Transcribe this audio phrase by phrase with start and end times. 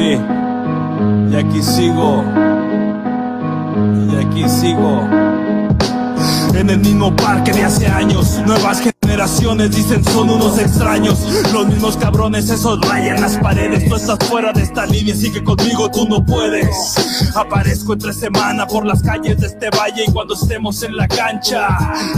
[0.00, 2.24] Y aquí sigo.
[4.10, 5.02] Y aquí sigo.
[6.54, 8.97] En el mismo parque de hace años, nuevas generaciones
[9.66, 11.18] dicen son unos extraños.
[11.52, 13.88] Los mismos cabrones, esos rayan las paredes.
[13.88, 16.94] Tú estás fuera de esta línea, así que conmigo tú no puedes.
[17.34, 21.68] Aparezco entre semana por las calles de este valle y cuando estemos en la cancha,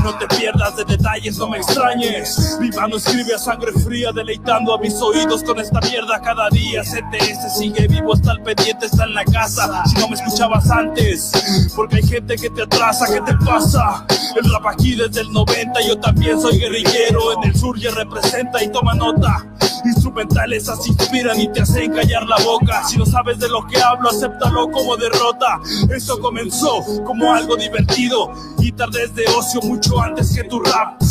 [0.03, 2.59] no te pierdas de detalles, no me extrañes.
[2.61, 6.83] Mi mano escribe a sangre fría, deleitando a mis oídos con esta mierda cada día.
[6.83, 9.85] CTS sigue vivo, está al pendiente, está en la casa.
[9.87, 11.33] Si no me escuchabas antes,
[11.77, 14.05] porque hay gente que te atrasa, ¿qué te pasa?
[14.37, 16.80] El rap aquí desde el 90, yo también soy guerrillero.
[16.87, 19.47] En el sur ya representa y toma nota.
[19.85, 22.83] Instrumentales así inspiran y te hacen callar la boca.
[22.85, 25.61] Si no sabes de lo que hablo, acéptalo como derrota.
[25.95, 31.03] Eso comenzó como algo divertido y tardes de ocio mucho antes que tu rap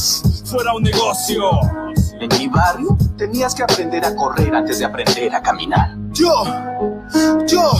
[0.46, 1.50] fuera un negocio.
[2.20, 5.96] En mi barrio tenías que aprender a correr antes de aprender a caminar.
[6.12, 6.44] Yo,
[7.48, 7.72] yo,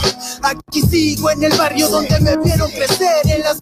[0.42, 3.60] aquí sigo en el barrio donde me vieron crecer en las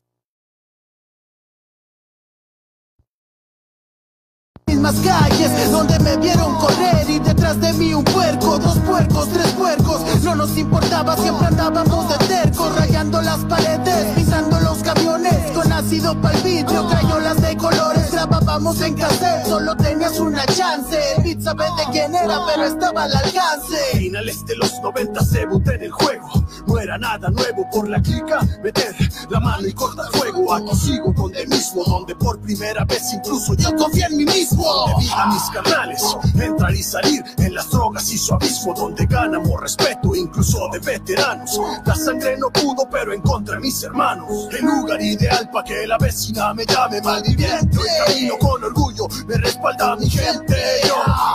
[4.92, 9.48] mismas calles donde me vieron correr y detrás de mí un puerco, dos puercos, tres
[9.52, 10.00] puercos.
[10.22, 16.20] No nos importaba, siempre andábamos de terco, rayando las paredes, pisando los camiones con ácido
[16.20, 18.10] pa'l vidrio, crayolas de colores.
[18.12, 20.98] Grabábamos en cassette, solo tenías una chance.
[21.22, 23.76] Beat sabe de quién era, pero estaba al alcance.
[23.92, 26.44] Finales de los 90 se boté en el juego.
[26.68, 28.94] No era nada nuevo por la clica, meter
[29.30, 30.52] la mano y cortar fuego.
[30.52, 34.62] Aquí sigo donde mismo, donde por primera vez incluso yo confié en mí mismo.
[34.62, 36.02] Donde vi a mis carnales
[36.38, 41.58] entrar y salir en las drogas y su abismo, donde ganamos respeto, incluso de veteranos.
[41.86, 44.48] La sangre no pudo, pero encontré mis hermanos.
[44.52, 47.78] El lugar ideal para que la vecina me llame malviviente.
[47.78, 50.56] Hoy camino con orgullo, me respalda mi gente.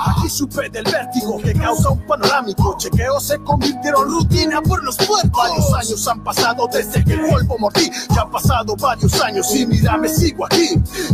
[0.06, 2.76] Aquí supe del vértigo que causa un panorámico.
[2.78, 5.23] Chequeos se convirtieron rutina por los puertos.
[5.32, 7.90] Varios años han pasado desde que el polvo mordí.
[8.16, 10.70] Ya han pasado varios años y mira, me sigo aquí.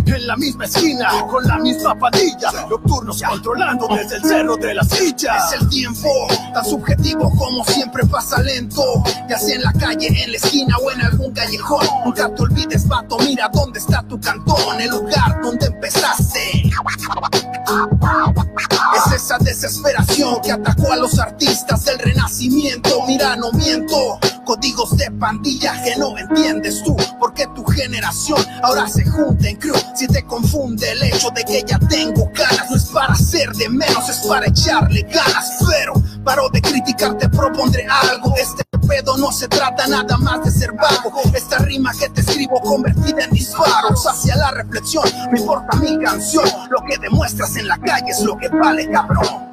[0.05, 2.51] En la misma esquina, con la misma pandilla.
[2.69, 5.37] Nocturnos controlando desde el cerro de la silla.
[5.37, 6.09] Es el tiempo,
[6.53, 8.83] tan subjetivo como siempre pasa lento.
[9.29, 11.85] Ya sea en la calle, en la esquina o en algún callejón.
[12.05, 16.71] Nunca te olvides, vato, mira dónde está tu cantón, el lugar donde empezaste.
[19.61, 23.03] Desesperación que atacó a los artistas del renacimiento.
[23.05, 26.95] Mira, no miento, códigos de pandilla que no entiendes tú.
[27.19, 29.75] Porque tu generación ahora se junta en crew.
[29.95, 33.67] Si te confunde el hecho de que ya tengo ganas, no es para ser de
[33.67, 35.57] menos, es para echarle ganas.
[35.69, 35.93] Pero
[36.23, 38.33] paro de criticar, te propondré algo.
[38.37, 41.19] Este pedo no se trata nada más de ser vago.
[41.33, 45.03] Esta rima que te escribo convertida en disparos hacia la reflexión.
[45.33, 49.48] No importa mi canción, lo que demuestras en la calle es lo que vale, cabrón.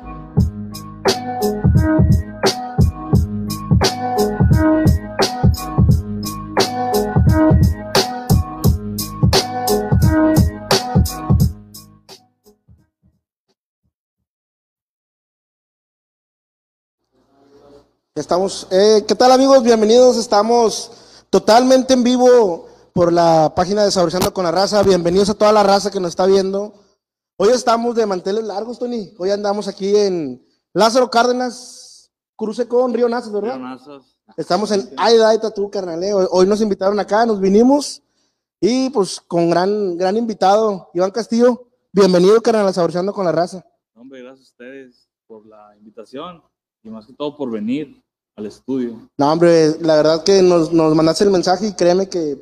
[18.15, 19.63] Estamos, eh, ¿qué tal amigos?
[19.63, 20.91] Bienvenidos, estamos
[21.29, 24.83] totalmente en vivo por la página de Saboreando con la Raza.
[24.83, 26.73] Bienvenidos a toda la raza que nos está viendo.
[27.37, 29.13] Hoy estamos de manteles largos, Tony.
[29.19, 30.46] Hoy andamos aquí en
[30.77, 33.59] Lázaro Cárdenas, cruce con Río Nazas, ¿verdad?
[34.37, 36.03] Estamos en Aida y Tatú, carnal.
[36.05, 36.13] eh.
[36.13, 38.03] Hoy, hoy nos invitaron acá, nos vinimos
[38.61, 41.67] y pues con gran, gran invitado, Iván Castillo.
[41.93, 43.65] Bienvenido, carnal, a Saboreando con la Raza.
[43.95, 46.43] Hombre, gracias a ustedes por la invitación
[46.83, 48.03] y más que todo por venir
[48.37, 49.09] al estudio.
[49.17, 52.37] No, hombre, la verdad que nos, nos mandaste el mensaje y créeme que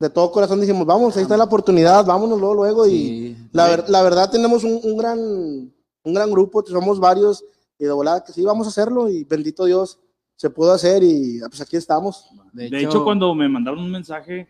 [0.00, 2.86] de todo corazón dijimos, vamos, ahí está la oportunidad, vámonos luego, luego.
[2.86, 5.70] Y la, ver- la verdad tenemos un, un gran,
[6.04, 7.44] un gran grupo, somos varios,
[7.78, 9.98] y de volada que sí, vamos a hacerlo, y bendito Dios,
[10.36, 12.26] se pudo hacer, y pues aquí estamos.
[12.52, 14.48] De, hecho, cuando me mandaron un mensaje,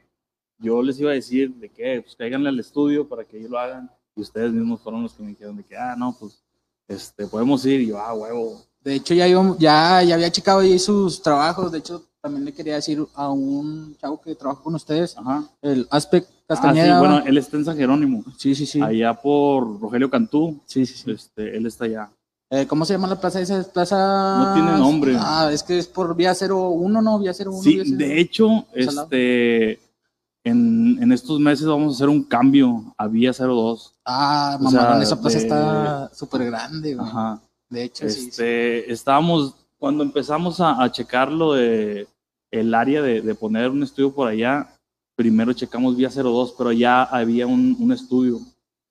[0.59, 3.59] yo les iba a decir de que pues cáiganle al estudio para que ellos lo
[3.59, 6.43] hagan y ustedes mismos fueron los que me dijeron de que, ah, no, pues,
[6.89, 8.63] este, podemos ir y yo, ah, huevo.
[8.81, 11.71] De hecho, ya, íbamos- ya, ya había checado ahí sus trabajos.
[11.73, 15.49] De hecho, también le quería decir a un chavo que trabaja con ustedes, Ajá.
[15.63, 18.83] el Aspect Ah, sí, bueno, él está en San Jerónimo, sí, sí, sí.
[18.83, 21.11] allá por Rogelio Cantú, Sí, sí, sí.
[21.11, 22.11] este, él está allá.
[22.51, 23.63] Eh, ¿Cómo se llama la plaza esa?
[23.73, 23.97] Plaza...
[24.39, 25.17] No tiene nombre.
[25.19, 27.19] Ah, es que es por vía 01, ¿no?
[27.19, 27.63] Vía 01.
[27.63, 27.97] Sí, vía 01.
[27.97, 29.81] de hecho, este,
[30.45, 33.95] en, en estos meses vamos a hacer un cambio a Vía 02.
[34.05, 37.07] Ah, sea, esa plaza de- está súper grande, güey.
[37.09, 37.41] Ajá.
[37.71, 38.29] De hecho, sí, sí.
[38.29, 42.07] Este, estábamos, cuando empezamos a, a checar lo de
[42.51, 44.69] el área de, de poner un estudio por allá,
[45.23, 48.41] primero checamos vía 02, pero ya había un, un estudio.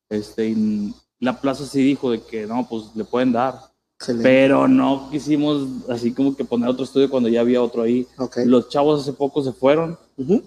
[0.10, 3.72] Este, y la plaza sí dijo de que no, pues le pueden dar.
[4.00, 4.24] Excelente.
[4.28, 8.08] pero no quisimos así como que poner otro estudio cuando ya había otro ahí.
[8.46, 9.96] Los chavos hace poco se fueron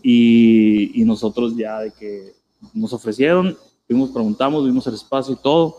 [0.02, 2.34] y, y nosotros ya de que
[2.72, 3.56] nos ofrecieron,
[3.86, 5.76] fuimos, preguntamos, vimos el espacio y todo,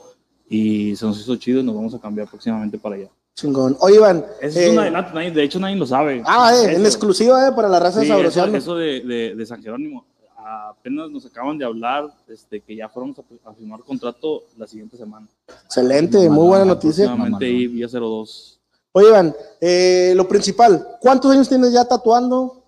[0.47, 3.09] y se nos hizo chido y nos vamos a cambiar próximamente para allá.
[3.35, 3.75] Chingón.
[3.81, 4.25] Oye, Iván.
[4.41, 6.23] Eso eh, es un adelanto, nadie- de hecho nadie lo sabe.
[6.25, 9.45] Ah, eh, en exclusiva, eh, para la raza Sí, de eso, eso de, de- de
[9.45, 10.05] San Jerónimo.
[10.37, 14.95] Apenas nos acaban de hablar este, que ya fuéramos a, a firmar contrato la siguiente
[14.95, 15.27] semana.
[15.65, 17.05] Excelente, muy buena noticia.
[17.05, 18.59] Próximamente ahí vía 02.
[18.93, 22.63] Oye, Iván, eh, lo principal, ¿cuántos años tienes ya tatuando?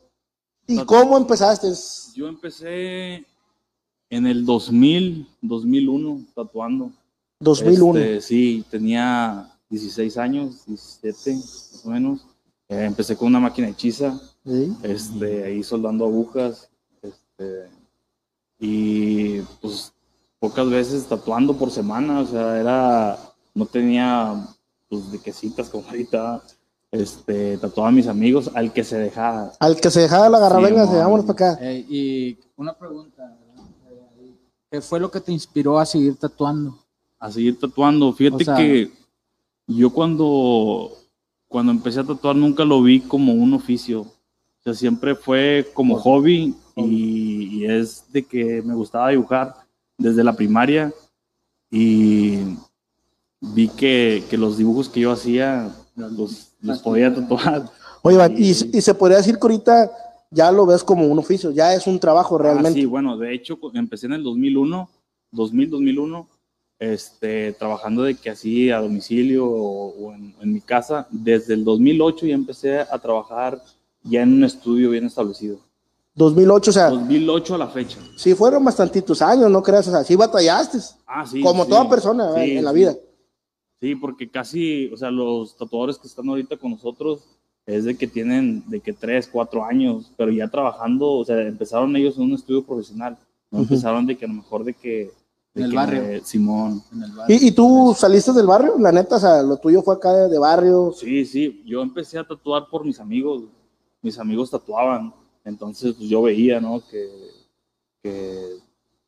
[0.65, 1.67] ¿Y Tatu- cómo empezaste?
[2.15, 3.23] Yo empecé
[4.09, 6.91] en el 2000, 2001 tatuando.
[7.39, 7.99] 2001.
[7.99, 12.25] Este, sí, tenía 16 años, 17 más o menos.
[12.69, 14.75] Eh, empecé con una máquina hechiza, Sí.
[14.83, 16.69] este, ahí soldando agujas.
[17.01, 17.69] Este,
[18.59, 19.93] y pues
[20.39, 23.17] pocas veces tatuando por semana, o sea, era,
[23.53, 24.47] no tenía
[24.89, 26.41] pues de quesitas como ahorita.
[26.89, 29.51] Este, tatuaba a mis amigos, al que se dejaba.
[29.59, 30.95] Al que se dejaba la garra, Sí, venga, mon.
[30.97, 31.59] vámonos para acá.
[31.61, 33.37] Eh, y una pregunta,
[34.71, 36.79] ¿qué fue lo que te inspiró a seguir tatuando?
[37.19, 38.13] a seguir tatuando.
[38.13, 38.91] Fíjate O sea- que
[39.67, 40.91] yo cuando,
[41.47, 44.01] cuando empecé a tatuar nunca lo vi como un oficio.
[44.01, 49.53] O sea, siempre fue como hobby y, y es de que me gustaba dibujar
[49.97, 50.93] desde la primaria
[51.71, 52.39] y
[53.41, 57.69] vi que, que los dibujos que yo hacía los, los podía tatuar.
[58.03, 59.91] Oye, Iván, y, y se podría decir que ahorita
[60.31, 62.79] ya lo ves como un oficio, ya es un trabajo Ah, realmente.
[62.79, 64.89] sí, bueno, de hecho empecé en el 2001,
[65.31, 66.27] 2000, 2001,
[66.79, 71.07] este, trabajando de que así a domicilio o, o en, en mi casa.
[71.11, 73.61] Desde el 2008 ya empecé a trabajar
[74.03, 75.59] ya en un estudio bien establecido.
[76.15, 77.99] 2008, o sea, 2008 a la fecha.
[78.15, 81.41] sí fueron bastantitos años, no creas, o sea, sí batallaste, Ah, sí.
[81.41, 82.95] como sí, toda persona sí, en la vida.
[83.79, 87.27] Sí, porque casi, o sea, los tatuadores que están ahorita con nosotros
[87.67, 91.95] es de que tienen de que 3, 4 años, pero ya trabajando, o sea, empezaron
[91.95, 93.15] ellos en un estudio profesional.
[93.51, 95.11] No empezaron de que a lo mejor de que...
[95.57, 96.25] de En el que, barrio.
[96.25, 96.83] Simón.
[96.93, 97.37] En el barrio?
[97.41, 98.75] ¿Y, y tú saliste del barrio?
[98.79, 100.93] La neta, o sea, lo tuyo fue acá de, de barrio.
[100.95, 103.43] Sí, sí, yo empecé a tatuar por mis amigos.
[104.01, 105.13] Mis amigos tatuaban,
[105.43, 106.81] entonces pues, yo veía, ¿no?
[106.89, 107.09] Que,
[108.03, 108.57] que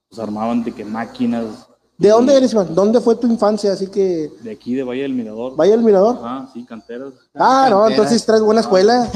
[0.10, 1.68] pues, armaban de que máquinas.
[1.98, 2.74] ¿De dónde eres, Iván?
[2.74, 3.74] ¿Dónde fue tu infancia?
[3.74, 5.56] Así que, De aquí, de Valle del Mirador.
[5.56, 6.18] vaya el mirador.
[6.22, 7.14] Ah, sí, canteras.
[7.36, 9.04] Ah, no, entonces traes buena escuela.
[9.06, 9.12] No,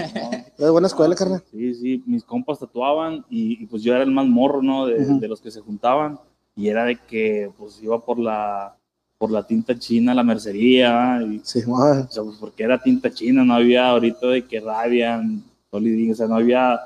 [0.57, 1.43] Traes buena escuela, carnal.
[1.49, 4.85] Sí, sí, mis compas tatuaban y, y, pues yo era el más morro, ¿no?
[4.85, 6.19] De los que se juntaban
[6.55, 8.75] y era de que pues iba por la,
[9.17, 13.11] por la tinta china a la mercería y, Sí, o sea, pues porque era tinta
[13.11, 16.79] china, no había ahorita de que rabian, o sea, no había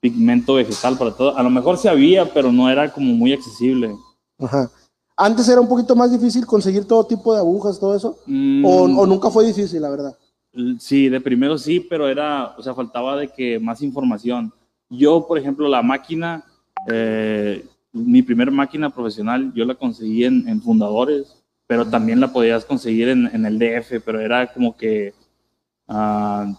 [0.00, 1.36] pigmento vegetal para todo.
[1.36, 3.94] A lo mejor sí había, pero no era como muy accesible.
[4.38, 4.70] Ajá.
[5.16, 8.18] Antes era un poquito más difícil conseguir todo tipo de agujas, todo eso.
[8.26, 10.16] Mm, O, o nunca fue difícil, la verdad.
[10.78, 14.52] Sí, de primero sí, pero era, o sea, faltaba de que más información.
[14.90, 16.44] Yo, por ejemplo, la máquina,
[16.88, 17.64] eh,
[17.96, 23.08] mi primer máquina profesional, yo la conseguí en, en Fundadores, pero también la podías conseguir
[23.08, 25.14] en, en el DF, pero era como que...
[25.88, 26.52] ah,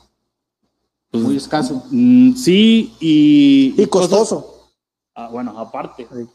[1.12, 1.84] pues, Muy escaso.
[1.92, 3.74] mm, sí, y...
[3.82, 4.70] Y costoso.
[5.16, 6.26] Ah, bueno, aparte, Sí.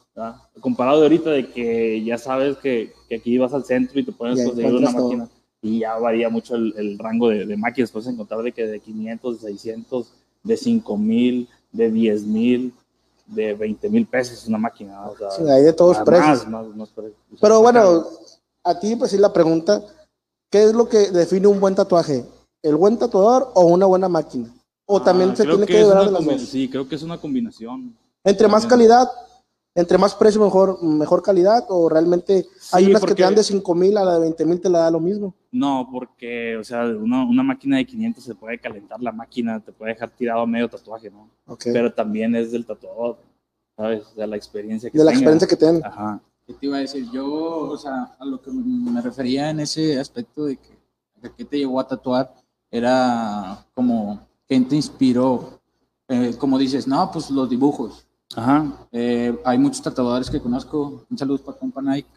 [0.60, 4.12] comparado de ahorita de que ya sabes que, que aquí vas al centro y te
[4.12, 5.04] puedes Ya conseguir una todo.
[5.04, 5.28] máquina
[5.64, 8.80] y ya varía mucho el, el rango de, de máquinas, puedes encontrar de que de
[8.80, 12.73] 500, de 600, de 5000, de 10 mil,
[13.26, 16.49] de 20 mil pesos una máquina, o sea, Sí, hay de todos más, precios.
[16.49, 17.17] más, más precios.
[17.29, 18.05] O sea, Pero bueno,
[18.64, 19.83] a ti pues sí la pregunta,
[20.50, 22.25] ¿qué es lo que define un buen tatuaje?
[22.62, 24.55] ¿El buen tatuador o una buena máquina?
[24.87, 26.49] O también Ah, se creo tiene que liberar una de las dos.
[26.49, 27.97] Sí, creo que es una combinación.
[28.25, 28.91] Entre más También.
[28.91, 29.11] calidad,
[29.75, 33.35] entre más precio, mejor, mejor calidad, o realmente hay Sí, unas que porque- te dan
[33.35, 35.35] de 5 mil a la de 20 mil te la da lo mismo.
[35.52, 39.71] No, porque, o sea, una, una máquina de 500 se puede calentar la máquina, te
[39.71, 41.28] puede dejar tirado medio tatuaje, ¿no?
[41.47, 41.64] Ok.
[41.64, 43.18] pero también es del tatuador,
[43.76, 44.06] ¿sabes?
[44.06, 45.21] O sea, la experiencia que de la tenga.
[45.21, 45.85] experiencia que tienen.
[45.85, 46.21] Ajá.
[46.47, 47.06] ¿Qué te iba a decir?
[47.12, 50.78] Yo, o sea, a lo que me refería en ese aspecto de que,
[51.21, 52.35] de que te llevó a tatuar
[52.71, 55.61] era como, ¿quién te inspiró?
[56.09, 58.06] Eh, como dices, no, pues los dibujos.
[58.35, 58.88] Ajá.
[58.90, 61.04] Eh, hay muchos tatuadores que conozco.
[61.11, 62.09] Un saludo para compa Nike.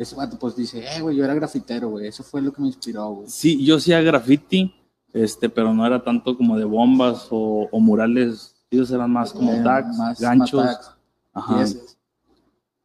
[0.00, 2.06] Ese vato pues dice, eh, güey, yo era grafitero, güey.
[2.06, 3.28] Eso fue lo que me inspiró, güey.
[3.28, 4.74] Sí, yo hacía graffiti,
[5.12, 8.54] este, pero no era tanto como de bombas o, o murales.
[8.70, 10.64] Ellos eran más como Eh, tags, más- ganchos.
[10.64, 10.90] más tags.
[11.34, 11.66] Ajá.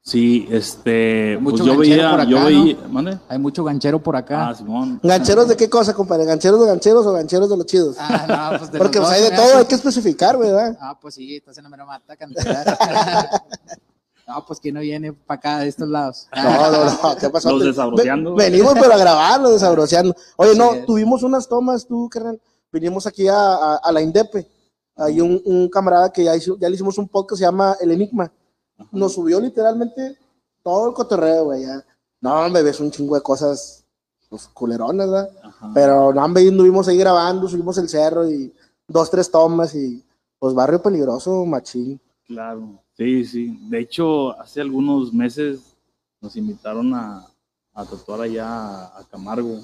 [0.02, 2.46] Sí, este, Mucho pues yo veía, por acá, yo ¿no?
[2.46, 3.18] veía, ¿mande?
[3.28, 4.50] Hay mucho ganchero por acá.
[4.50, 5.00] Ah, Simón.
[5.02, 6.26] ¿Gancheros de qué cosa, compadre?
[6.26, 7.96] ¿Gancheros de gancheros o gancheros de los chidos?
[7.98, 9.50] Ah, no, pues de Porque los pues, dos, hay de ¿verdad?
[9.52, 10.78] todo, hay que especificar, ¿verdad?
[10.80, 12.66] Ah, pues sí, estás en la mera mata cantidad.
[14.28, 16.28] No, pues que no viene para acá de estos lados.
[16.36, 17.52] No, no, no, ¿qué pasó?
[17.52, 18.34] Los desabroceando.
[18.36, 20.16] Ve- Venimos pero a grabar, los desabroceando.
[20.38, 20.86] Oye, no, es.
[20.86, 22.42] tuvimos unas tomas, tú, carnal.
[22.72, 24.48] Vinimos aquí a, a- a la Indepe.
[24.98, 27.76] Hay un, un camarada que ya, hizo, ya le hicimos un podcast que se llama
[27.80, 28.32] El Enigma.
[28.92, 30.18] Nos subió literalmente
[30.64, 31.62] todo el cotorreo, güey.
[31.64, 31.84] ya.
[32.22, 33.86] No, me ves un chingo de cosas
[34.30, 35.30] pues, culeronas, ¿verdad?
[35.44, 35.72] Ajá.
[35.74, 38.54] Pero no, hombre, anduvimos ahí grabando, subimos el cerro y
[38.88, 40.04] dos, tres tomas y
[40.40, 42.02] pues barrio peligroso, machín.
[42.26, 43.60] Claro, sí, sí.
[43.70, 45.60] De hecho, hace algunos meses
[46.22, 47.28] nos invitaron a,
[47.74, 49.60] a tatuar allá a, a Camargo.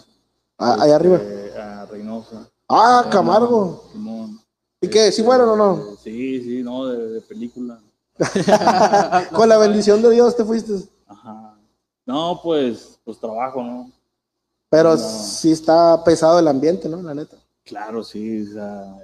[0.58, 1.18] Ah, allá arriba.
[1.18, 2.48] este, A Reynosa.
[2.70, 3.84] Ah, Camargo.
[3.92, 4.40] Simón.
[4.80, 5.12] ¿Y qué?
[5.12, 5.92] ¿Sí fueron o no?
[5.94, 7.80] Este, Sí, sí, no, de, de película.
[9.34, 10.74] Con la bendición de Dios te fuiste.
[11.08, 11.56] Ajá.
[12.06, 13.92] No, pues, pues trabajo, ¿no?
[14.70, 14.98] Pero No.
[14.98, 17.02] sí está pesado el ambiente, ¿no?
[17.02, 17.38] La neta.
[17.64, 18.96] Claro, sí, o sea.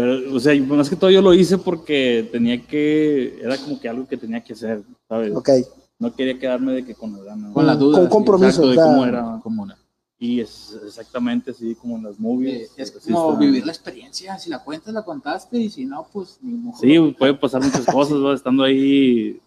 [0.00, 3.80] Eh, Pero, o sea, más que todo yo lo hice porque tenía que, era como
[3.80, 5.34] que algo que tenía que hacer, ¿sabes?
[5.34, 5.50] Ok.
[5.98, 7.52] No quería quedarme de que con las ganas.
[7.52, 7.98] Con la duda.
[7.98, 8.48] Con sí, compromiso.
[8.62, 9.40] Exacto, de o sea, cómo era.
[9.42, 9.78] Como una-
[10.18, 12.70] Y es exactamente así como en las movies.
[12.70, 13.38] Eh, es como está.
[13.40, 14.38] vivir la experiencia.
[14.38, 15.58] Si la cuentas, la contaste.
[15.58, 16.78] Y si no, pues ni modo.
[16.78, 18.32] Sí, puede pasar muchas cosas, ¿no?
[18.32, 19.40] Estando ahí,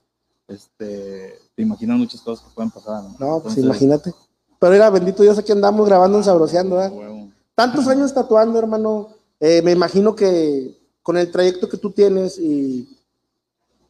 [0.47, 3.03] este, te imaginas muchas cosas que pueden pasar.
[3.03, 4.13] No, pues Entonces, imagínate.
[4.59, 7.29] Pero era bendito Dios, aquí andamos grabando en Sabroseando, huevo.
[7.55, 9.09] Tantos años tatuando, hermano.
[9.45, 12.87] Eh, me imagino que con el trayecto que tú tienes y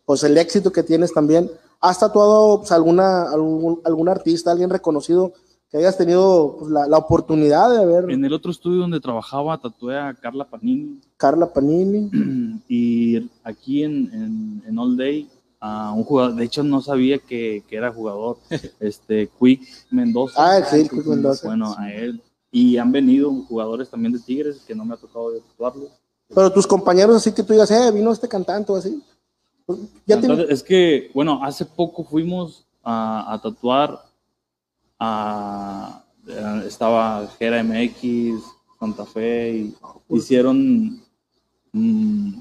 [0.03, 1.47] pues el éxito que tienes también,
[1.79, 5.31] ¿has tatuado pues, alguna, algún, algún artista, alguien reconocido
[5.69, 8.09] que hayas tenido pues, la, la oportunidad de ver?
[8.09, 10.99] En el otro estudio donde trabajaba, tatué a Carla Panini.
[11.17, 12.09] Carla Panini.
[12.67, 15.29] y aquí en, en, en All Day,
[15.59, 18.37] a un jugador, de hecho no sabía que, que era jugador,
[18.79, 20.33] este, Quick Mendoza.
[20.35, 21.45] Ah, Quick, Quick Mendoza.
[21.45, 22.19] Bueno, a él.
[22.55, 25.89] Y han venido jugadores también de Tigres que no me ha tocado de tatuarlos.
[26.33, 29.01] Pero tus compañeros así que tú digas, eh, vino este cantante o así.
[30.05, 33.99] Ya Entonces, es que, bueno, hace poco fuimos a, a tatuar
[34.99, 38.43] a, a- estaba Gera MX,
[38.79, 39.75] Santa Fe, y
[40.09, 41.01] hicieron,
[41.71, 42.33] mm,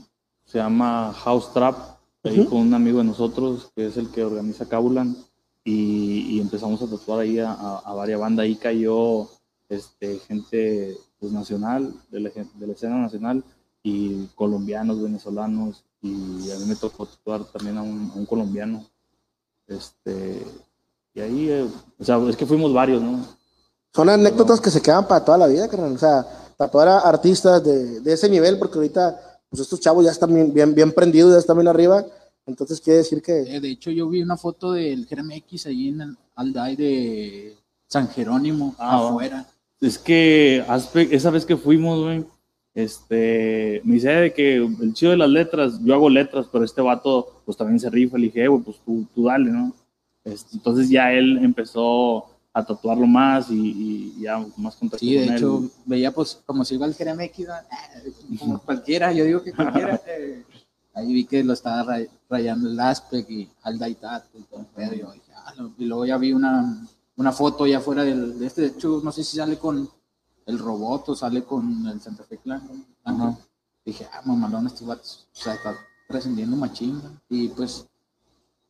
[0.45, 1.77] se llama House Trap,
[2.25, 5.17] ahí con un amigo de nosotros, que es el que organiza Cabulan,
[5.65, 9.29] y, y empezamos a tatuar ahí a, a, a varias bandas, ahí cayó
[9.73, 13.43] este, gente pues, nacional, de la, de la escena nacional,
[13.83, 18.85] y colombianos, venezolanos, y a mí me tocó tatuar también a un, a un colombiano.
[19.67, 20.43] Este,
[21.15, 21.67] y ahí, eh,
[21.99, 23.25] o sea, es que fuimos varios, ¿no?
[23.95, 25.93] son anécdotas que se quedan para toda la vida, carnal.
[25.93, 26.27] O sea,
[26.57, 30.53] tatuar a artistas de, de ese nivel, porque ahorita, pues estos chavos ya están bien,
[30.53, 32.05] bien, bien prendidos, ya están bien arriba.
[32.47, 35.89] Entonces quiere decir que Eh, de hecho, yo vi una foto del Jeremy X ahí
[35.89, 39.47] en el Alday de San Jerónimo, Ah, afuera.
[39.83, 40.65] Es que
[41.11, 42.25] esa vez que fuimos, güey,
[42.75, 46.81] este, me dice de que el chido de las letras, yo hago letras, pero este
[46.81, 48.17] vato, pues también se rifa.
[48.17, 49.75] Le dije, "Eh, güey, pues tú, tú dale, ¿no?
[50.25, 52.25] Este, entonces ya él empezó
[52.55, 55.71] a tatuarlo más y, y ya más contacto Sí, de con hecho, él.
[55.87, 57.55] veía pues como si iba el Jeremy X, ¿no?
[57.55, 57.89] Ah,
[58.39, 60.01] como cualquiera, yo digo que cualquiera.
[60.07, 60.43] eh,
[60.95, 64.67] ahí vi que lo estaba ray- rayando el Aspect y Alday Tato y todo el
[64.67, 65.03] pedo, y
[65.79, 69.13] y luego ya vi una, una foto ya fuera del, de este, de hecho, no
[69.13, 69.89] sé si sale con
[70.47, 72.63] el robot o sale con el Santa Fe Clan.
[73.85, 75.75] Dije, ah, mamalón, estos vatos, o sea, está
[76.09, 77.87] trascendiendo machín, y pues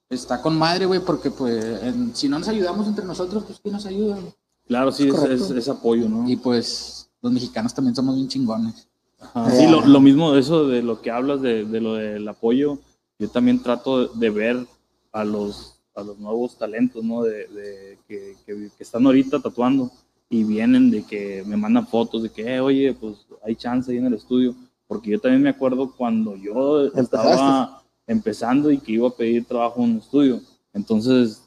[0.09, 3.75] está con madre, güey, porque pues en- si no nos ayudamos entre nosotros, pues ¿quién
[3.75, 4.19] nos ayuda?
[4.67, 5.45] Claro, sí, es, correcto.
[5.45, 6.29] es- es apoyo, ¿no?
[6.29, 8.89] Y pues los mexicanos también somos bien chingones.
[9.21, 12.27] Ajá, Sí, lo, lo mismo de eso, de lo que hablas, de, de lo del
[12.27, 12.79] apoyo,
[13.19, 14.67] yo también trato de ver
[15.13, 17.23] a los, a los nuevos talentos, ¿no?
[17.23, 19.91] De, de que, que- que están ahorita tatuando
[20.31, 23.99] y vienen de que me mandan fotos de que, eh, oye, pues hay chance ahí
[23.99, 24.55] en el estudio,
[24.89, 29.83] porque yo también me acuerdo cuando yo estaba empezando y que iba a pedir trabajo
[29.83, 30.41] en un estudio,
[30.73, 31.43] entonces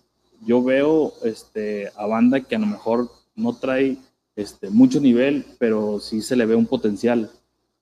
[0.45, 3.97] yo veo este, a banda que a lo mejor no trae
[4.35, 7.31] este, mucho nivel, pero sí se le ve un potencial.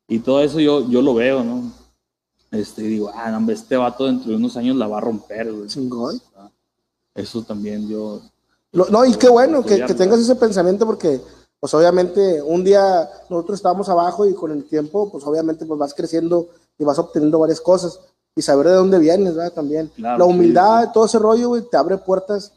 [0.07, 1.71] Y todo eso yo, yo lo veo, ¿no?
[2.51, 5.51] Este, digo, ah, no, hombre, este vato dentro de unos años la va a romper,
[5.51, 5.69] güey.
[7.15, 8.21] Eso también yo...
[8.71, 11.21] Lo- no, y qué bueno que, que tengas ese pensamiento porque,
[11.59, 15.93] pues obviamente, un día nosotros estábamos abajo y con el tiempo, pues obviamente, pues vas
[15.93, 17.99] creciendo y vas obteniendo varias cosas
[18.35, 19.53] y saber de dónde vienes, ¿verdad?
[19.53, 19.91] También.
[19.95, 20.89] Claro, La sí, humildad, sí.
[20.93, 22.51] todo ese rollo, güey, te abre puertas.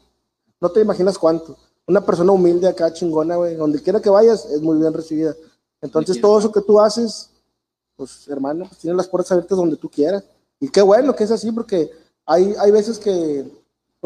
[0.59, 1.55] No te imaginas cuánto.
[1.85, 5.35] Una persona humilde acá, chingona, güey, donde quiera que vayas, es muy bien recibida.
[5.81, 7.29] Entonces, todo eso que tú haces,
[7.95, 10.23] pues, hermano, pues tienes las puertas abiertas donde tú quieras.
[10.59, 11.91] Y qué bueno que es así, porque
[12.25, 13.45] hay, hay veces que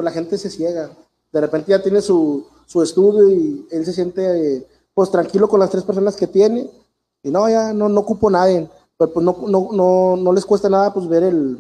[0.02, 0.92] pues, la gente se ciega.
[1.32, 5.70] De repente ya tiene su, su estudio y él se siente pues tranquilo con las
[5.70, 6.70] tres personas que tiene.
[7.24, 8.68] Y no, ya no, no ocupo nadie.
[8.98, 11.58] Pero pues no, no, no, no les cuesta nada pues ver el,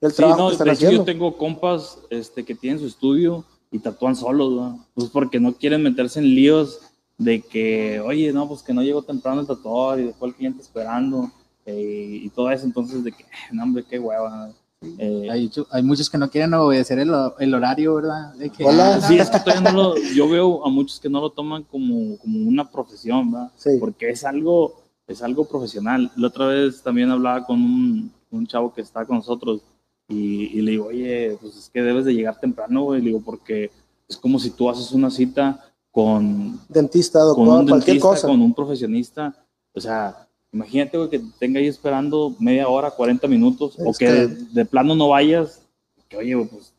[0.00, 0.98] el Sí, trabajo no, que están haciendo.
[0.98, 4.86] yo tengo compas este, que tienen su estudio y tatúan solos, ¿no?
[4.94, 6.80] Pues porque no quieren meterse en líos
[7.18, 10.62] de que, oye, no, pues que no llegó temprano el tatuador y después el cliente
[10.62, 11.30] esperando
[11.66, 14.50] eh, y todo eso, entonces de que, no, hombre, qué hueva.
[14.80, 18.32] Eh, Hay, hecho- hay muchos que no quieren obedecer el, el horario, ¿verdad?
[18.34, 18.94] De que, Hola.
[18.96, 21.64] ah, Sí, es que todavía no lo, yo veo a muchos que no lo toman
[21.64, 23.50] como, como una profesión, ¿verdad?
[23.56, 23.70] Sí.
[23.80, 26.10] Porque es algo, es algo profesional.
[26.16, 29.62] La otra vez también hablaba con un, un chavo que está con nosotros
[30.08, 33.00] y, y le digo, oye, pues es que debes de llegar temprano, güey.
[33.00, 33.72] Le digo, porque
[34.08, 38.28] es como si tú haces una cita con, Dentista, con doctor, un cualquier dentista, cosa.
[38.28, 39.34] con un profesionista.
[39.74, 43.98] O sea, imagínate, güey, que te tenga ahí esperando media hora, 40 minutos, o que
[44.06, 45.60] que- de, de plano no vayas,
[46.08, 46.72] que oye, güey, pues,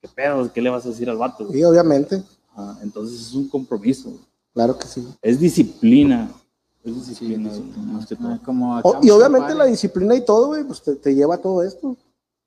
[0.00, 0.52] ¿qué pedo?
[0.52, 1.50] ¿Qué le vas a decir al vato?
[1.50, 2.22] Sí, obviamente,
[2.56, 4.12] Ah, entonces es un compromiso,
[4.52, 5.04] claro que sí.
[5.22, 6.30] es disciplina,
[6.84, 8.28] es disciplina, más que todo.
[8.28, 11.34] ah, como O- acá, y obviamente la disciplina y todo, güey, pues te, te lleva
[11.36, 11.96] a todo esto.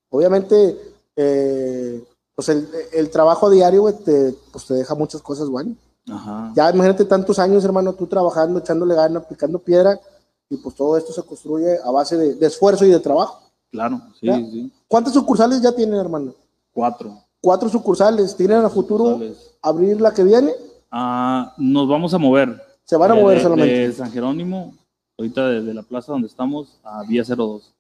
[0.10, 0.78] Obviamente,
[1.18, 2.02] eh,
[2.36, 5.76] pues el, el trabajo diario, güey, te, pues te deja muchas cosas buenas.
[6.10, 6.54] Ajá.
[6.56, 10.00] Ya imagínate tantos años, hermano, tú trabajando, echándole gana, picando piedra,
[10.50, 13.42] y pues todo esto se construye a base de, de esfuerzo y de trabajo.
[13.72, 14.36] Claro, sí, Ya.
[14.38, 14.72] sí.
[14.88, 16.34] ¿Cuántas sucursales ya tienen, hermano?
[16.74, 17.13] Cuatro.
[17.42, 18.36] Cuatro sucursales.
[18.36, 19.51] ¿Tienen a futuro sucursales.
[19.62, 20.51] abrir la que viene?
[20.92, 22.62] Ah, nos vamos a mover.
[22.86, 23.88] Se van a De- mover solamente.
[23.89, 24.74] De San Jerónimo,
[25.18, 27.74] ahorita de, de la plaza donde estamos, a Vía 02.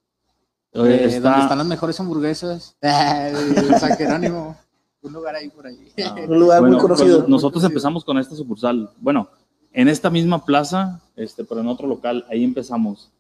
[0.73, 2.75] Eh, donde está- están las mejores hamburguesas.
[2.81, 4.57] de San Jerónimo.
[5.01, 5.91] Un lugar ahí por ahí.
[6.05, 7.19] Ah, Un lugar muy bueno, conocido.
[7.19, 8.89] pues nosotros empezamos con esta sucursal.
[8.99, 9.29] Bueno,
[9.79, 13.11] en esta misma plaza, este, pero en otro local, ahí empezamos.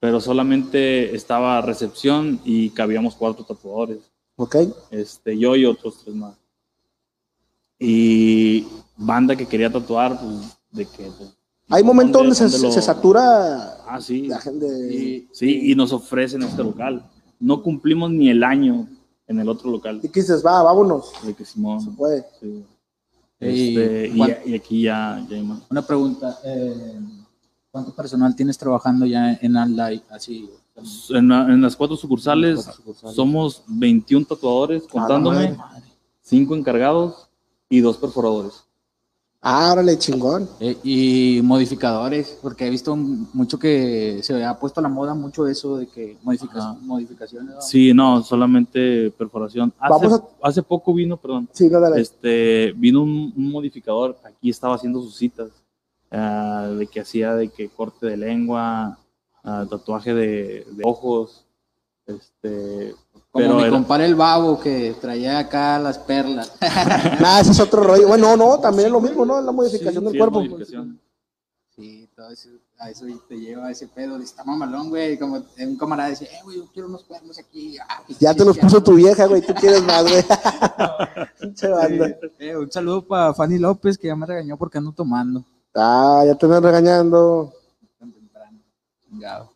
[0.00, 3.98] Pero solamente estaba recepción y cabíamos cuatro tatuadores.
[4.36, 4.56] Ok.
[4.90, 6.34] Este, yo y otros tres más.
[7.78, 11.04] Y banda que quería tatuar, pues, de que.
[11.16, 11.36] pues,
[11.68, 14.26] Hay momentos donde ¿dónde- se, dónde se lo- satura Ah, sí.
[14.26, 14.66] la gente.
[14.92, 17.08] Y, Sí, y nos ofrecen este local.
[17.38, 18.88] No cumplimos ni el año
[19.28, 20.00] en el otro local.
[20.02, 21.12] Y que dices, va, vámonos.
[21.24, 21.80] De que Simón.
[21.80, 22.24] Se puede.
[22.40, 22.64] sí.
[23.40, 23.46] Y-
[23.78, 25.60] Este, y, ¿cuál- y aquí ya, ya hay más.
[25.70, 26.38] Una pregunta.
[26.44, 26.98] eh,
[27.70, 30.02] ¿Cuánto personal tienes trabajando ya en Alday?
[30.10, 30.50] Así.
[31.10, 33.14] En, en las cuatro sucursales, Cuatro sucursales.
[33.16, 35.84] somos 21 tatuadores, contándome, madre.
[36.20, 37.28] 5 encargados
[37.68, 38.64] y dos perforadores.
[39.42, 40.46] Ah, órale, chingón.
[40.60, 45.46] Eh, y modificadores, porque he visto mucho que se ha puesto a la moda mucho
[45.46, 46.76] eso de que modifica- Ajá.
[46.82, 47.54] modificaciones.
[47.54, 47.62] ¿no?
[47.62, 49.72] Sí, no, solamente perforación.
[49.78, 52.02] Hace, Vamos hace poco vino, perdón, Sí, no, dale.
[52.02, 55.48] este, vino un, un modificador, aquí estaba haciendo sus citas,
[56.10, 58.98] ah, de que hacía de que corte de lengua,
[59.42, 61.46] ah, tatuaje de, de ojos,
[62.06, 62.94] este,
[63.32, 66.52] Como pero mi era- compadre el babo que traía acá las perlas.
[67.20, 68.08] Nah, ese es otro rollo.
[68.08, 69.38] Bueno, no, también es lo mismo, ¿no?
[69.38, 70.40] Es la modificación sí, del cuerpo.
[70.40, 71.00] modificación.
[71.76, 75.18] Sí, todo eso, a eso te lleva a ese pedo de está mamalón, güey.
[75.18, 77.78] Como un camarada dice, eh, güey, yo quiero unos cuernos aquí.
[77.78, 79.40] Ah, pues, Ya te los puso tu vieja, güey.
[79.42, 80.24] Tú quieres más, güey.
[82.38, 85.44] Eh, un saludo para Fanny López que ya me regañó porque ando tomando.
[85.74, 87.52] Ah, ya te andan regañando.
[87.98, 88.58] Tan temprano.
[89.08, 89.50] Chingado.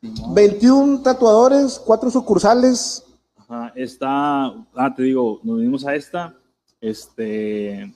[0.00, 0.34] Simón.
[0.34, 3.04] 21 tatuadores, cuatro sucursales.
[3.50, 4.44] Ajá, está,
[4.76, 6.36] ah, te digo, nos vinimos a esta,
[6.80, 7.92] este,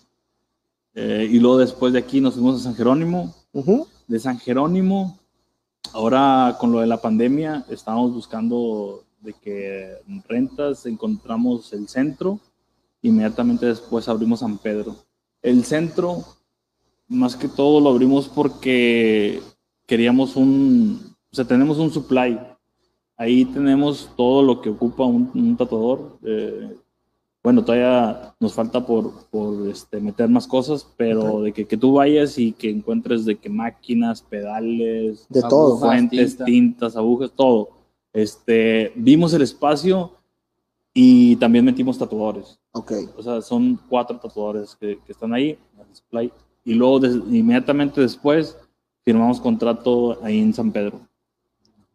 [0.94, 3.32] eh, y luego después de aquí nos fuimos a San Jerónimo.
[4.08, 5.16] De San Jerónimo,
[5.92, 12.40] ahora con lo de la pandemia, estábamos buscando de que rentas, encontramos el centro,
[13.02, 14.96] inmediatamente después abrimos San Pedro.
[15.40, 16.24] El centro,
[17.06, 19.40] más que todo, lo abrimos porque
[19.86, 22.40] queríamos un, o sea, tenemos un supply.
[23.24, 26.18] Ahí tenemos todo lo que ocupa un, un tatuador.
[26.24, 26.76] eh,
[27.42, 31.92] bueno, todavía nos falta por, por este, meter más cosas, pero de que, que tú
[31.92, 35.78] vayas y que encuentres de que máquinas, pedales, De Agujas, todo.
[35.78, 36.44] fuentes, tinta.
[36.46, 37.68] tintas, agujas, todo.
[38.14, 40.12] Este, vimos el espacio
[40.94, 42.58] y también metimos tatuadores.
[42.72, 42.92] Ok.
[43.18, 46.32] O sea, son cuatro tatuadores que, que están ahí, en display.
[46.64, 48.56] Y luego, des- inmediatamente después,
[49.04, 51.00] firmamos contrato ahí en San Pedro.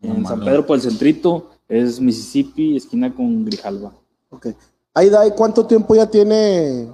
[0.01, 3.93] En San Pedro, por el centrito, es Mississippi, esquina con Grijalva.
[4.29, 4.47] Ok.
[4.93, 6.87] Ahí, Dai, ¿cuánto tiempo ya tiene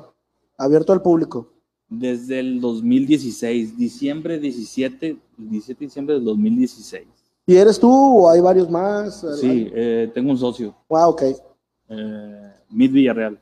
[0.57, 1.51] abierto al público?
[1.87, 7.03] Desde el 2016, diciembre 17, 17 de diciembre del 2016.
[7.47, 9.23] ¿Y eres tú o hay varios más?
[9.39, 11.21] Sí, eh, tengo un socio, Wow, ok.
[11.89, 13.39] eh, Mid Villarreal.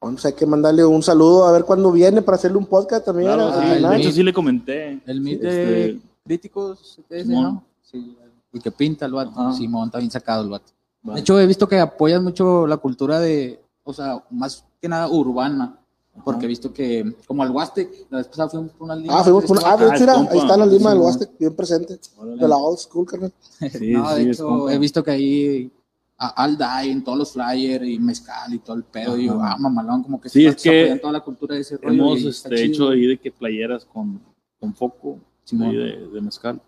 [0.00, 3.06] Bueno, pues hay que mandarle un saludo a ver cuándo viene para hacerle un podcast
[3.06, 3.28] también.
[3.28, 3.90] Claro, al sí, el final.
[3.92, 4.14] de hecho Mid.
[4.16, 5.00] sí le comenté.
[5.06, 7.00] El mit Este, de críticos.
[7.26, 7.64] ¿no?
[7.80, 8.16] Sí,
[8.54, 9.30] el que pinta el vato.
[9.38, 9.52] Ajá.
[9.52, 10.72] Simón, está bien sacado el vato.
[11.08, 11.14] va.
[11.14, 15.08] De hecho, he visto que apoyas mucho la cultura de, o sea, más que nada
[15.08, 15.78] urbana.
[16.24, 19.16] Porque he visto que, como al Huastec, la vez pasada fuimos por unas líneas.
[19.18, 21.30] Ah, fuimos por una- ah, de Ah, hecho, ahí está la lima del Sí, Huastec,
[21.40, 21.98] bien presente.
[22.16, 22.36] Órale.
[22.40, 23.32] De la old school, carnal.
[23.72, 25.72] Sí, no, de sí, hecho, he visto que ahí
[26.16, 29.18] al DAI en todos los flyers y mezcal y todo el pedo.
[29.18, 31.62] Y yo, ah, mamalón, como que Sí, se- es que apoyan toda la cultura de
[31.62, 31.92] ese rollo.
[31.92, 34.20] Hemos este, hecho ahí de que playeras con,
[34.60, 35.70] con foco Simón.
[35.70, 36.62] ahí de, de mezcal.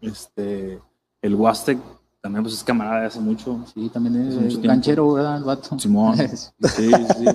[0.00, 0.80] Este,
[1.22, 1.78] el Huastec
[2.24, 3.64] también pues es camarada de hace mucho.
[3.74, 4.66] Sí, también es tiempo.
[4.66, 5.36] canchero, ¿verdad?
[5.36, 5.78] El vato.
[5.78, 6.16] Simón.
[6.18, 7.26] Sí, sí.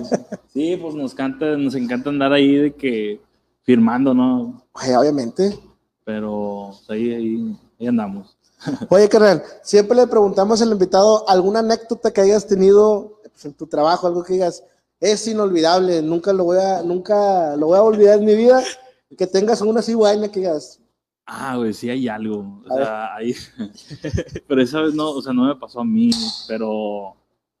[0.52, 3.20] Sí, pues nos canta, nos encanta andar ahí de que
[3.62, 4.64] firmando, ¿no?
[4.72, 5.56] Oye, obviamente.
[6.04, 8.36] Pero pues, ahí, ahí, ahí andamos.
[8.88, 13.68] Oye, carnal, siempre le preguntamos al invitado alguna anécdota que hayas tenido pues, en tu
[13.68, 14.64] trabajo, algo que digas,
[14.98, 18.60] es inolvidable, nunca lo voy a, nunca lo voy a olvidar en mi vida,
[19.16, 20.79] que tengas una así buena que digas,
[21.32, 22.60] Ah, güey, sí hay algo.
[22.68, 23.32] O sea, ahí.
[24.48, 26.10] pero esa vez no, o sea, no me pasó a mí,
[26.48, 27.14] pero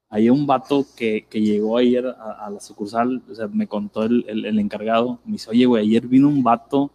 [0.08, 4.02] hay un vato que, que llegó ayer a, a la sucursal, o sea, me contó
[4.02, 6.90] el, el, el encargado, me dice, oye, güey, ayer vino un vato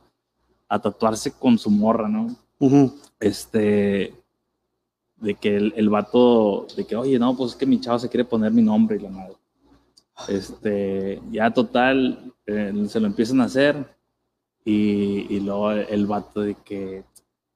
[0.67, 2.35] a tatuarse con su morra, ¿no?
[3.21, 4.13] Este,
[5.15, 8.09] de que el, el vato, de que, oye, no, pues es que mi chavo se
[8.09, 9.35] quiere poner mi nombre y la madre.
[10.27, 13.95] Este, ya total, eh, se lo empiezan a hacer
[14.65, 17.03] y, y luego el vato de que,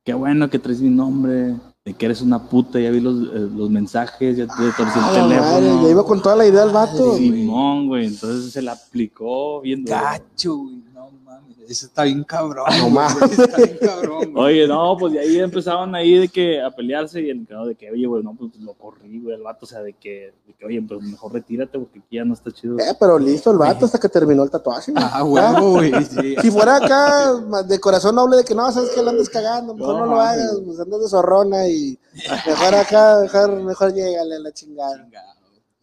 [0.06, 3.50] qué bueno que traes mi nombre, de que eres una puta, ya vi los, eh,
[3.56, 5.84] los mensajes, ya te torcí Ah, el madre, teléfono.
[5.84, 7.15] ya iba con toda la idea el vato.
[7.17, 9.98] Simón, güey, entonces se la aplicó bien duro.
[10.00, 11.58] Gacho, güey, no mames.
[11.67, 12.65] Eso está bien cabrón.
[12.80, 13.38] No mames.
[13.38, 14.45] Está bien cabrón, güey.
[14.45, 17.76] Oye, no, pues de ahí empezaban ahí de que a pelearse y el encargado de
[17.76, 20.54] que, oye, güey, no, pues lo corrí, güey, el vato, o sea, de que, de
[20.54, 22.80] que, oye, pues mejor retírate porque aquí ya no está chido.
[22.80, 24.91] Eh, pero listo el vato hasta que terminó el tatuaje.
[24.95, 25.91] Ah, huevo, güey.
[26.10, 26.36] Sí.
[26.41, 27.34] Si fuera acá
[27.67, 30.22] de corazón noble de que no, sabes que la andas cagando, mejor no, No, lo
[30.22, 32.00] hagas, pues andas de zorrona y
[32.48, 35.08] mejor acá, mejor, mejor llégale a la chingada.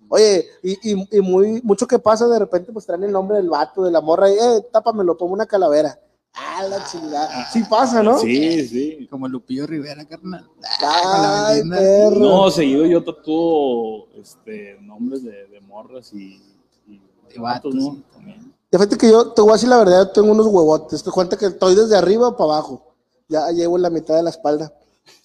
[0.08, 3.48] Oye, y, y, y muy, mucho que pasa, de repente pues traen el nombre del
[3.48, 5.98] vato, de la morra, y eh, tápamelo, pongo una calavera.
[6.34, 7.50] Ah, la chingada.
[7.50, 8.18] Sí pasa, ¿no?
[8.18, 9.08] Sí, sí.
[9.10, 10.46] Como Lupillo Rivera, carnal.
[10.80, 12.18] Ay, la perro.
[12.18, 16.42] No, seguido yo tatúo este, nombres de, de morras y,
[16.86, 17.00] y
[17.32, 17.92] De vatos, ¿no?
[17.92, 18.04] sí.
[18.12, 18.54] También.
[18.70, 21.02] Fíjate que yo te voy a decir la verdad, tengo unos huevotes.
[21.02, 22.94] Te cuenta que estoy desde arriba para abajo.
[23.28, 24.72] Ya llevo la mitad de la espalda.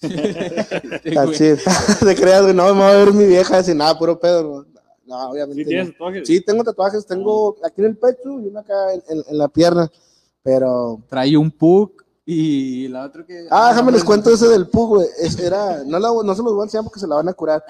[0.02, 1.54] Así,
[2.04, 4.64] te creas, güey, no me va a ver mi vieja así, nada, puro pedo.
[4.71, 4.71] No,
[5.12, 5.62] No, obviamente.
[5.62, 5.92] ¿Sí tienes no.
[5.92, 6.26] tatuajes?
[6.28, 9.48] Sí, tengo tatuajes, tengo aquí en el pecho y uno acá en, en- en la
[9.48, 9.90] pierna.
[10.42, 11.00] Pero.
[11.08, 11.92] Trae un pug
[12.24, 13.46] y la otra que.
[13.50, 15.06] Ah, déjame les cuento ese del pug, güey.
[15.42, 17.62] Era, no, la- no se los voy a enseñar porque se la van a curar.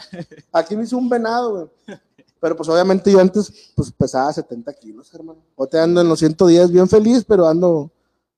[0.52, 1.50] Aquí me hizo un venado,
[1.86, 1.98] güey.
[2.40, 5.40] Pero pues obviamente yo antes pues pesaba 70 kilos, hermano.
[5.56, 7.90] Ahorita ando en los 110 bien feliz, pero ando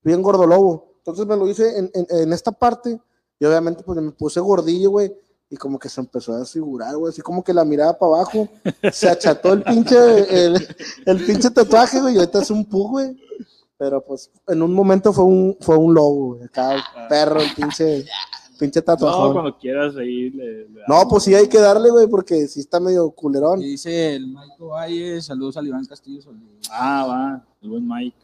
[0.02, 0.92] bien gordo lobo.
[0.98, 2.98] Entonces me lo hice en, en- en esta parte
[3.38, 5.14] y obviamente pues me puse gordillo, güey.
[5.50, 7.10] Y como que se empezó a desfigurar, güey.
[7.10, 8.48] Así como que la miraba para abajo.
[8.92, 10.66] Se acható el pinche, el,
[11.06, 12.14] el pinche tatuaje, güey.
[12.14, 13.16] Y ahorita es un pug, güey.
[13.76, 16.44] Pero pues en un momento fue un, fue un lobo, güey.
[16.44, 18.04] Acá perro, el pinche,
[18.58, 19.18] pinche tatuaje.
[19.18, 21.06] No, No, cuando quieras ahí le, le damos.
[21.10, 23.60] pues sí hay que darle, güey, porque sí está medio culerón.
[23.60, 26.42] Y dice el Maiko Valle, saludos a Iván Castillo Solís.
[26.70, 28.16] Ah, va, el buen Mike.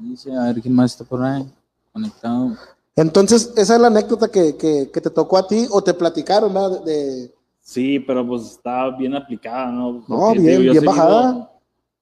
[0.00, 1.46] Dice, a ver quién más está por ahí
[1.92, 2.56] conectado.
[2.96, 6.52] Entonces, esa es la anécdota que, que, que te tocó a ti o te platicaron,
[6.52, 6.82] ¿verdad?
[6.84, 9.92] De, de- Sí, pero pues está bien aplicada, ¿no?
[9.92, 11.48] No, Porque, bien- yo bien seguido- bajada.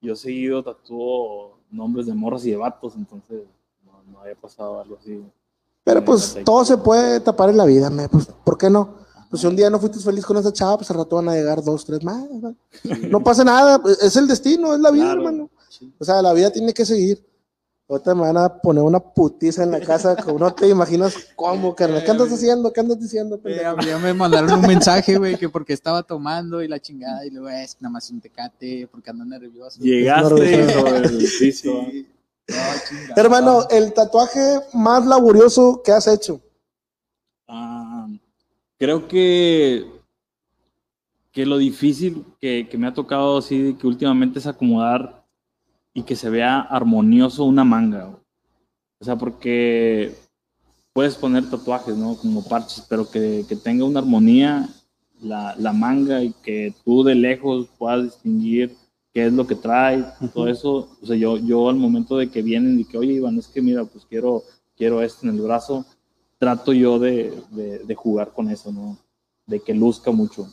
[0.03, 3.43] Yo seguido tatúo nombres de morras y de vatos, entonces
[3.85, 5.23] no, no había pasado algo así.
[5.85, 8.95] pero Sí, pues todo se puede tapar en la vida, me, pues, ¿por qué no?
[9.29, 11.35] Pues si un día no fuiste feliz con esa chava, pues al rato van a
[11.35, 12.27] llegar dos, tres más.
[12.29, 12.55] ¿verdad?
[13.11, 15.21] No pasa nada, es el destino, es la vida, Claro.
[15.21, 15.51] hermano.
[15.99, 17.25] O sea, la vida tiene que seguir.
[17.91, 21.75] Ahorita me van a poner una putiza en la casa, como no te imaginas cómo,
[21.75, 22.05] carnal.
[22.05, 22.73] ¿Qué andas haciendo?
[22.73, 23.81] ¿Qué andas diciendo, Eh, pendejo?
[23.81, 27.49] ya me mandaron un mensaje, güey, que porque estaba tomando y la chingada, y luego
[27.49, 29.81] es nada más un tecate, porque ando nervioso.
[29.83, 30.67] Llegaste.
[31.53, 32.07] Sí.
[32.49, 32.57] No,
[32.89, 33.15] chingada.
[33.17, 34.41] Hermano, el tatuaje
[34.73, 36.41] más laborioso que has hecho.
[37.49, 38.09] Ah,
[38.79, 39.85] creo que,
[41.33, 45.20] que lo difícil que, que me ha tocado así, que últimamente es acomodar
[46.01, 48.05] y que se vea armonioso una manga.
[48.05, 48.23] güey.
[49.01, 50.15] O sea, porque
[50.95, 52.17] puedes poner tatuajes, ¿no?
[52.17, 54.69] Como parches, pero que, que tenga una armonía
[55.21, 58.75] la, la manga y que tú de lejos puedas distinguir
[59.13, 60.89] qué es lo que trae, todo eso.
[61.03, 63.61] O sea, yo, yo al momento de que vienen y que, oye, Iván, es que
[63.61, 64.43] mira, pues quiero,
[64.77, 65.85] quiero esto en el brazo,
[66.39, 68.97] trato yo de, de, de jugar con eso, ¿no?
[69.47, 70.49] De que luzca mucho.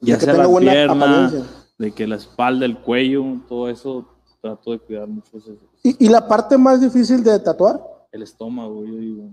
[0.00, 1.50] Ya que sea tenga la buena pierna, apariencia.
[1.78, 4.15] de que la espalda, el cuello, todo eso,
[4.46, 7.80] trato de cuidar mucho ese- ¿Y, y la parte más difícil de tatuar?
[8.12, 9.24] el estómago, yo digo.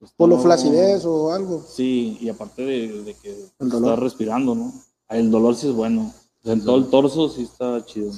[0.00, 1.62] El ¿Por lo estómago, flacidez o algo?
[1.66, 3.90] Sí, y aparte de, de que El dolor.
[3.90, 4.72] estás respirando, ¿no?
[5.08, 6.12] El dolor sí es bueno.
[6.44, 8.10] En todo el torso sí está chido.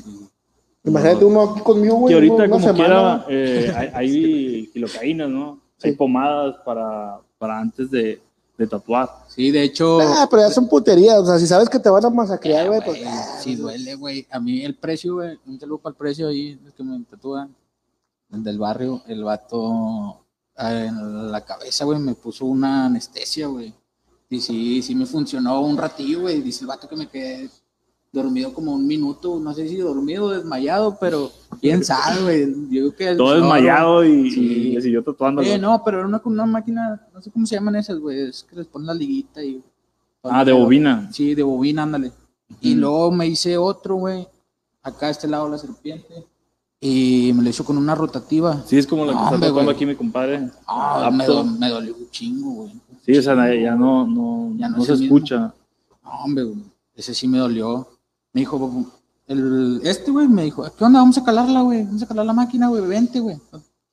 [0.84, 2.08] Imagínate uno aquí conmigo, güey.
[2.10, 3.24] que ahorita una como semana.
[3.26, 5.60] quiera eh, hay, hay quilocaínas, ¿no?
[5.82, 5.96] Hay Sí.
[5.96, 8.20] pomadas para, para antes de,
[8.60, 9.24] de tatuar.
[9.26, 10.00] Sí, de hecho.
[10.02, 11.16] Ah, pero ya son puterías.
[11.18, 13.00] O sea, si sabes que te van a masacrear, güey, pues.
[13.40, 14.26] Sí duele, güey.
[14.30, 17.56] A mí el precio, güey, un saludo para el precio ahí, el que me tatúan,
[18.30, 23.72] el del barrio, el vato ah, en la cabeza, güey, me puso una anestesia, güey.
[24.28, 26.42] Y sí, sí me funcionó un ratillo, güey.
[26.42, 27.48] Dice el vato que me quedé
[28.12, 32.46] dormido como un minuto, no sé si dormido o desmayado, pero quién sabe, güey.
[32.70, 34.76] Yo creo que Todo desmayado y, Sí.
[34.78, 35.42] y tatuando.
[35.42, 38.20] Eh, no, pero era una, una máquina, no sé cómo se llaman esas, güey.
[38.28, 39.62] Es que les ponen la liguita y.
[40.24, 41.08] Ah, de bobina.
[41.12, 42.12] Sí, de bobina, ándale.
[42.60, 44.26] Y luego me hice otro, güey.
[44.82, 46.26] Acá a este lado la serpiente.
[46.80, 48.62] Y me lo hizo con una rotativa.
[48.66, 49.76] Sí, es como la que No, está hombre, tatuando güey.
[49.76, 50.50] aquí mi compadre.
[50.66, 52.72] Ah, me, do- me dolió un chingo, güey.
[53.04, 55.04] Sí, o sea, ya no, no, Ya no no se mismo.
[55.06, 55.54] escucha.
[56.02, 56.58] No, hombre, güey.
[56.94, 57.86] Ese sí me dolió.
[58.32, 58.84] Me dijo,
[59.26, 61.00] el, este, güey, me dijo, ¿qué onda?
[61.00, 61.84] Vamos a calarla, güey.
[61.84, 62.86] Vamos a calar la máquina, güey.
[62.86, 63.38] Vente, güey.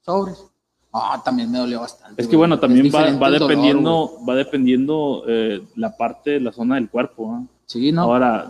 [0.01, 0.43] Sobres.
[0.93, 2.21] Ah, también me dolió bastante.
[2.21, 6.75] Es que bueno, también va, va dolor, dependiendo, va dependiendo eh, la parte, la zona
[6.75, 7.33] del cuerpo.
[7.33, 7.43] ¿ah?
[7.65, 8.03] Sí, ¿no?
[8.03, 8.49] Ahora,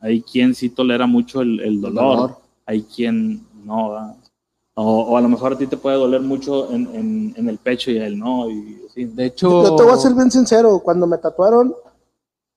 [0.00, 2.38] hay quien sí tolera mucho el, el dolor, dolor.
[2.66, 3.90] hay quien no.
[3.90, 4.16] ¿verdad?
[4.74, 7.56] O, o a lo mejor a ti te puede doler mucho en, en, en el
[7.56, 8.50] pecho y a él no.
[8.50, 9.04] Y así.
[9.04, 10.80] De hecho, Yo te voy a ser bien sincero.
[10.80, 11.74] Cuando me tatuaron,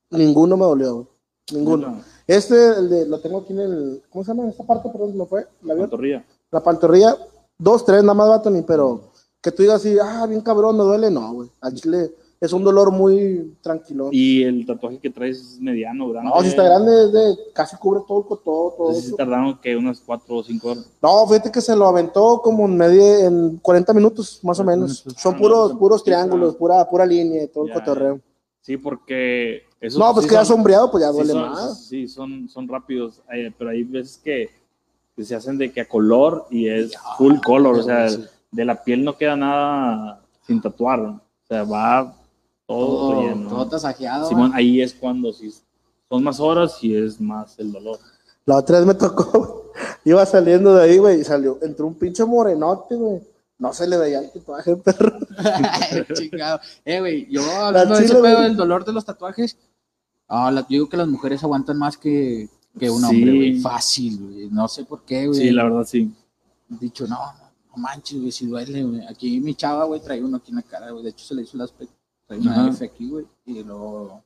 [0.09, 1.07] ninguno me dolió, güey.
[1.53, 1.87] Ninguno.
[1.87, 4.01] Bueno, Este, el de, lo tengo aquí en el.
[4.11, 4.87] ¿Cómo se llama esta parte?
[4.89, 5.47] Perdón, ¿no fue?
[5.63, 6.23] ¿La pantorrilla.
[6.51, 7.17] La pantorrilla,
[7.57, 9.01] dos, tres, nada más, vato, ni, pero
[9.41, 11.49] que tú digas así, ah, bien cabrón, me duele, no, güey.
[11.59, 14.09] Al chile es un dolor muy tranquilo.
[14.11, 16.29] Y el tatuaje que traes es mediano, grande.
[16.29, 18.87] No, si está grande, es de, casi cubre todo, todo, todo.
[18.89, 20.85] Entonces sí tardaron que unas 4 o 5 horas.
[21.01, 24.81] No, fíjate que se lo aventó como en media, en 40 minutos, más o 40
[24.85, 25.03] menos.
[25.17, 27.73] Son Ah, puros, no, puros triángulos, pura, pura línea todo el Ya.
[27.73, 28.21] cotorreo.
[28.61, 29.63] Sí, porque...
[29.81, 31.85] esos No, pues sí que ya sombreado, pues ya sí duele son- más.
[31.85, 34.49] Sí, son, son rápidos, eh, pero hay veces que,
[35.15, 38.25] que se hacen de que a color y es full color, o sea, sí.
[38.51, 42.13] de la piel no queda nada sin tatuar, o sea, va
[42.65, 44.27] todo, todo, todo tasajeado.
[44.27, 45.51] Simón, ahí es cuando sí
[46.09, 47.99] son más horas y es más el dolor.
[48.45, 49.71] La otra vez me tocó,
[50.05, 53.21] iba saliendo de ahí, güey, y salió, entró un pinche morenote, güey.
[53.59, 55.19] No se le veía el tatuaje, perro.
[56.13, 56.59] Chingado.
[56.85, 59.57] Eh, güey, yo hablando de ese pedo del dolor de los tatuajes,
[60.29, 62.47] ah, la- yo digo que las mujeres aguantan más que,
[62.79, 63.05] que un Sí.
[63.07, 63.59] hombre, güey.
[63.59, 64.49] Fácil, güey.
[64.49, 65.39] No sé por qué, güey.
[65.39, 66.11] Sí, la verdad sí.
[66.69, 69.01] Dicho, no, no, manches, güey, si duele, güey.
[69.07, 71.03] Aquí mi chava, güey, trae uno aquí en la cara, güey.
[71.03, 71.93] De hecho, se le hizo el aspecto.
[72.27, 72.69] Trae una Ajá.
[72.69, 73.25] F aquí, güey.
[73.45, 74.23] Y luego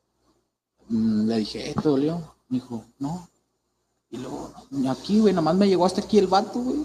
[0.89, 2.19] mm, le dije, ¿eh, ¿te dolió?
[2.49, 3.27] Me dijo, no.
[4.11, 4.51] Y luego,
[4.89, 6.79] aquí, güey, nomás me llegó hasta aquí el vato, güey.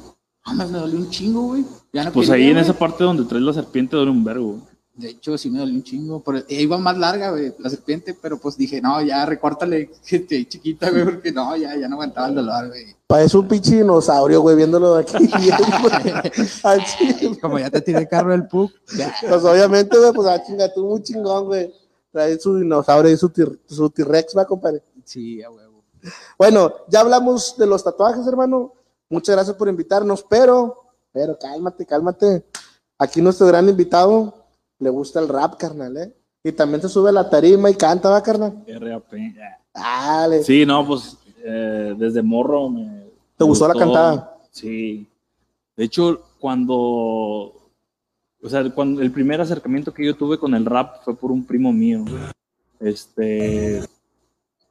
[0.44, 1.64] Ah, me, dolió un chingo, güey.
[1.92, 2.64] Ya no Pues quería, ahí en güey.
[2.64, 4.61] esa parte donde traes la serpiente duele un vergo.
[4.98, 6.20] De hecho, sí me dolió un chingo.
[6.24, 10.90] Pero iba más larga, güey, la serpiente, pero pues dije, no, ya recórtale, gente chiquita,
[10.90, 12.96] güey, porque no, ya, ya no aguantaba el dolor, güey.
[13.06, 15.30] Parece un pinche dinosaurio, güey, viéndolo de aquí.
[17.40, 18.72] Como ya te tiré el carro del PUC.
[19.28, 21.72] Pues obviamente, güey, pues a chinga, tú muy chingón, güey.
[22.11, 24.82] Trae su dinosaurio y su T-Rex, va, compadre.
[25.04, 25.84] Sí, a huevo.
[26.37, 28.72] Bueno, ya hablamos de los tatuajes, hermano.
[29.08, 32.44] Muchas gracias por invitarnos, pero, pero cálmate, cálmate.
[32.98, 34.38] Aquí nuestro gran invitado
[34.79, 36.14] le gusta el rap, carnal, ¿eh?
[36.45, 38.64] Y también se sube a la tarima y canta, va, carnal.
[38.67, 39.12] RAP.
[39.75, 40.43] Dale.
[40.45, 42.87] Sí, no, pues eh, desde morro me.
[43.37, 44.38] ¿Te me gustó la cantada?
[44.51, 45.07] Sí.
[45.77, 47.55] De hecho, cuando.
[48.41, 51.45] O sea, cuando el primer acercamiento que yo tuve con el rap fue por un
[51.45, 52.05] primo mío.
[52.81, 53.83] Este.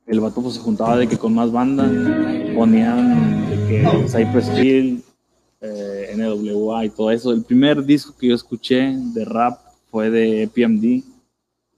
[0.05, 1.91] El vato pues, se juntaba de que con más bandas
[2.55, 5.03] ponían de que Cypress Hill,
[5.59, 7.31] eh, NWA y todo eso.
[7.33, 11.03] El primer disco que yo escuché de rap fue de EPMD.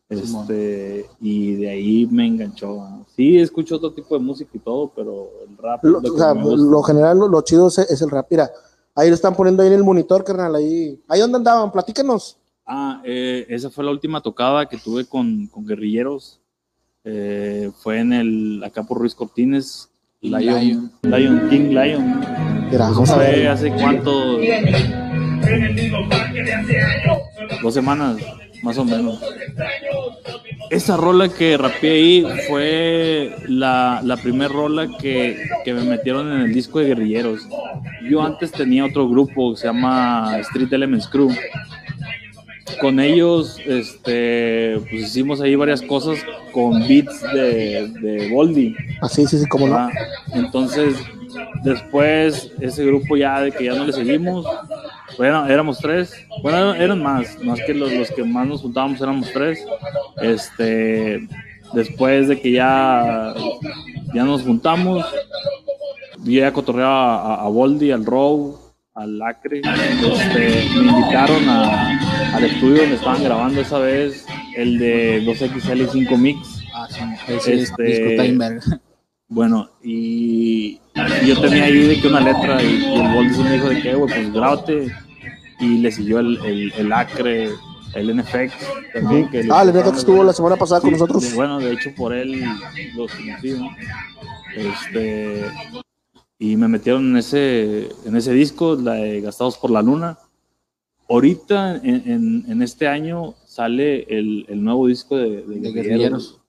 [0.09, 3.05] Este, y de ahí me enganchó.
[3.15, 5.83] Sí, escucho otro tipo de música y todo, pero el rap.
[5.83, 6.65] Lo, lo o que sea, me gusta.
[6.65, 8.25] lo general, lo, lo chido es, es el rap.
[8.31, 8.49] Mira,
[8.95, 10.55] ahí lo están poniendo ahí en el monitor, carnal.
[10.55, 12.37] Ahí, ahí donde andaban, platícanos.
[12.65, 16.39] Ah, eh, esa fue la última tocada que tuve con, con guerrilleros.
[17.03, 19.89] Eh, fue en el, acá por Ruiz Cortines,
[20.21, 22.19] King Lion, Lion, King Lion.
[22.71, 23.47] Mira, No vamos a sé, ver.
[23.47, 24.37] hace cuánto.
[27.61, 28.17] Dos semanas,
[28.63, 29.19] más o menos.
[30.69, 36.41] Esa rola que rapeé ahí fue la, la primera rola que, que me metieron en
[36.41, 37.41] el disco de guerrilleros.
[38.09, 41.29] Yo antes tenía otro grupo que se llama Street Elements Crew.
[42.79, 46.19] Con ellos este, pues hicimos ahí varias cosas
[46.51, 48.75] con beats de, de Boldy.
[49.01, 49.75] Ah, sí, sí, sí, cómo no.
[49.75, 49.89] Ah,
[50.33, 50.95] entonces,
[51.63, 54.45] después, ese grupo ya de que ya no le seguimos,
[55.17, 59.31] bueno, éramos tres, bueno, eran más, más que los, los que más nos juntábamos éramos
[59.33, 59.65] tres.
[60.21, 61.27] Este,
[61.73, 63.33] después de que ya,
[64.13, 65.05] ya nos juntamos,
[66.23, 68.57] yo ya cotorreaba a, a Boldy, al Row,
[68.95, 74.25] al Acre, este, me invitaron a- al estudio donde estaban grabando esa vez
[74.57, 76.61] el de 2XL y 5 Mix.
[76.73, 77.01] Ah, sí,
[77.51, 78.27] Este-.
[79.27, 80.79] Bueno, y
[81.25, 83.95] yo tenía ahí de que una letra y, y el Goldison me dijo de que,
[83.95, 84.91] güey, pues grábate.
[85.61, 87.49] Y le siguió el, el, el Acre,
[87.93, 88.53] el NFX
[88.93, 89.29] también.
[89.29, 91.29] Que Ah, el que estuvo la semana pasada con Sí, nosotros.
[91.29, 92.41] de- bueno, de hecho por él
[92.95, 93.69] los conocí, ¿no?
[94.55, 95.45] Este,
[96.37, 100.17] y me metieron en ese, en ese disco, la de Gastados por la Luna.
[101.09, 105.75] Ahorita, en, en- en este año, sale el, el nuevo disco de, de De Guerrilleros.
[105.83, 106.39] Guerrilleros.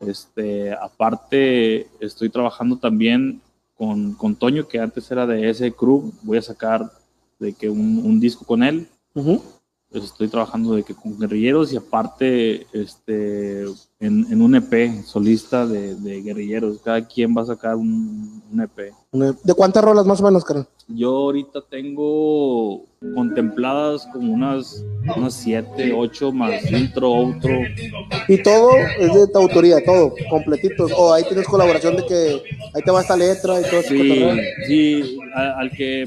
[0.00, 3.40] Este, aparte, estoy trabajando también
[3.80, 6.12] con, con Toño, que antes era de ese crew.
[6.20, 6.92] Voy a sacar
[7.38, 11.78] de que un, un disco con él pues, estoy trabajando de que con guerrilleros y
[11.78, 13.64] aparte este
[14.00, 16.78] en, en un EP solista de, de guerrilleros.
[16.82, 20.66] Cada quien va a sacar un, un EP ¿De cuántas rolas más o menos, carnal?
[20.92, 22.84] yo ahorita tengo
[23.14, 24.84] contempladas como unas
[25.16, 27.50] unas siete ocho más intro outro
[28.28, 30.86] Y todo es de tu autoría, todo, completito.
[30.96, 32.42] O ahí tienes colaboración de que
[32.74, 33.88] ahí te va esta letra y todo eso.
[33.88, 34.24] sí
[34.66, 36.06] sí al que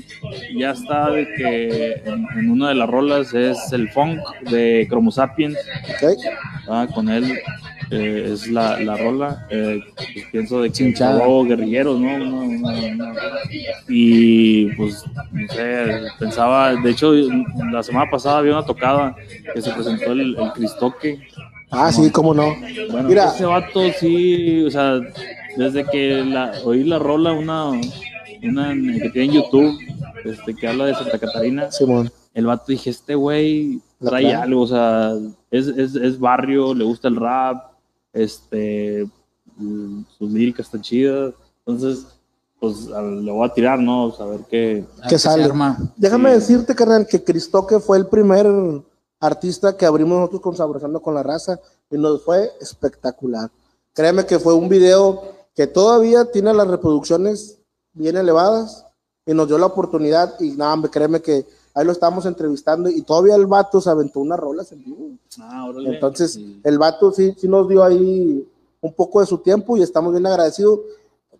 [0.57, 5.11] ya está de que en, en una de las rolas es el funk de Chromo
[5.11, 5.57] Sapiens.
[6.67, 7.25] Ah, con él
[7.91, 9.47] eh, es la, la rola.
[9.49, 9.81] eh,
[10.31, 12.15] pienso de grabó guerrilleros, ¿no?
[12.15, 13.13] Una-
[13.89, 17.13] Y pues, no sé, pensaba, de hecho,
[17.71, 19.15] la semana pasada había una tocada
[19.53, 21.19] que se presentó el, el Cristoque.
[21.71, 22.55] Ah, sí, cómo no.
[22.91, 23.25] Bueno, Mira.
[23.33, 24.99] ese vato sí, o sea,
[25.57, 29.79] desde que la, oí la rola, una, una que tiene en YouTube,
[30.23, 32.11] este, que habla de Santa Catarina, Simón.
[32.35, 35.13] el vato dije, este güey trae algo, o sea,
[35.49, 37.72] es, es, es barrio, le gusta el rap,
[38.13, 39.09] este,
[39.57, 41.33] mm, sus líricas están chidas,
[41.65, 42.05] entonces,
[42.59, 44.13] pues le voy a tirar, ¿no?
[44.17, 44.85] A ver qué...
[45.09, 45.43] Que se sale.
[45.43, 45.77] arma.
[45.97, 46.35] Déjame Sí.
[46.39, 48.47] decirte, carnal, que Cristoque fue el primer
[49.19, 51.59] artista que abrimos nosotros con Saborizando con la Raza
[51.91, 53.49] y nos fue espectacular.
[53.93, 55.21] Créeme que fue un video
[55.55, 57.59] que todavía tiene las reproducciones
[57.93, 58.85] bien elevadas
[59.25, 63.01] y nos dio la oportunidad y nada, hombre, créeme que ahí lo estábamos entrevistando y
[63.01, 65.09] todavía el vato se aventó unas rolas en vivo.
[65.39, 65.89] Ah, órale.
[65.95, 66.59] Entonces, Sí.
[66.63, 68.47] el vato sí, sí nos dio ahí
[68.81, 70.79] un poco de su tiempo y estamos bien agradecidos.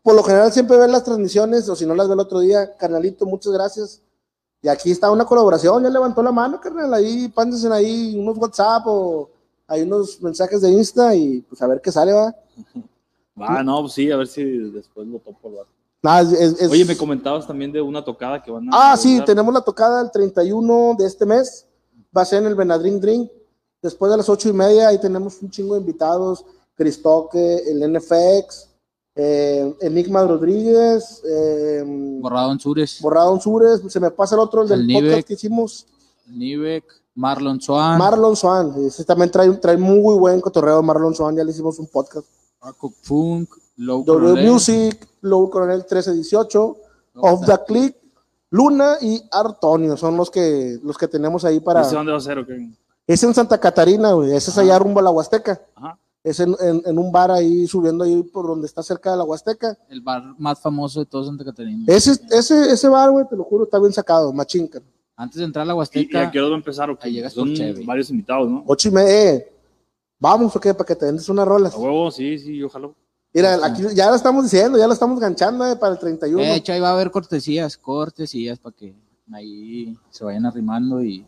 [0.01, 2.75] Por lo general siempre ven las transmisiones o si no las ve el otro día,
[2.77, 4.01] carnalito, muchas gracias.
[4.61, 8.83] Y aquí está una colaboración, ya levantó la mano, carnal, ahí pándense ahí unos WhatsApp
[8.87, 9.29] o
[9.67, 12.33] hay unos mensajes de Insta y pues a ver qué sale, va.
[13.41, 15.69] Va, no, pues sí, a ver si después lo topo el vato.
[16.03, 18.91] Nada, es- es- Oye, me comentabas también de una tocada que van a...
[18.91, 21.65] Ah, sí, tenemos la tocada el 31 de este mes.
[22.15, 23.31] Va a ser en el Benadryl Drink.
[23.81, 26.45] Después de las ocho y media, ahí tenemos un chingo de invitados.
[26.75, 28.67] Cristoque, el NFX,
[29.15, 31.83] eh, Enigma Rodríguez, eh,
[32.19, 32.99] Borrado en Sures.
[33.01, 33.81] Borrado Sures.
[33.87, 35.25] Se me pasa el otro, el del El podcast Nivek.
[35.25, 35.85] que hicimos.
[36.27, 36.83] Nivek,
[37.15, 38.73] Marlon Swan, Marlon Swan.
[38.85, 40.81] Ese también trae, trae muy buen cotorreo.
[40.81, 42.25] Marlon Swan, ya le hicimos un podcast.
[42.59, 46.77] Paco Funk, Low W Coronel, Music, Low Coronel 1318,
[47.15, 47.95] Off the Click,
[48.51, 49.97] Luna y Artonio.
[49.97, 51.81] Son los que, los que tenemos ahí para.
[51.81, 52.45] ¿Ese dónde va a ser?
[53.07, 54.33] Es en Santa Catarina, güey.
[54.35, 55.61] Ese es allá rumbo a la Huasteca.
[55.75, 55.97] Ajá.
[56.23, 59.25] Es en, en- en un bar ahí, subiendo ahí por donde está cerca de la
[59.25, 59.77] Huasteca.
[59.89, 61.83] el bar más famoso de todo Santa Catarina.
[61.87, 64.79] Ese, ese, ese bar, güey, te lo juro, está bien sacado, machinca.
[65.17, 66.97] Antes de entrar a la ¿Y, y Huasteca, a qué hora va a empezar o
[66.97, 67.07] qué?
[67.07, 67.53] ahí llegas Son
[67.85, 68.63] varios invitados, ¿no?
[68.65, 69.43] Ocho y media.
[70.17, 70.73] Vamos, ¿o qué?
[70.73, 71.73] Para que te vendes unas rolas.
[71.75, 72.89] A huevo, sí, sí, ojalá.
[73.33, 76.41] Mira, aquí ya lo estamos diciendo, ya lo estamos ganchando eh, para el 31.
[76.43, 78.93] de hecho, ahí va a haber cortesías, cortesías para que
[79.33, 81.25] ahí se vayan arrimando y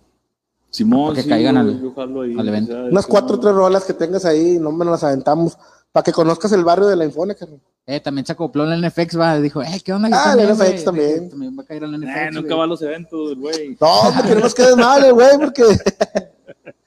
[0.70, 2.74] Simón, Para que sí, caigan al- ahí, evento.
[2.74, 5.58] o sea, Unas cuatro o tres rolas que tengas ahí, no me las aventamos.
[5.94, 7.62] Para que conozcas el barrio de la Infone, carnal.
[7.86, 10.10] eh, también se acopló el NFX, va, dijo, eh, ¿qué onda?
[10.12, 11.14] Ah, el NFX también.
[11.16, 12.34] Dije, También va a caer el Eh, NFX.
[12.34, 12.58] nunca güey.
[12.58, 13.78] va a los eventos, güey.
[13.80, 15.64] No, hombre, que no nos quedes mal, eh, güey, porque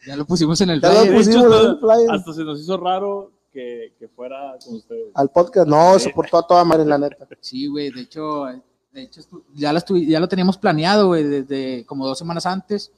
[0.07, 2.11] Ya lo pusimos en el Ya lo hecho, pusimos en el flyer.
[2.11, 5.11] hasta se nos hizo raro que, que fuera con ustedes.
[5.15, 7.27] al podcast, no, se portó a toda madre, la neta.
[7.41, 8.45] Sí, güey, de hecho,
[8.93, 9.21] de hecho
[9.55, 12.93] ya, lo ya lo teníamos planeado, güey, desde como dos semanas antes.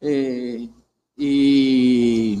[0.00, 0.68] Eh,
[1.16, 2.40] y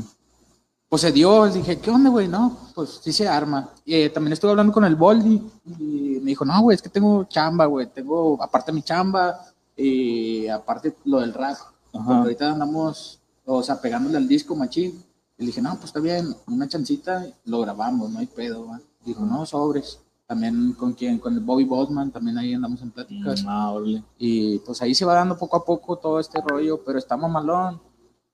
[0.88, 2.28] pues se dio, dije, ¿qué onda, güey?
[2.28, 3.70] No, pues sí se arma.
[3.84, 6.88] Y eh, también estuve hablando con el Boldi y me dijo, no, güey, es que
[6.88, 9.40] tengo chamba, güey, tengo aparte mi chamba
[9.76, 11.56] y aparte lo del rap.
[11.92, 15.02] Ahorita andamos, o sea, pegándole al disco machín.
[15.38, 18.80] Y le dije, no, pues está bien, una chancita, lo grabamos, no hay pedo, va.
[19.04, 20.00] Dijo, no, sobres.
[20.26, 23.44] También con quien, con el Bobby Bosman, también ahí andamos en pláticas.
[23.46, 24.02] Ah, órale.
[24.18, 27.80] Y pues ahí se va dando poco a poco todo este rollo, pero está mamalón.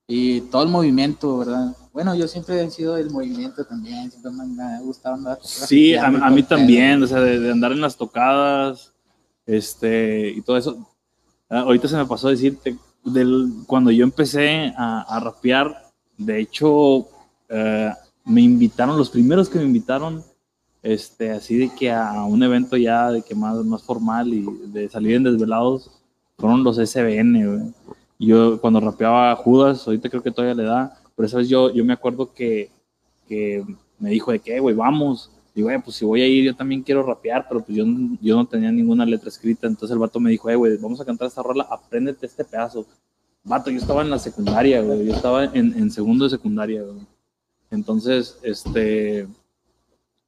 [0.06, 1.76] Y todo el movimiento, ¿verdad?
[1.92, 5.38] Bueno, yo siempre he sido del movimiento también, siempre me ha gustado andar.
[5.42, 8.92] Sí, a, a mí también, o sea, de, de andar en las tocadas,
[9.46, 10.76] este, y todo eso.
[11.48, 15.83] Ah, ahorita se me pasó a decirte, del, cuando yo empecé a, a rapear,
[16.16, 17.08] de hecho,
[17.48, 17.92] eh,
[18.24, 20.22] me invitaron, los primeros que me invitaron,
[20.82, 24.88] este, así de que a un evento ya de que más, más formal y de
[24.88, 25.90] salir en desvelados,
[26.36, 27.74] fueron los SBN, güey.
[28.18, 31.84] Yo cuando rapeaba Judas, ahorita creo que todavía le da, pero esa vez yo, yo
[31.84, 32.70] me acuerdo que,
[33.28, 33.64] que
[33.98, 35.30] me dijo de que, güey, vamos.
[35.54, 37.84] Digo, güey, pues si voy a ir, yo también quiero rapear, pero pues yo,
[38.20, 39.66] yo no tenía ninguna letra escrita.
[39.66, 42.86] Entonces el vato me dijo, eh, güey, vamos a cantar esta rola, apréndete este pedazo.
[43.44, 47.06] Vato, yo estaba en la secundaria, güey, yo estaba en, en segundo de secundaria, güey.
[47.70, 49.28] Entonces, este,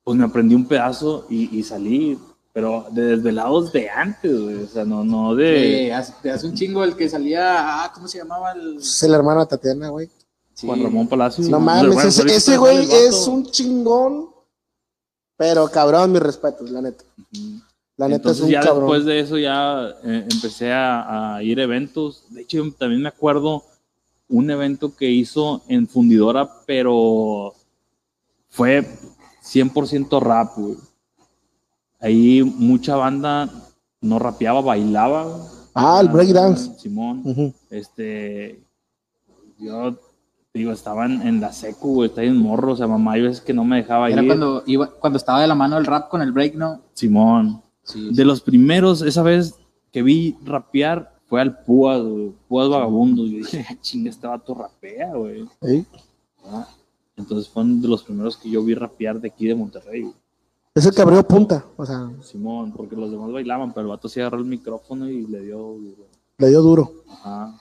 [0.04, 2.18] pues me aprendí un pedazo y, y salí,
[2.52, 4.56] pero de desvelados de antes, güey.
[4.56, 5.86] O sea, no, no de.
[5.86, 8.52] Eh, hace, te hace un chingo el que salía, ah, ¿cómo se llamaba?
[8.52, 8.76] El...
[8.78, 10.10] Es el hermano de Tatiana, güey.
[10.54, 10.66] Sí.
[10.66, 11.48] Juan Ramón Palacio.
[11.48, 14.30] No mames, pues, ese, ese güey es un chingón.
[15.36, 17.04] Pero cabrón, mis respetos, la neta.
[17.97, 18.80] La neta Entonces es un ya cabrón.
[18.84, 22.24] después de eso ya eh, empecé a, a ir a eventos.
[22.30, 23.62] De hecho, también me acuerdo
[24.28, 27.55] un evento que hizo en Fundidora, pero
[28.49, 28.86] fue
[29.42, 30.76] 100% rap, güey.
[32.01, 33.49] Ahí mucha banda
[34.01, 35.24] no rapeaba, bailaba.
[35.24, 35.40] güey.
[35.74, 36.78] Ah, el breakdance.
[36.78, 37.55] Simón.
[37.70, 38.61] Este,
[39.59, 39.97] yo
[40.53, 43.40] digo, estaba en, en la secu, güey, estaba en morro, o sea, mamá, hay veces
[43.42, 44.26] que no me dejaba Era ir.
[44.28, 46.80] cuando, iba, cuando estaba de la mano el rap con el break, ¿no?
[46.94, 47.62] Simón.
[47.87, 49.55] Sí, De los primeros, esa vez
[49.93, 53.24] que vi rapear fue al Púas, güey, Púas Vagabundo.
[53.24, 55.49] Yo dije, "Ah, chinga, este vato rapea, güey.
[55.62, 55.87] Ey.
[56.45, 56.68] Ah,
[57.16, 60.14] Entonces fue uno de los primeros que yo vi rapear de aquí de Monterrey, güey.
[60.74, 61.64] Es el que abrió punta.
[61.78, 65.26] O sea, Simón, porque los demás bailaban, pero el vato sí agarró el micrófono y
[65.26, 65.59] le dio.
[65.59, 65.97] güey.
[66.37, 66.93] le dio duro.
[67.09, 67.59] Ajá.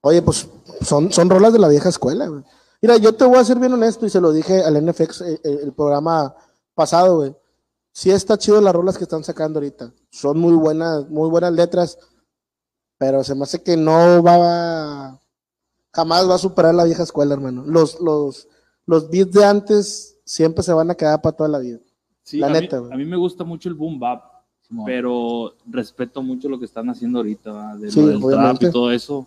[0.00, 0.48] Oye, pues
[0.80, 2.42] son, son rolas de la vieja escuela, güey.
[2.80, 5.40] Mira, yo te voy a ser bien honesto y se lo dije al NFX eh,
[5.44, 6.34] eh, el, programa
[6.74, 7.36] pasado, güey.
[7.92, 9.92] Sí está chido las rolas que están sacando ahorita.
[10.10, 11.98] Son muy buenas, muy buenas letras,
[12.98, 14.36] pero se me hace que no va
[15.08, 15.20] a-
[15.92, 17.64] jamás va a superar la vieja escuela, hermano.
[17.66, 18.48] Los, los,
[18.86, 21.78] los beats de antes siempre se van a quedar para toda la vida.
[22.22, 24.22] Sí, La a, neta, mí, a mí me gusta mucho el boom bap,
[24.86, 28.92] pero respeto mucho lo que están haciendo ahorita, de Sí, lo del trap y todo
[28.92, 29.26] eso.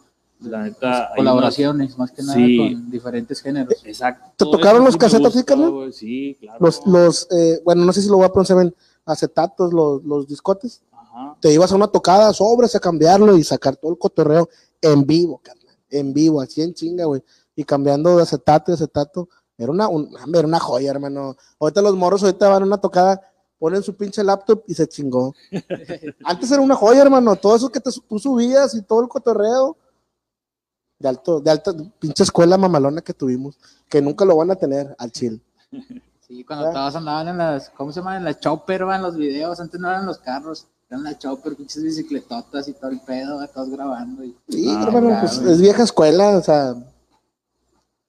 [0.49, 1.09] La neta.
[1.09, 2.57] hay Colaboraciones, más que nada, Sí.
[2.57, 3.73] con diferentes géneros.
[3.83, 4.31] Exacto.
[4.45, 4.99] ¿Te tocaron los sí
[5.39, 5.71] gusta, carnal?
[5.71, 6.57] güey, Sí, claro.
[6.59, 8.75] Los, los eh, bueno, no sé si lo voy a pronunciar bien,
[9.05, 10.81] acetatos, los, los discotes.
[10.91, 11.37] Ajá.
[11.41, 14.49] te ibas a una tocada, sobres a cambiarlo y sacar todo el cotorreo
[14.81, 15.75] en vivo, carnal.
[15.89, 17.23] En vivo, así en chinga, güey.
[17.55, 19.29] Y cambiando de acetato y acetato.
[19.55, 21.35] Era una, un- era una joya, hermano.
[21.59, 23.21] Ahorita los morros ahorita van a una tocada,
[23.59, 25.35] ponen su pinche laptop y se chingó.
[26.25, 27.35] Antes era una joya, hermano.
[27.35, 29.77] Todo eso que te, tú subías y todo el cotorreo.
[31.03, 33.57] De alto, de alta, pinche escuela mamalona que tuvimos,
[33.89, 35.41] que nunca lo van a tener al chill.
[36.25, 36.71] Sí, cuando Ya.
[36.71, 38.15] todos andaban en las, ¿cómo se llama?
[38.15, 39.59] En la chopper, va, en los videos.
[39.59, 43.47] Antes no eran los carros, eran la chopper, pinches bicicletotas y todo el pedo, va,
[43.47, 44.23] todos grabando.
[44.23, 44.33] Y...
[44.47, 44.87] Sí, Ah,
[45.19, 46.73] pues es vieja escuela, o sea,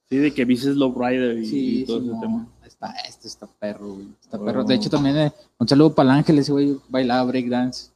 [0.09, 2.21] Sí, de que viste Low Rider y, Sí, y todo ese Simón.
[2.21, 2.47] tema.
[2.65, 4.07] Está, este está perro, güey.
[4.23, 4.63] Está perro.
[4.63, 7.89] De hecho, también eh, un saludo para el Ángel, ese güey bailaba breakdance.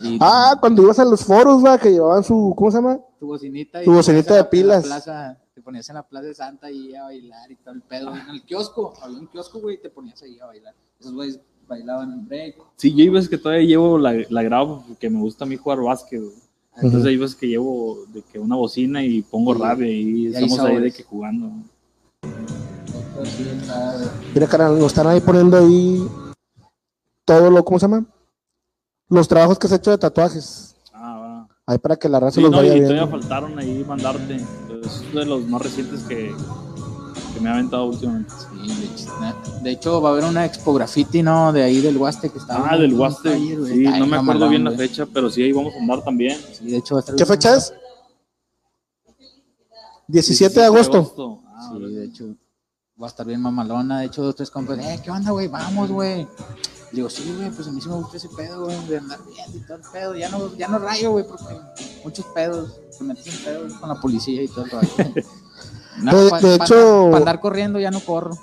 [0.00, 2.98] Y Ah, cuando ibas a los foros, va, que llevaban su, ¿cómo se llama?
[3.22, 3.80] Tu bocinita.
[3.80, 4.82] y tu te bocinita ponías en de pilas.
[4.84, 8.16] plaza, te ponías en la plaza de Santa y a bailar y todo el pedo.
[8.16, 10.74] En el kiosco, había un kiosco, güey, y te ponías ahí a bailar.
[10.98, 12.56] Esos güeyes bailaban en break.
[12.74, 15.56] Sí, yo hay veces que todavía llevo la, la grabo porque me gusta a mí
[15.56, 16.20] jugar básquet.
[16.20, 16.34] güey.
[16.78, 19.60] Entonces hay veces que llevo de que una bocina y pongo Sí.
[19.60, 21.48] radio y, Y ahí estamos ahí de que jugando.
[24.34, 26.04] Mira, carnal, nos están ahí poniendo ahí
[27.24, 28.04] todo lo, ¿cómo se llama?
[29.08, 30.71] Los trabajos que has hecho de tatuajes.
[31.66, 31.72] Ah.
[31.72, 32.94] Ahí para que la raza Sí, los no, vaya y viendo.
[32.94, 34.34] todavía faltaron ahí mandarte.
[34.36, 36.34] Entonces, es de los más recientes que,
[37.34, 38.32] que me ha aventado últimamente.
[38.50, 41.52] Sí, de hecho, na- de hecho, va a haber una expo graffiti, ¿no?
[41.52, 42.68] De ahí del Huaste que está.
[42.68, 43.38] Ah, del Huaste.
[43.38, 45.06] Sí, no me acuerdo bien la fecha.
[45.06, 46.36] pero sí, ahí vamos a andar también.
[46.52, 47.72] Sí, de hecho, va a estar ¿Qué fecha es?
[50.08, 51.40] 17 de agosto.
[51.46, 52.24] Ah, Sí, de hecho,
[53.00, 54.00] va a estar bien mamalona.
[54.00, 55.46] De hecho, dos, tres compas, eh, ¿qué onda, güey?
[55.48, 56.26] Vamos, güey.
[56.92, 59.46] Digo, sí, güey, pues a mí sí me gusta ese pedo, güey, de andar bien
[59.54, 60.14] y todo el pedo.
[60.14, 61.56] Ya no, ya no rayo, güey, porque
[62.04, 64.88] muchos pedos, se meten en pedos con la policía y todo el rollo.
[66.02, 68.36] De- pa- de pa- hecho- Para andar corriendo ya no corro.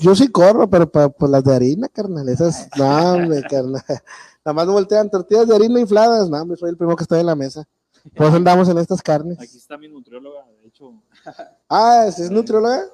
[0.00, 2.28] Yo sí corro, pero para pues, las de harina, carnal.
[2.28, 3.82] Esas, no, hombre, carnal.
[4.44, 6.28] Nada más voltean tortillas de harina infladas.
[6.28, 7.64] No, hombre, soy el primero que estoy en la mesa.
[8.16, 9.38] Por eso andamos en estas carnes.
[9.38, 10.92] Aquí está mi nutrióloga, de hecho.
[11.68, 12.84] Ah, ¿es nutrióloga?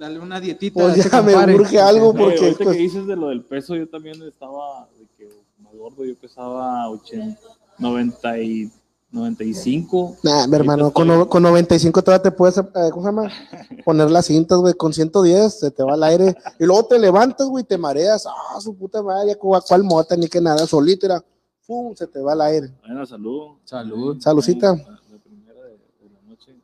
[0.00, 0.80] Dale una dietita.
[0.80, 3.86] Pues ya me urge algo porque ahorita pues, que dices de lo del peso, yo
[3.86, 5.28] también estaba de que
[5.62, 7.38] más gordo, yo pesaba 80,
[7.78, 8.72] 90 y
[9.12, 10.16] 95.
[10.22, 13.30] Nah, mi hermano, con, no- con 95 todavía te puedes, eh, ¿cómo se llama?
[13.84, 16.34] Poner las cintas, güey, con 110 se te va al aire.
[16.58, 18.24] Y luego te levantas, güey, te mareas.
[18.26, 21.22] Ah, su puta madre, ¿cuál, cuál mota, ni que nada, solito, era,
[21.66, 21.94] ¡pum!
[21.94, 22.70] se te va al aire.
[22.86, 23.48] Bueno, salud.
[23.64, 24.18] Salud.
[24.20, 24.74] Saludcita.
[24.74, 24.82] La,
[25.12, 26.56] la primera de, de la noche.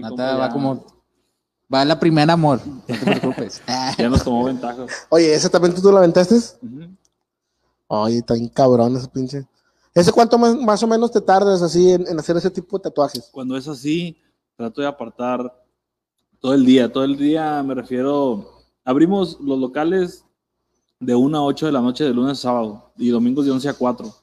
[0.00, 0.91] Nata va como
[1.72, 3.62] Va la primera amor, no te preocupes.
[3.96, 4.84] Ya nos tomó ventaja.
[5.08, 6.34] Oye, ¿ese también tú, tú lo aventaste?
[6.34, 6.96] Ujú.
[7.86, 9.46] Oye, está bien cabrón ese pinche.
[9.94, 12.82] ¿Ese cuánto más, más o menos te tardas así en, en hacer ese tipo de
[12.84, 13.28] tatuajes?
[13.32, 14.16] Cuando es así,
[14.56, 15.54] trato de apartar
[16.40, 16.90] todo el día.
[16.92, 18.58] Todo el día me refiero.
[18.84, 20.24] Abrimos los locales
[20.98, 23.68] de 1 a 8 de la noche de lunes a sábado y domingos de 11
[23.68, 24.14] a 4.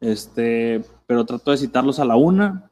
[0.00, 2.70] Este, pero trato de citarlos a la 1.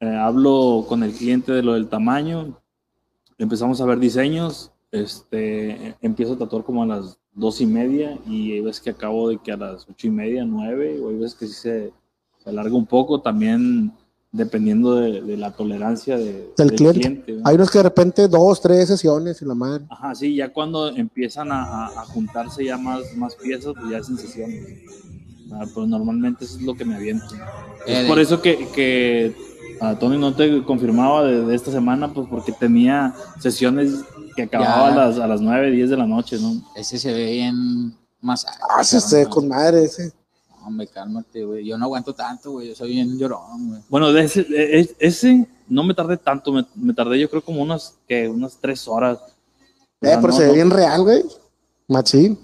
[0.00, 2.58] eh, hablo con el cliente de lo del tamaño.
[3.42, 4.70] Empezamos a ver diseños.
[4.92, 9.30] Este, empiezo a tatuar como a las dos y media y hay veces que acabo
[9.30, 11.92] de que a las ocho y media, nueve, o hay veces que sí se,
[12.44, 13.90] se alarga un poco, también
[14.30, 17.32] dependiendo de, de la tolerancia de- Del cliente.
[17.32, 17.42] ¿no?
[17.44, 19.84] Hay unos que de repente dos, tres sesiones y la madre.
[19.88, 23.98] Ajá, sí, ya cuando empiezan a, a- a juntarse ya más, más piezas, pues ya
[23.98, 24.78] es en sesiones.
[25.52, 27.34] Ah, pero normalmente eso es lo que me aviento.
[27.86, 29.34] Eh, Es por eso que, que
[29.82, 34.04] a Tony no te confirmaba de, de esta semana, pues porque tenía sesiones
[34.36, 36.52] que acababan a las, a las 9, 10 de la noche, ¿no?
[36.74, 38.46] Ese se ve bien más.
[38.70, 40.12] Ah, se se con madre ese.
[40.64, 41.64] Hombre, cálmate, güey.
[41.66, 42.68] Yo no aguanto tanto, güey.
[42.68, 43.80] Yo soy bien llorón, güey.
[43.88, 47.60] Bueno, de ese, e- ese no me tardé tanto, me, me tardé yo creo como
[47.62, 49.18] unas, que unas 3 horas.
[50.00, 51.24] Eh, pero no- se ve no- bien real, güey.
[51.88, 52.38] Machín.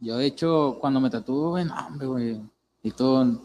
[0.00, 2.40] Yo, de hecho, cuando me tatúo, güey, no, hombre, güey.
[2.82, 3.40] Necesito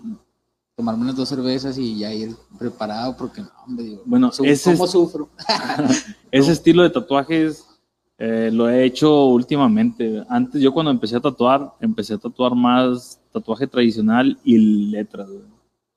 [0.76, 4.74] tomarme unas dos cervezas y ya ir preparado porque, no, hombre, digo, Bueno, su- ese
[4.74, 5.30] ¿cómo es- sufro?
[6.32, 7.66] Ese estilo de tatuajes
[8.18, 10.24] eh, lo he hecho últimamente.
[10.30, 14.58] Antes, yo cuando empecé a tatuar, empecé a tatuar más tatuaje tradicional y
[14.92, 15.30] letras.
[15.30, 15.44] güey.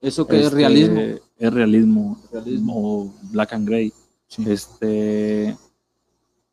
[0.01, 1.01] Eso que es Este, realismo.
[1.37, 2.19] Es realismo.
[2.33, 2.73] Realismo.
[2.77, 3.93] O black and gray.
[4.47, 5.57] Este,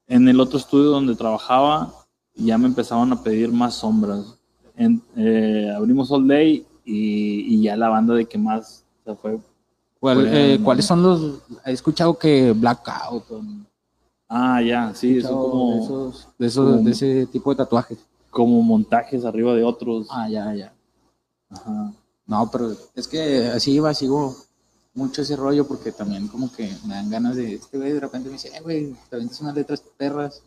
[0.07, 1.93] en el otro estudio donde trabajaba,
[2.35, 4.35] ya me empezaban a pedir más sombras.
[4.75, 9.39] En- eh, abrimos All Day y, y ya la banda de que más se fue.
[9.99, 10.59] ¿Cuál- eh.
[10.63, 11.39] ¿Cuáles son los...?
[11.65, 13.41] He escuchado que Blackout, o-
[14.27, 17.97] Ah, ya, sí, son como, de, esos, de, esos- como- de ese tipo de tatuajes.
[18.29, 20.07] como montajes arriba de otros.
[20.09, 20.73] Ah, ya, ya.
[21.49, 21.91] Ajá.
[22.27, 24.35] No, pero es que así iba, sigo
[24.95, 27.53] mucho ese rollo porque también como que me dan ganas de...
[27.55, 30.41] Este güey de repente me dice, eh, güey, te aventas unas letras perras.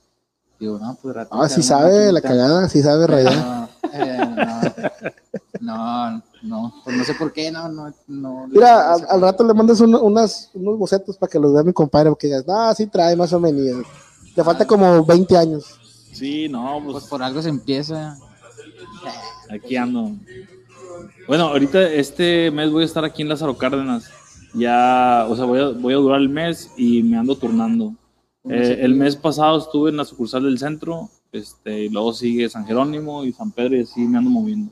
[0.58, 1.40] Digo, no, pues rato.
[1.40, 3.32] Ah, sí sabe la cagada, sí sabe rayar.
[3.36, 4.18] No, eh,
[5.60, 8.46] no, no, no, pues no sé por qué, no, no, no.
[8.48, 11.72] Mira, al, al rato le mandas un- unas, unos bocetos para que los vea mi
[11.72, 13.84] compadre, porque digas, no, sí trae más o menos.
[14.36, 15.64] Le falta como 20 años.
[16.12, 18.16] Sí, no, Pues pues por algo se empieza.
[19.50, 20.12] aquí ando.
[21.26, 24.08] Bueno, ahorita este mes voy a estar aquí en Lázaro Cárdenas.
[24.54, 27.92] Ya, o sea, voy a, voy a durar el mes y me ando turnando.
[28.48, 32.64] Eh, el mes pasado estuve en la sucursal del centro, este, y luego sigue San
[32.66, 34.70] Jerónimo y San Pedro y así me ando moviendo.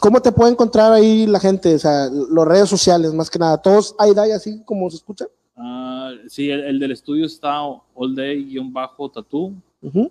[0.00, 1.74] ¿Cómo te puede encontrar ahí la gente?
[1.74, 3.56] O sea, las redes sociales, más que nada.
[3.60, 5.26] Todos hay ahí así como se escucha.
[5.56, 10.10] Ah, sí, el, el del estudio está all day-tattoo Ujú.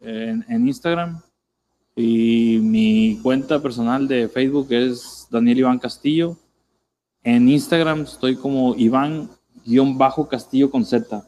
[0.00, 1.20] en, en Instagram.
[1.94, 6.36] Y mi cuenta personal de Facebook es Daniel Iván Castillo.
[7.22, 11.26] En Instagram estoy como Iván-Castillo con Z.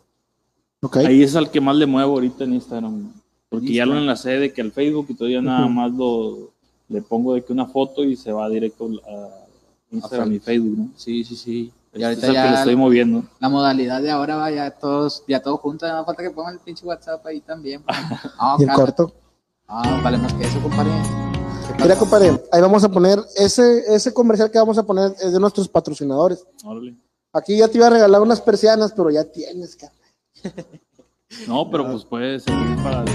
[1.07, 3.13] Ahí es al que más le muevo ahorita en Instagram.
[3.49, 6.53] Porque ya lo enlacé de que al Facebook y todavía nada más lo,
[6.89, 9.29] le pongo de que una foto y se va directo a
[9.91, 10.79] Instagram y Facebook.
[10.79, 10.89] ¿no?
[10.97, 11.73] Sí, sí, sí.
[11.95, 13.25] Y Este ahorita es el que le ya estoy moviendo.
[13.41, 16.61] la modalidad de ahora va ya todos, ya todo junto, no falta que pongan el
[16.61, 17.83] pinche WhatsApp ahí también.
[18.39, 18.95] Ah, Bien cálmate.
[18.97, 19.15] corto.
[19.67, 20.91] Ah, vale más que eso, compadre.
[21.77, 25.33] ¿Qué Mira, compadre, ahí vamos a poner, ese, ese comercial que vamos a poner es
[25.33, 26.45] de nuestros patrocinadores.
[26.65, 26.95] Órale.
[27.33, 29.93] Aquí ya te iba a regalar unas persianas, pero ya tienes, cara.
[31.47, 33.07] No, pero pues puede servir para el,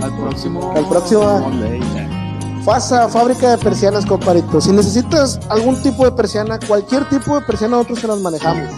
[0.00, 0.72] para Al próximo.
[0.74, 1.22] Al próximo.
[1.24, 2.21] ah.
[2.62, 2.64] Ya.
[2.64, 4.60] FASA, fábrica de persianas, compadrito.
[4.60, 8.70] Si necesitas algún tipo de persiana, cualquier tipo de persiana, nosotros se las manejamos.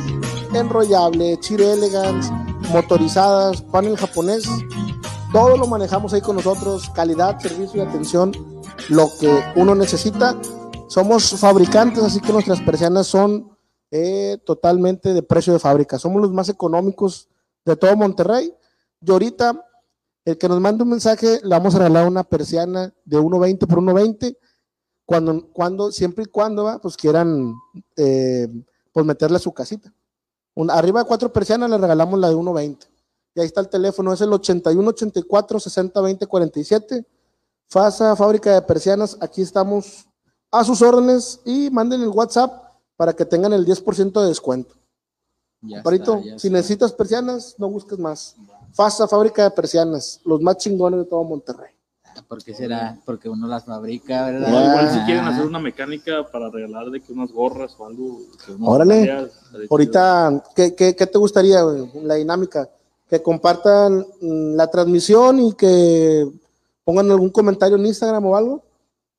[0.55, 2.31] Enrollable, chile elegance,
[2.73, 4.49] motorizadas, panel japonés.
[5.33, 6.91] Todo lo manejamos ahí con nosotros.
[6.91, 8.33] Calidad, servicio y atención.
[8.89, 10.37] Lo que uno necesita.
[10.89, 13.51] Somos fabricantes, así que nuestras persianas son
[13.91, 15.99] eh, totalmente de precio de fábrica.
[15.99, 17.29] Somos los más económicos
[17.65, 18.55] de todo Monterrey.
[19.01, 19.61] Y ahorita
[20.25, 23.79] el que nos mande un mensaje, le vamos a regalar una persiana de 1.20 por
[23.79, 24.37] 1.20,
[25.05, 26.81] cuando, cuando, siempre y cuando, ¿va?
[26.81, 27.55] pues quieran,
[27.97, 28.49] eh,
[28.93, 29.93] pues meterle a su casita.
[30.71, 32.89] Arriba de cuatro persianas le regalamos la de 1.20.
[33.35, 37.07] Y ahí está el teléfono, es el 81 84 60 20 47.
[37.69, 40.07] FASA, fábrica de persianas, aquí estamos
[40.51, 44.77] a sus órdenes y manden el WhatsApp para que tengan el 10% de descuento.
[45.67, 46.57] Ya Parito, está, ya si está.
[46.59, 48.37] necesitas persianas, no busques más.
[48.73, 51.71] FASA, fábrica de persianas, los más chingones de todo Monterrey.
[52.29, 52.97] ¿Por qué será?
[53.05, 54.49] Porque uno las fabrica, No, ¿verdad?
[54.71, 55.05] igual si Ah.
[55.05, 58.21] quieren hacer una mecánica para regalar de que unas gorras o algo.
[58.61, 59.01] Órale.
[59.07, 59.31] tareas.
[59.71, 61.91] Ahorita, ¿qué, qué, qué te gustaría, güey?
[62.05, 62.69] La dinámica.
[63.09, 66.29] Que compartan mm, la transmisión y que
[66.85, 68.63] pongan algún comentario en Instagram o algo.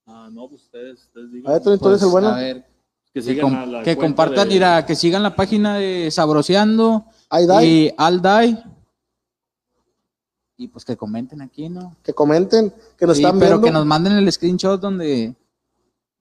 [0.06, 1.54] Ah, no, pues ustedes, ustedes A digan.
[1.54, 2.30] ver, Tony, tú eres el Pues, bueno.
[2.30, 2.66] A ver,
[3.16, 6.12] que que, sigan com- a la que compartan, de- mira, que sigan la página de
[6.12, 7.06] Sabroseando
[7.64, 8.62] y Aldai.
[10.58, 11.96] Y pues que comenten aquí, ¿no?
[12.04, 13.66] que comenten, que nos Sí, están pero viendo.
[13.68, 15.34] que nos manden el screenshot donde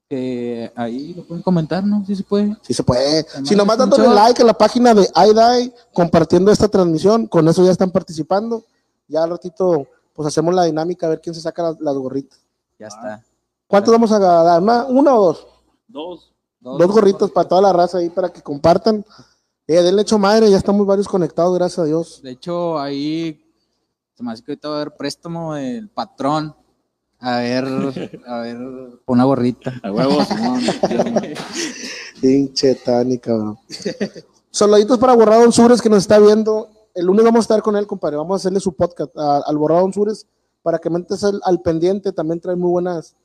[0.08, 2.04] que ahí lo pueden comentar, ¿no?
[2.06, 2.56] Sí se puede.
[2.62, 3.24] Si se puede.
[3.24, 7.64] Te Si nomás dándole like a la página de iDie, compartiendo esta transmisión, con eso
[7.64, 8.62] ya están participando.
[9.08, 11.20] Ya al ratito, pues hacemos la dinámica a ver
[16.64, 16.72] quién se saca las, las gorritas.
[16.72, 16.72] Ya está.
[16.72, 16.72] ¿Cuántos vamos a dar?
[16.72, 16.94] ¿Una, una o dos?
[16.94, 19.04] Gorritos para toda la raza ahí para que compartan.
[19.66, 22.20] Eh, denle hecho madre, ya estamos varios conectados, gracias a Dios.
[22.22, 23.40] De hecho, ahí
[24.14, 26.54] se me hace que ahorita va a haber préstamo del patrón.
[27.18, 27.64] A ver,
[28.26, 28.58] a ver,
[29.06, 29.72] una gorrita.
[29.82, 30.26] A huevos.
[32.20, 33.58] Pinche Tani, cabrón.
[34.50, 36.68] Saluditos para Borrado Sures que nos está viendo.
[36.94, 38.16] El lunes vamos a estar con él, compadre.
[38.16, 40.26] Vamos a hacerle su podcast a- al Borrado Sures
[40.62, 42.12] para que mentes al, al pendiente.
[42.12, 43.16] También trae muy buenas,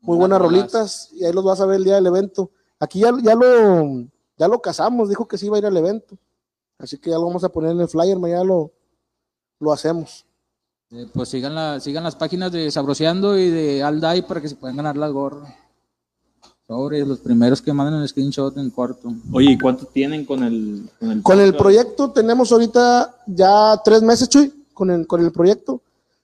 [0.00, 2.50] muy buenas rolitas y ahí los vas a ver el día del evento.
[2.82, 4.06] Aquí ya, ya lo
[4.36, 6.18] ya lo casamos, dijo que sí iba a ir al evento.
[6.78, 8.72] Así que ya lo vamos a poner en el flyer, mañana lo,
[9.60, 10.26] lo hacemos.
[10.90, 14.56] Eh, Pues sigan, la, sigan las páginas de Sabroseando y de Aldai para que se
[14.56, 15.54] puedan ganar las gorras.
[16.66, 19.12] Sobre los primeros que manden el screenshot en corto.
[19.32, 24.02] Oye, ¿y cuánto tienen con el con el, Con el proyecto tenemos ahorita ya tres
[24.02, 25.80] meses, Chuy, con el, con el proyecto,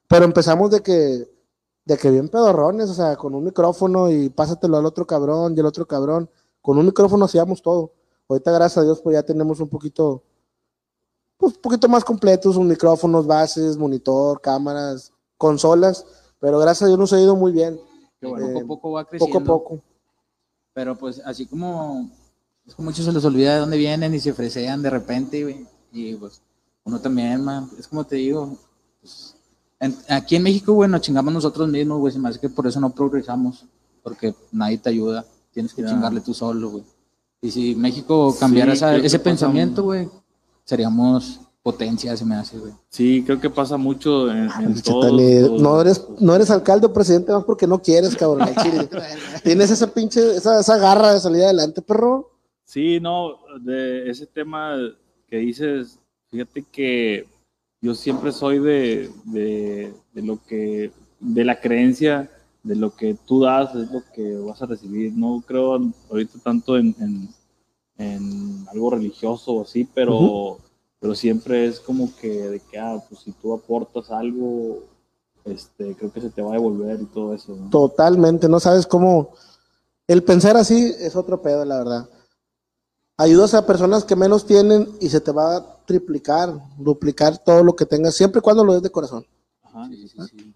[0.09, 1.29] pero empezamos de que,
[1.85, 5.61] de que bien pedorrones, o sea, con un micrófono y pásatelo al otro cabrón y
[5.61, 6.29] el otro cabrón,
[6.69, 7.95] con un micrófono hacíamos todo.
[8.29, 10.23] Ahorita, gracias a Dios, pues ya tenemos un poquito,
[11.39, 16.05] pues un poquito más completos, un micrófonos, bases, monitor, cámaras, consolas,
[16.39, 17.81] pero gracias a Dios nos ha ido muy bien,
[18.21, 19.39] Poco Eh, a poco va creciendo.
[19.39, 19.83] poco a poco.
[20.75, 22.11] Pero pues así como
[22.67, 25.67] es que muchos se les olvida de dónde vienen y se fresean de repente, güey.
[25.91, 26.43] Y pues
[26.85, 27.71] uno también, man.
[27.79, 28.59] Es como te digo.
[29.01, 29.37] pues,
[29.81, 32.13] en- aquí en México, güey, nos chingamos nosotros mismos, güey.
[32.13, 33.65] Se me hace que por eso no progresamos.
[34.03, 35.25] Porque nadie te ayuda.
[35.59, 35.89] Tienes que Ya.
[35.89, 36.85] chingarle tú solo, güey.
[37.43, 40.09] Y si México cambiara Sí, esa- ese pensamiento, güey,
[40.65, 42.73] seríamos potencia, se me hace, güey.
[42.89, 46.93] Sí, creo que pasa mucho en, en Tani, los- no eres, no eres alcalde o
[46.93, 48.49] presidente más porque no quieres, cabrón.
[49.43, 52.31] Tienes esa pinche, esa, esa garra de salir adelante, perro.
[52.65, 54.77] Sí, no, de ese tema
[55.27, 55.99] que dices,
[56.31, 57.27] fíjate que
[57.81, 62.31] yo siempre soy de, de, de lo que, de la creencia
[62.69, 65.15] de lo que tú das es lo que vas a recibir.
[65.15, 67.29] No creo ahorita tanto en, en,
[67.97, 70.59] en algo religioso o así, pero,
[71.01, 74.85] pero siempre es como que de que, ah, pues si tú aportas algo,
[75.47, 77.57] este, creo que se te va a devolver y todo eso.
[77.57, 77.71] ¿no?
[77.71, 79.31] Totalmente, no sabes cómo.
[80.07, 82.11] El pensar así es otro pedo, la verdad.
[83.17, 87.75] Ayudas a personas que menos tienen y se te va a triplicar, duplicar todo lo
[87.75, 89.27] que tengas, siempre y cuando lo des de corazón.
[89.63, 89.89] Ajá.
[89.89, 90.55] Sí, sí, sí.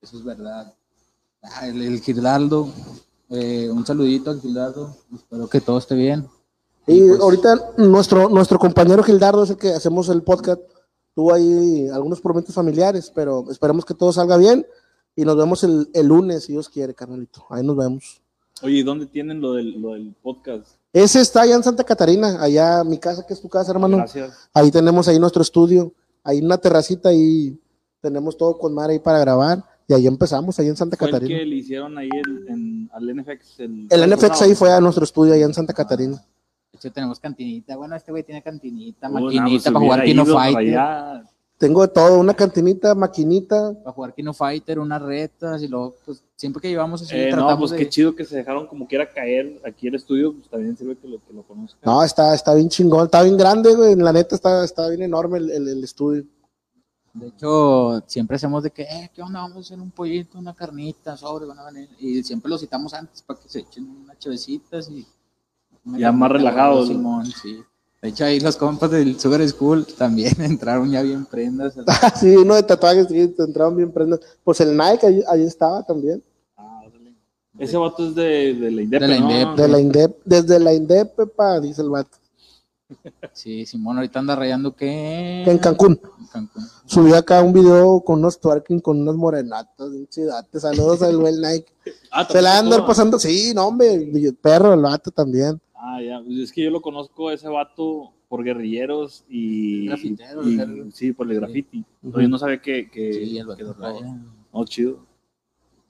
[0.00, 0.74] Eso es verdad.
[1.42, 2.68] Ah, el, el Gildardo,
[3.30, 4.96] eh, un saludito al Gildardo.
[5.14, 6.28] Espero que todo esté bien.
[6.86, 10.60] Y pues- ahorita nuestro, nuestro compañero Gildardo es el que hacemos el podcast.
[11.14, 14.66] Tuvo ahí algunos problemas familiares, pero esperemos que todo salga bien
[15.14, 17.44] y nos vemos el, el lunes, si Dios quiere, carnalito.
[17.50, 18.22] Ahí nos vemos.
[18.62, 20.66] Oye, ¿y dónde tienen lo del, lo del podcast?
[20.92, 23.96] Ese está allá en Santa Catarina, allá mi casa, que es tu casa, hermano.
[23.98, 24.48] Gracias.
[24.54, 27.58] Ahí tenemos ahí nuestro estudio, ahí una terracita y
[28.00, 29.64] tenemos todo con mar ahí para grabar.
[29.88, 31.38] Y ahí empezamos, ahí en Santa Fue el Catarina.
[31.38, 33.60] que le hicieron ahí el- en, al NFX.
[33.60, 36.16] El, El NFX ahí fue a nuestro estudio, allá en Santa Catarina.
[36.72, 37.76] De hecho, tenemos cantinita.
[37.76, 40.80] Bueno, este güey tiene cantinita, Uy, no, pues, maquinita para jugar Kino Fighter.
[41.58, 43.72] Tengo de todo, una cantinita, maquinita.
[43.84, 47.36] Para jugar Kino Fighter, unas retas y luego, pues siempre que llevamos así, eh, no,
[47.36, 47.84] tratamos pues de.
[47.84, 51.06] qué chido que se dejaron como quiera caer aquí el estudio, pues también sirve que
[51.06, 51.78] lo, que lo conozcan.
[51.84, 53.94] No, está, está bien chingón, está bien grande, güey.
[53.94, 56.24] La neta está, está bien enorme el, el- el estudio.
[57.14, 59.40] De hecho, siempre hacemos de que, eh, ¿qué onda?
[59.40, 61.90] Vamos a hacer un pollito, una carnita, sobre, van a venir.
[61.98, 65.06] Y siempre los citamos antes para que se echen unas chavecitas y.
[65.84, 66.88] Ya más relajados.
[66.88, 67.62] Simón, sí.
[68.00, 71.74] De hecho, ahí los compas del Sugar School también entraron ya bien prendas.
[72.18, 74.20] sí, uno de tatuajes, sí, entraron bien prendas.
[74.42, 76.22] Pues el Nike ahí, ahí estaba también.
[76.56, 76.80] Ah.
[77.58, 79.30] Ese vato es de, de la INDEP, De la ¿no?
[79.30, 79.56] INDEP.
[79.56, 82.16] De la INDEP, desde la INDEP, pepa, dice el vato.
[83.32, 85.42] Sí, Simón ahorita anda rayando que.
[85.44, 86.00] En Cancún.
[86.20, 86.62] En Cancún.
[86.86, 90.62] Subí acá un video con unos twerking, con unas morenatas, chidates.
[90.62, 91.72] Saludos al buen Nike.
[92.10, 95.60] Ah, Se la andan pasando, sí, no, hombre, perro, el vato también.
[95.74, 99.86] Ah, ya, pues es que yo lo conozco ese vato por guerrilleros y.
[99.86, 101.40] Grafitero, y- el- sí, por el sí.
[101.40, 101.84] graffiti.
[102.02, 102.90] Pero yo no sabía que.
[102.90, 104.16] que Sí, el que vato raya.
[104.52, 104.98] No, chido.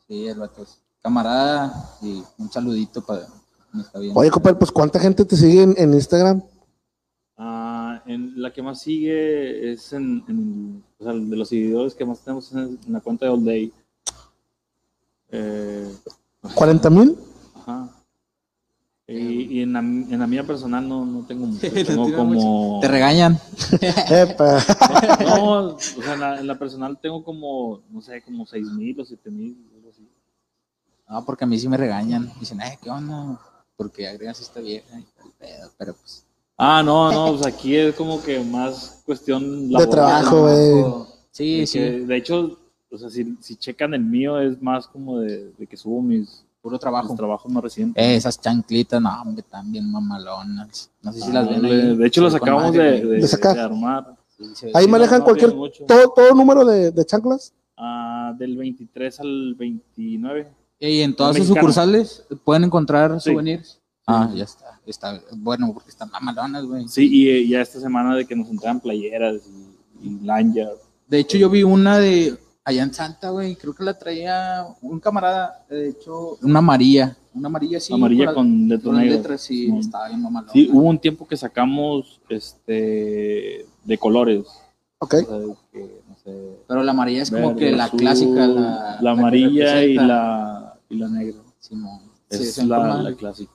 [0.08, 1.72] Sí, el vato es camarada
[2.02, 3.26] y un saludito para.
[3.80, 3.98] está.
[4.14, 6.42] Oye, compadre, pues ¿cuánta gente te sigue en, en Instagram?
[7.44, 12.04] Ah, en la que más sigue es en, en- o sea, de los seguidores que
[12.04, 13.72] más tenemos es en, la cuenta de All Day.
[15.32, 15.92] Eh,
[16.40, 17.18] ¿40 mil?
[17.56, 17.90] ajá.
[19.08, 21.66] Y, y en, la, en la mía personal no, no tengo mucho.
[21.96, 22.78] No Tengo como.
[22.80, 23.36] Te regañan.
[24.08, 24.62] Epa.
[25.26, 29.00] No, o sea, en la, en la personal tengo como, no sé, como 6 mil
[29.00, 29.68] o 7 mil.
[29.74, 30.08] algo así.
[31.08, 32.32] No, porque a mí sí me regañan.
[32.38, 33.40] Dicen, ay, ¿qué onda?
[33.76, 35.70] Porque agregas esta vieja y tal pedo.
[35.76, 36.24] Pero pues.
[36.58, 40.42] Ah, no, no, pues aquí es como que más cuestión De laboral, trabajo, ¿no?
[40.42, 41.06] güey.
[41.30, 41.78] Sí, De sí.
[41.78, 42.58] que, de hecho,
[42.90, 46.44] o sea, si, si checan el mío es más como de, de que subo mis,
[46.60, 47.14] Puro mis trabajo.
[47.16, 48.02] trabajos más recientes.
[48.04, 50.90] Eh, esas chanclitas, no, hombre, están bien mamalonas.
[51.02, 51.96] No sé si Ah, las ven ahí.
[51.96, 53.54] de hecho, las acabamos madre, de, de- De sacar.
[53.56, 54.16] de armar.
[54.54, 57.52] Sí, Ahí Sí, manejan no cualquier, todo, todo número de, de chanclas.
[57.76, 60.52] Ah, del 23 al 29.
[60.78, 63.30] Y en todas sus sucursales pueden encontrar Sí.
[63.30, 63.80] souvenirs.
[64.06, 64.80] Ah, ya está.
[64.86, 66.88] Está bueno, porque están mamalonas, güey.
[66.88, 70.76] Sí, y eh, ya esta semana de que nos entregan playeras y, y lanyard.
[71.06, 73.54] De hecho, yo vi una de allá en Santa, güey.
[73.56, 75.64] Creo que la traía un camarada.
[75.68, 77.16] De hecho, una amarilla.
[77.34, 77.94] Una amarilla así.
[77.94, 79.64] amarilla la- con letras letras, sí.
[79.66, 79.80] Simón.
[79.80, 80.52] Estaba bien mamalona.
[80.52, 84.44] Sí, hubo un tiempo que sacamos este de colores.
[84.98, 85.14] Ok.
[85.14, 88.46] O sea, de que, no sé, Pero la amarilla es como que la clásica.
[88.46, 91.38] La, amarilla y la, y la negra.
[92.28, 93.52] Es Sí, se la, la clásica.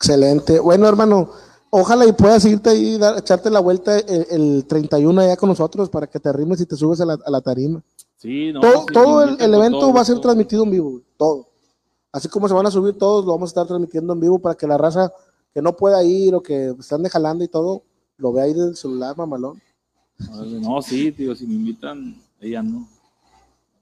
[0.00, 0.58] Excelente.
[0.60, 1.30] Bueno, hermano,
[1.68, 5.90] ojalá y puedas irte ahí, dar- echarte la vuelta el, el 31 allá con nosotros
[5.90, 7.82] para que te arrimes y te subes a la, a la tarima.
[8.16, 11.02] Sí, no, todo sí, todo me el, evento todo va a ser transmitido en vivo,
[11.18, 11.48] todo.
[12.12, 14.54] Así como se van a subir todos, lo vamos a estar transmitiendo en vivo para
[14.54, 15.12] que la raza
[15.52, 17.82] que no pueda ir o que están de jalando y todo,
[18.16, 19.60] lo vea ahí del celular, mamalón.
[20.62, 22.86] No, sí, digo, si me invitan, ahí ando.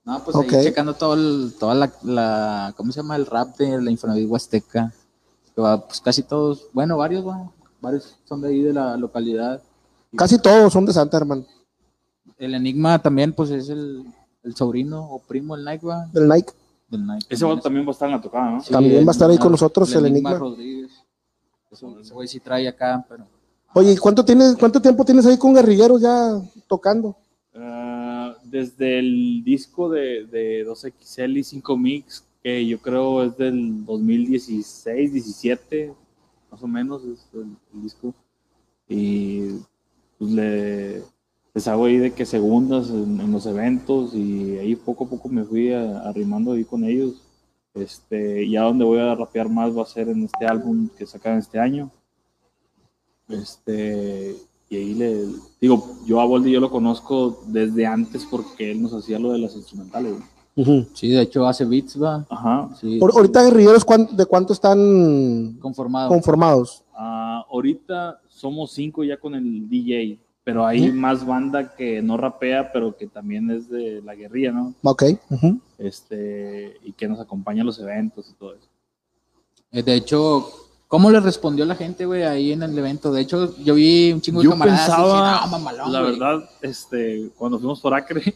[0.03, 0.51] No, pues Ok.
[0.53, 3.15] ahí checando todo el, toda la, la, ¿cómo se llama?
[3.15, 4.93] El rap de la Infonavit Huasteca.
[5.59, 7.51] Que va, pues casi todos, bueno, varios, va,
[7.81, 9.61] varios son de ahí de la localidad.
[10.15, 11.45] Casi todos son de Santa, hermano.
[12.37, 14.05] El Enigma también, pues es el,
[14.43, 16.53] el sobrino o primo del Nike, va, Del Nike.
[16.87, 17.25] del Nike.
[17.29, 18.61] Ese vato también va a estar en la tocada, ¿no?
[18.61, 20.33] Sí, También va a estar ahí con nosotros el Enigma.
[20.35, 20.91] Rodríguez.
[21.69, 23.25] Eso- Ese güey sí trae acá, pero
[23.73, 27.17] Oye, ¿y cuánto, tienes, cuánto tiempo tienes ahí con guerrilleros ya tocando?
[27.53, 33.85] Ah, desde el disco de, de 2XL y 5 Mix, que yo creo es del
[33.85, 35.93] 2016, 17,
[36.51, 38.13] más o menos es el, el disco.
[38.87, 39.51] Y
[40.17, 41.03] pues le,
[41.53, 45.29] les hago ahí de que segundas en, en los eventos y ahí poco a poco
[45.29, 47.21] me fui arrimando ahí con ellos.
[47.73, 51.37] Este, ya donde voy a rapear más va a ser en este álbum que sacan
[51.37, 51.91] este año.
[53.27, 54.35] Este,
[54.69, 55.27] y ahí le
[55.61, 59.39] digo, yo a Boldi yo lo conozco desde antes porque él nos hacía lo de
[59.39, 60.15] las instrumentales.
[60.93, 62.25] Sí, de hecho hace beats, va.
[62.29, 62.69] Ajá.
[62.79, 66.09] Sí, Ahor- Ahorita guerrilleros, ¿cuán- ¿de cuánto están conformado.
[66.09, 66.83] conformados?
[66.95, 72.71] Ah, ahorita somos cinco ya con el DJ, pero hay más banda que no rapea,
[72.71, 74.73] pero que también es de la guerrilla, ¿no?
[74.83, 75.03] Ok.
[75.77, 78.67] Este, y que nos acompaña a los eventos y todo eso.
[79.71, 80.45] Eh, De hecho,
[80.87, 83.11] ¿cómo le respondió la gente, güey, ahí en el evento?
[83.11, 85.99] De hecho, yo vi un chingo de Yo camaradas y pensaba, dije, "No, mamalón, la
[86.01, 86.11] güey".
[86.11, 88.33] verdad, este, cuando fuimos por Acre,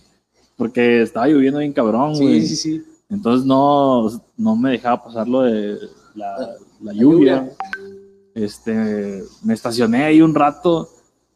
[0.64, 2.40] porque estaba lloviendo bien cabrón, güey.
[2.40, 2.84] Sí, sí, sí.
[3.10, 5.78] Entonces no, no me dejaba pasar lo de
[6.16, 7.52] la, la lluvia.
[8.34, 10.88] Este, me estacioné ahí un rato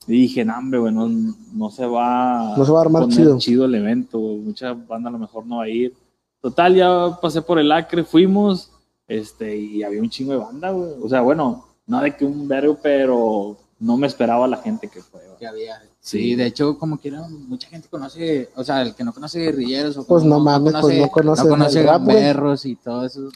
[0.07, 1.09] y dije, no, hombre, güey, no,
[1.53, 3.65] no se va No se va a armar poner chido".
[3.65, 4.37] el evento, güey.
[4.37, 5.93] mucha banda a lo mejor no va a ir.
[6.39, 8.71] Total, ya pasé por el Acre, fuimos,
[9.09, 10.91] este, y había un chingo de banda, güey.
[11.03, 15.01] O sea, bueno, no de que un verbo, pero no me esperaba la gente que
[15.01, 15.19] fue.
[15.25, 15.37] güey.
[15.37, 15.81] que había.
[16.07, 16.35] Sí.
[16.35, 20.07] De hecho, como quiera, mucha gente conoce, o sea, el que no conoce guerrilleros o
[20.07, 23.29] Pues no mames, pues no conoce no conoce rap, gamberros y todo eso.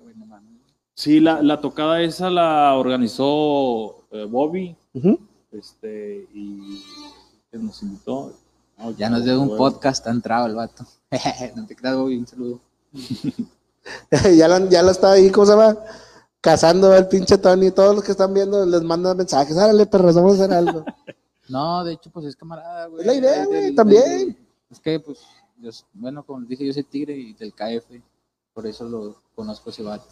[0.00, 0.60] Güey, no mames.
[0.94, 4.76] Sí, la, la tocada esa la organizó eh, Bobby,
[5.50, 6.84] este, y
[7.50, 8.32] que nos invitó.
[8.78, 10.86] No, Ya nos dio un podcast, ha entrado el vato.
[11.56, 12.60] no te creas, Bobby, un saludo.
[14.36, 15.76] ya, lo, ya lo está ahí, ¿cómo se llama?
[16.40, 17.72] Cazando el pinche Tony.
[17.72, 19.56] Todos los que están viendo les mandan mensajes.
[19.56, 20.84] Árale, perros, vamos a hacer algo.
[21.48, 23.00] No, de hecho, pues es camarada, güey.
[23.00, 24.02] Es la idea, güey, también.
[24.04, 24.36] del-
[24.70, 25.20] Es que, pues,
[25.58, 28.00] yo, bueno, como les dije, yo soy tigre y del KF,
[28.54, 30.06] por eso lo conozco ese vato.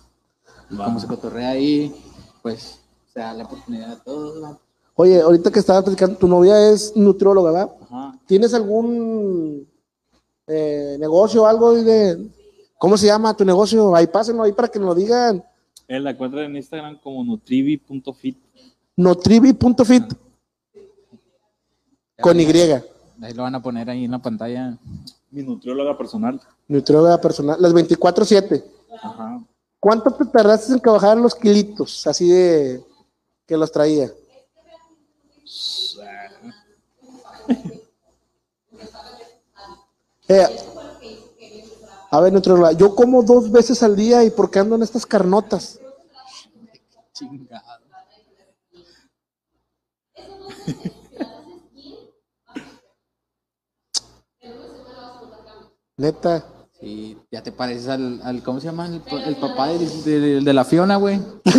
[0.71, 0.85] Y Va.
[0.87, 1.95] como se cotorrea ahí,
[2.43, 2.81] pues,
[3.13, 4.57] se da la oportunidad a todos.
[4.95, 7.77] Oye, ahorita que estaba platicando, tu novia es nutrióloga, ¿verdad?
[7.83, 8.19] Ajá.
[8.27, 9.67] ¿Tienes algún
[10.47, 12.29] eh, negocio o algo de...
[12.79, 13.95] ¿Cómo se llama tu negocio?
[13.95, 15.43] Ahí pásenlo ahí para que nos lo digan.
[15.89, 18.37] Él la encuentra en Instagram como nutrivi.fit.
[18.97, 20.05] Notrivi.fit
[22.23, 22.47] con Y.
[22.47, 24.79] Ahí lo van a poner ahí en la pantalla.
[25.31, 26.41] Mi nutrióloga personal.
[26.69, 27.61] Nutrióloga personal.
[27.61, 28.65] Las 24-7.
[29.03, 29.45] Ajá.
[29.79, 32.07] ¿Cuánto te tardaste en que bajaran los kilitos?
[32.07, 32.83] Así de
[33.47, 34.11] que los traía.
[40.29, 40.47] Eh,
[42.11, 45.05] a ver, nutrióloga, yo como dos veces al día y por qué ando en estas
[45.05, 45.79] carnotas.
[47.13, 47.83] Chingado.
[55.97, 56.45] Neta.
[56.81, 58.87] Sí, ya te pareces al, al ¿cómo se llama?
[58.87, 61.21] El, el papá del- del- de, la Fiona, güey.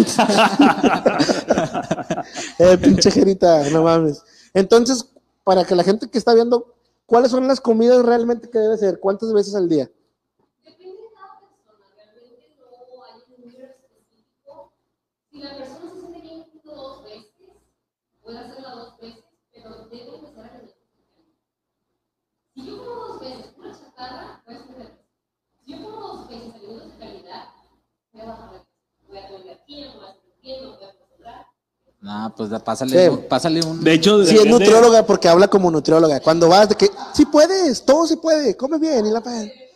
[2.60, 4.22] Eh, pinche jerita, no mames.
[4.54, 5.06] Entonces,
[5.44, 6.74] para que la gente que está viendo,
[7.06, 9.00] ¿cuáles son las comidas realmente que debe ser?
[9.00, 9.90] ¿Cuántas veces al día?
[10.66, 14.74] Depende de cada persona, realmente no hay un número específico.
[15.32, 17.32] Si la persona se siente bien comiendo dos veces,
[18.24, 19.24] puede hacerla dos veces,
[19.54, 20.76] pero debe empezar a tener
[22.56, 24.98] Si yo como dos veces pura chatarra, voy a subir de peso.
[25.66, 27.46] Si yo como dos veces alimentos de calidad,
[28.32, 31.46] a aquí, no voy a estar bien, no voy a acostumbrar.
[32.02, 33.18] Nah, pues pásale, Sí.
[33.30, 33.84] pásale un.
[33.84, 36.20] De hecho, Sí, es nutrióloga porque habla como nutrióloga.
[36.20, 39.22] Cuando vas de que, sí puedes, todo se puede, come bien y la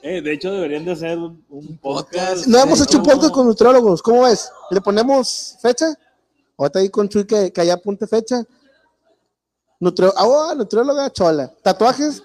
[0.04, 2.46] eh, de hecho, deberían de hacer un, un podcast.
[2.48, 4.02] No hemos hecho un podcast con nutriólogos.
[4.02, 4.50] ¿Cómo ves?
[4.70, 5.88] ¿Le ponemos fecha?
[6.58, 8.44] Ahorita ahí con Chuy que, que allá apunte fecha.
[9.80, 11.52] Nutrio, ah, oh, nutrióloga chola.
[11.62, 12.24] ¿Tatuajes?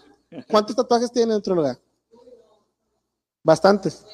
[0.50, 1.78] ¿Cuántos tatuajes tiene nutrióloga?
[3.42, 4.04] Bastantes.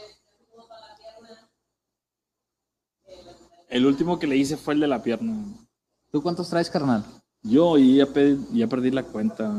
[3.69, 5.45] El último que le hice fue el de la pierna.
[6.11, 7.05] ¿Tú cuántos traes, carnal?
[7.43, 8.07] Yo ya,
[8.53, 9.53] ya perdí la cuenta.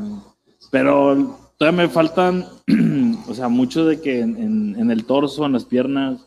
[0.70, 2.44] Pero todavía me faltan,
[3.28, 6.20] o sea, mucho de que en, en- en el torso, en las piernas,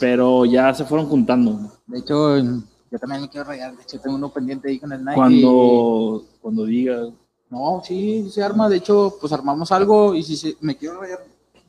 [0.00, 1.72] pero ya se fueron juntando.
[1.86, 3.76] De hecho, yo también me quiero rayar.
[3.76, 5.14] De hecho, tengo uno pendiente ahí con el Nike.
[5.14, 7.08] Cuando, cuando digas,
[7.50, 8.68] No, sí, se arma.
[8.68, 11.18] De hecho, pues armamos algo y si se- me quiero rayar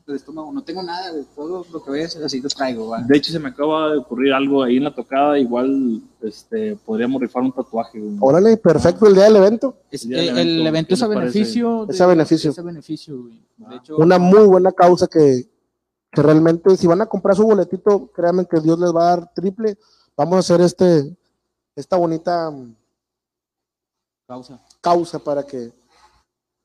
[0.06, 1.12] el estómago, no tengo nada.
[1.12, 2.88] De todo lo que ves, así lo traigo.
[2.88, 3.00] ¿va?
[3.02, 7.20] de hecho se me acaba de ocurrir algo ahí en la tocada, igual este, podríamos
[7.20, 7.98] rifar un tatuaje.
[8.00, 8.16] güey.
[8.20, 9.76] Órale, perfecto el día del evento.
[9.90, 11.86] Es- el el, evento, evento ¿qué es a beneficio.
[11.88, 12.50] Es a beneficio.
[12.50, 13.40] Es a beneficio, güey.
[13.56, 15.48] De hecho, Una muy buena causa que,
[16.10, 19.32] que realmente, si van a comprar su boletito, créanme que Dios les va a dar
[19.34, 19.76] triple.
[20.16, 21.16] Vamos a hacer este,
[21.76, 22.74] esta bonita mm,
[24.26, 24.60] causa.
[24.80, 25.72] causa para que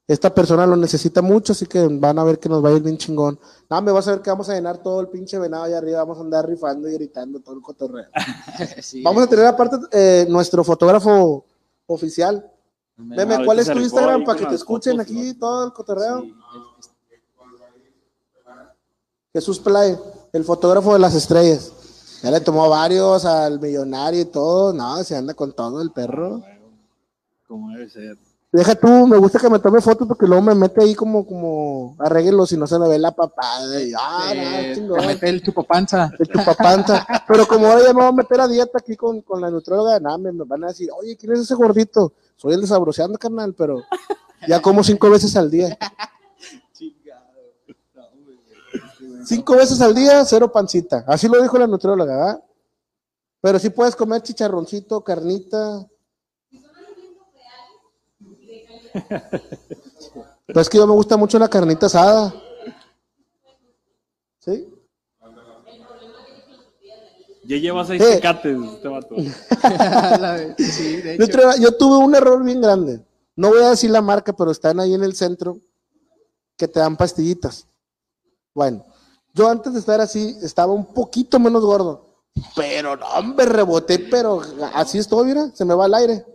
[0.07, 2.81] esta persona lo necesita mucho, así que van a ver que nos va a ir
[2.81, 3.37] bien chingón.
[3.69, 5.99] No, me vas a ver que vamos a llenar todo el pinche venado allá arriba,
[5.99, 8.05] vamos a andar rifando y gritando todo el cotorreo.
[8.81, 11.43] Sí, Vamos a tener aparte eh, nuestro fotógrafo
[11.87, 12.49] oficial.
[12.95, 16.21] me- Meme, ¿cuál es tu Instagram para que te escuchen fotos, aquí todo el cotorreo?
[16.21, 16.33] Sí.
[19.33, 19.95] Jesús Play,
[20.33, 21.71] el fotógrafo de las estrellas.
[22.23, 24.73] Ya le tomó varios al millonario y todo.
[24.73, 26.41] No, se anda con todo el perro.
[27.47, 28.17] Como debe ser.
[28.49, 31.95] Deja tú, me gusta que me tome fotos porque luego me mete ahí como, como
[31.99, 33.81] arréguelo si no se me ve la papada.
[33.81, 36.09] Y, ah, Eh, no, te mete el chupapanza.
[36.17, 37.05] de chupapanta.
[37.27, 39.99] Pero como ahora ya me voy a meter a dieta aquí con, con la nutróloga,
[39.99, 42.13] nada, me, me van a decir, oye, ¿quién es ese gordito?
[42.37, 43.83] Soy el desabroceando, carnal, pero
[44.47, 45.77] ya como cinco veces al día.
[49.25, 51.03] Cinco veces al día, cero pancita.
[51.07, 52.43] Así lo dijo la nutrióloga, ¿verdad?
[53.41, 55.85] Pero sí puedes comer chicharroncito, carnita.
[60.45, 62.33] Pero es que yo me gusta mucho la carnita asada.
[64.39, 64.73] ¿Sí?
[67.45, 68.15] Ya lleva seis Eh.
[68.15, 69.15] tecates este vato.
[70.57, 71.21] sí, de hecho.
[71.21, 73.01] Nutrióloga, yo tuve un error bien grande.
[73.35, 75.57] No voy a decir la marca, pero están ahí en el centro
[76.57, 77.67] que te dan pastillitas.
[78.53, 78.83] Bueno,
[79.33, 82.05] yo antes de estar así estaba un poquito menos gordo.
[82.55, 84.41] Pero no, hombre, reboté, pero
[84.73, 86.25] así estoy, mira, se me va el aire.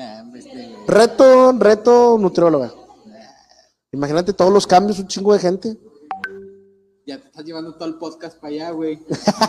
[0.00, 0.74] Nah, este.
[0.86, 2.72] Reto, reto nutrióloga.
[3.92, 5.76] Imagínate todos los cambios, un chingo de gente.
[7.06, 8.98] Ya te estás llevando todo el podcast para allá, güey.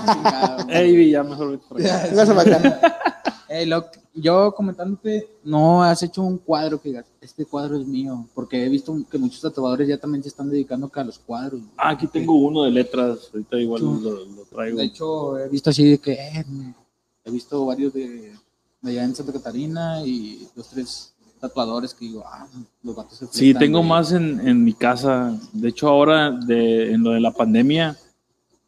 [0.68, 1.58] Ey, ya mejor.
[3.48, 8.28] Ey, lo- yo comentándote, no has hecho un cuadro que digas, este cuadro es mío,
[8.34, 11.62] porque he visto que muchos tatuadores ya también se están dedicando acá a los cuadros.
[11.78, 13.30] Ah, aquí tengo uno de letras.
[13.32, 14.80] Ahorita igual lo, lo traigo.
[14.80, 16.46] De hecho, he visto así de que eh,
[17.24, 18.34] he visto varios de
[18.84, 22.48] allá en Santa Catarina y dos, tres tatuadores que digo, ah,
[22.84, 25.38] los vatos se Sí, tengo más en, en mi casa.
[25.54, 27.98] De hecho, ahora de, en lo de la pandemia,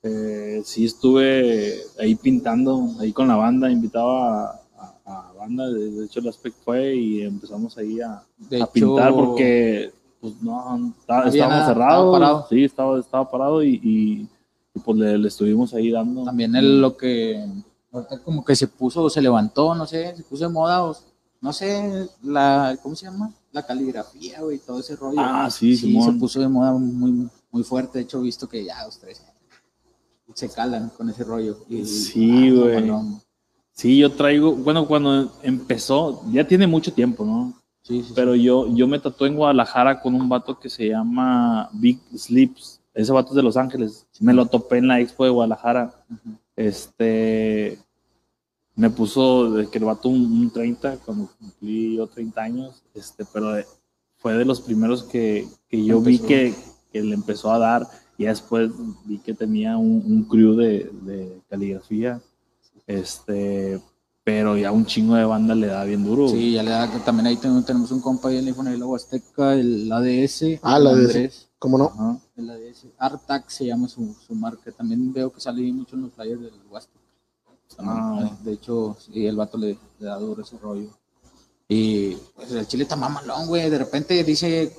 [0.02, 4.62] eh, sí estuve ahí pintando, ahí con la banda, invitaba a,
[5.06, 8.72] a- a banda, de, hecho el aspect fue y empezamos ahí a, De a hecho,
[8.72, 12.48] pintar porque pues no, está- estábamos cerrados, estaba parado.
[12.50, 14.28] sí, estaba, estaba parado y, y-
[14.76, 16.24] y, pues le, le estuvimos ahí dando.
[16.24, 17.46] También el, lo que
[17.94, 20.98] ahorita como que se puso, se levantó, no sé, se puso de moda, o,
[21.40, 23.32] no sé, la, ¿cómo se llama?
[23.52, 25.20] La caligrafía, güey, todo ese rollo.
[25.20, 26.20] Ah, sí, se Simón.
[26.20, 28.00] puso de moda muy, muy fuerte.
[28.00, 29.22] De hecho, he visto que ya los tres
[30.34, 31.60] se calan con ese rollo.
[31.70, 32.92] Y- Sí, ah, güey.
[33.74, 37.54] Sí, yo traigo, bueno, cuando empezó, ya tiene mucho tiempo, ¿no?
[37.84, 41.70] Sí, sí, Pero yo, yo me tatué en Guadalajara con un vato que se llama
[41.74, 42.80] Big Sleeps.
[42.94, 44.06] Ese vato es de Los Ángeles.
[44.20, 45.94] Me lo topé en la expo de Guadalajara.
[46.56, 47.80] Este.
[48.76, 52.84] Me puso de que el vato un, un 30 cuando cumplí yo 30 años.
[52.96, 53.66] Este, pero de-
[54.18, 56.56] fue de los primeros que, que yo vi que,
[56.92, 57.88] que le empezó a dar.
[58.18, 58.72] Y después
[59.06, 62.22] vi que tenía un, un crew de, de caligrafía.
[62.88, 63.80] Este.
[64.24, 66.30] Pero ya un chingo de banda le da bien duro.
[66.30, 68.86] Sí, ya le da, también ahí tenemos, tenemos un compa ahí en el de la
[68.86, 70.60] Huasteca, el ADS.
[70.62, 71.50] Ah, el ADS.
[71.60, 71.86] ¿Cómo no?
[71.94, 72.20] Ajá.
[72.38, 72.86] El ADS.
[72.98, 74.72] Artac se llama su, su marca.
[74.72, 77.00] También veo que sale mucho en los flyers del Huasteca.
[77.76, 77.98] También,
[78.30, 78.38] Ah.
[78.44, 80.90] De hecho, sí, el vato le, le da duro ese rollo.
[81.68, 83.70] Y pues el chile está mamalón, güey.
[83.70, 84.76] De repente dice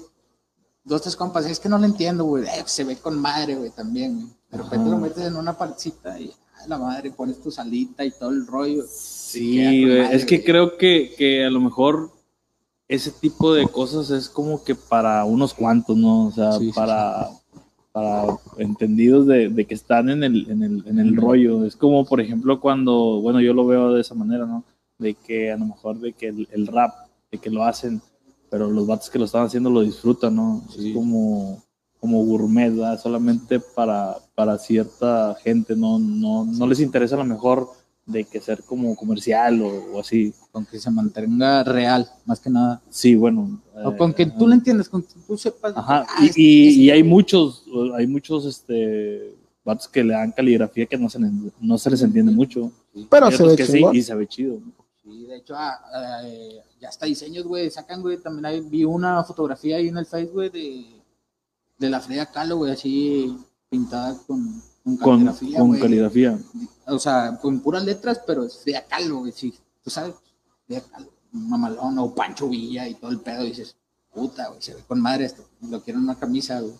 [0.84, 2.44] dos, tres compas, es que no lo entiendo, güey.
[2.44, 4.28] Eh, se ve con madre, güey, también, güey.
[4.50, 4.88] De repente Ajá.
[4.90, 6.32] lo metes en una pancita y
[6.62, 8.84] a la madre pones tu salita y todo el rollo.
[8.88, 10.46] Sí, güey, madre, es que güey.
[10.46, 12.12] creo que, que a lo mejor
[12.86, 16.26] ese tipo de cosas es como que para unos cuantos, ¿no?
[16.26, 16.72] O sea, Sí, sí,
[17.94, 18.26] para,
[18.58, 21.64] entendidos de, de que están en el, en, el, en el rollo.
[21.64, 24.64] Es como, por ejemplo, cuando, bueno, yo lo veo de esa manera, ¿no?
[24.98, 26.92] De que a lo mejor de que el, el rap,
[27.30, 28.02] de que lo hacen,
[28.50, 30.62] pero los vatos que lo están haciendo lo disfrutan, ¿no?
[30.74, 30.88] Sí.
[30.88, 31.62] Es como,
[32.00, 33.00] como gourmet, ¿verdad?
[33.00, 35.98] Solamente para, para cierta gente, ¿no?
[36.00, 37.68] No, no les interesa a lo mejor
[38.06, 40.34] de que ser como comercial o, o así.
[40.52, 42.80] Con que se mantenga real, más que nada.
[42.90, 43.60] Sí, bueno.
[43.82, 45.72] O eh, con que tú lo entiendas, con que tú sepas.
[45.74, 47.63] Ajá, ah, es- y, es- y, y hay muchos,
[47.94, 51.18] hay muchos este, vatos que le dan caligrafía que no se,
[51.60, 52.70] no se les entiende mucho.
[53.08, 54.60] Pero se ve que sí, y se ve chido.
[54.60, 54.72] ¿no?
[55.02, 55.80] Sí, de hecho, ah,
[56.24, 57.70] eh, ya está diseños, güey.
[57.70, 58.18] Sacan, güey.
[58.18, 60.86] También hay, vi una fotografía ahí en el Face, güey, de,
[61.78, 63.36] de la Frida Kahlo, güey, así
[63.68, 66.38] pintada con, con caligrafía, con caligrafía.
[66.86, 69.52] O sea, con puras letras, pero es Frida Kahlo, güey, sí.
[69.82, 70.14] Tú sabes,
[70.66, 73.44] Frida Kahlo, mamalón o Pancho Villa y todo el pedo.
[73.44, 73.76] dices,
[74.12, 75.44] puta, güey, se ve con madre esto.
[75.68, 76.74] Lo quiero en una camisa, güey.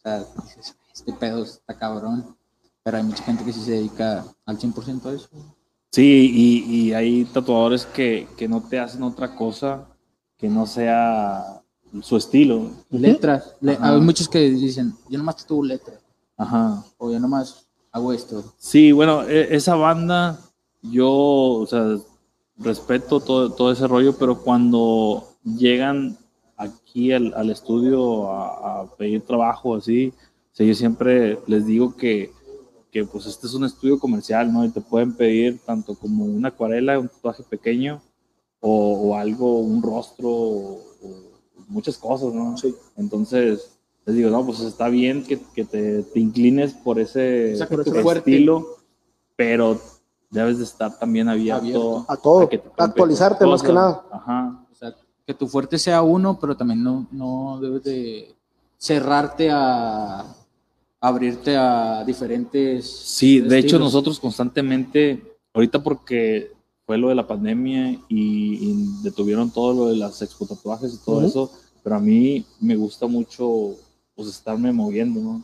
[0.00, 2.36] O sea, dices, este pedo está cabrón.
[2.82, 5.28] Pero hay mucha gente que sí se dedica al 100% a eso.
[5.92, 9.86] Sí, y, y hay tatuadores que, que no te hacen otra cosa
[10.38, 11.60] que no sea
[12.00, 12.70] su estilo.
[12.90, 13.54] Letras.
[13.60, 15.98] Le- hay muchos que dicen, yo nomás tatúo letras.
[16.38, 16.82] Ajá.
[16.96, 18.42] O yo nomás hago esto.
[18.56, 20.38] Sí, bueno, e- esa banda,
[20.80, 21.98] yo, o sea,
[22.56, 26.16] respeto todo, todo ese rollo, pero cuando llegan
[26.60, 30.12] aquí al, al estudio a, a pedir trabajo así,
[30.52, 32.32] o sea, yo siempre les digo que,
[32.90, 34.64] que pues este es un estudio comercial, ¿no?
[34.64, 38.02] Y te pueden pedir tanto como una acuarela, un tatuaje pequeño,
[38.60, 41.30] o, o algo, un rostro, o, o
[41.68, 42.54] muchas cosas, ¿no?
[42.96, 47.76] Entonces, les digo, no, pues está bien que, que te, te inclines por ese, Saca
[47.76, 48.66] por tu ese estilo,
[49.36, 49.80] pero
[50.30, 52.04] debes de estar también abierto, Abierto.
[52.08, 54.04] A todo, que te actualizarte más que nada.
[54.10, 54.49] Ajá.
[55.30, 58.34] Que tu fuerte sea uno, pero también no, no debes de
[58.76, 60.34] cerrarte a
[61.00, 62.90] abrirte a diferentes.
[62.90, 65.22] Sí, de hecho nosotros constantemente,
[65.54, 66.50] ahorita porque
[66.84, 68.74] fue lo de la pandemia y, y
[69.04, 71.52] detuvieron todo lo de las expo tatuajes y todo eso,
[71.84, 73.76] pero a mí me gusta mucho
[74.16, 75.42] pues estarme moviendo, ¿no?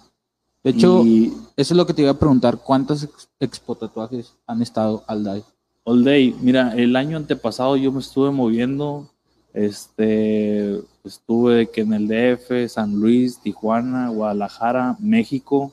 [0.64, 2.59] De hecho, Y eso es lo que te iba a preguntar.
[2.59, 5.45] ¿Cuántos ex- expo tatuajes han estado al DAI?
[5.84, 9.09] All Day, mira, el año antepasado yo me estuve moviendo,
[9.57, 15.73] este, estuve que en el DF, San Luis, Tijuana, Guadalajara, México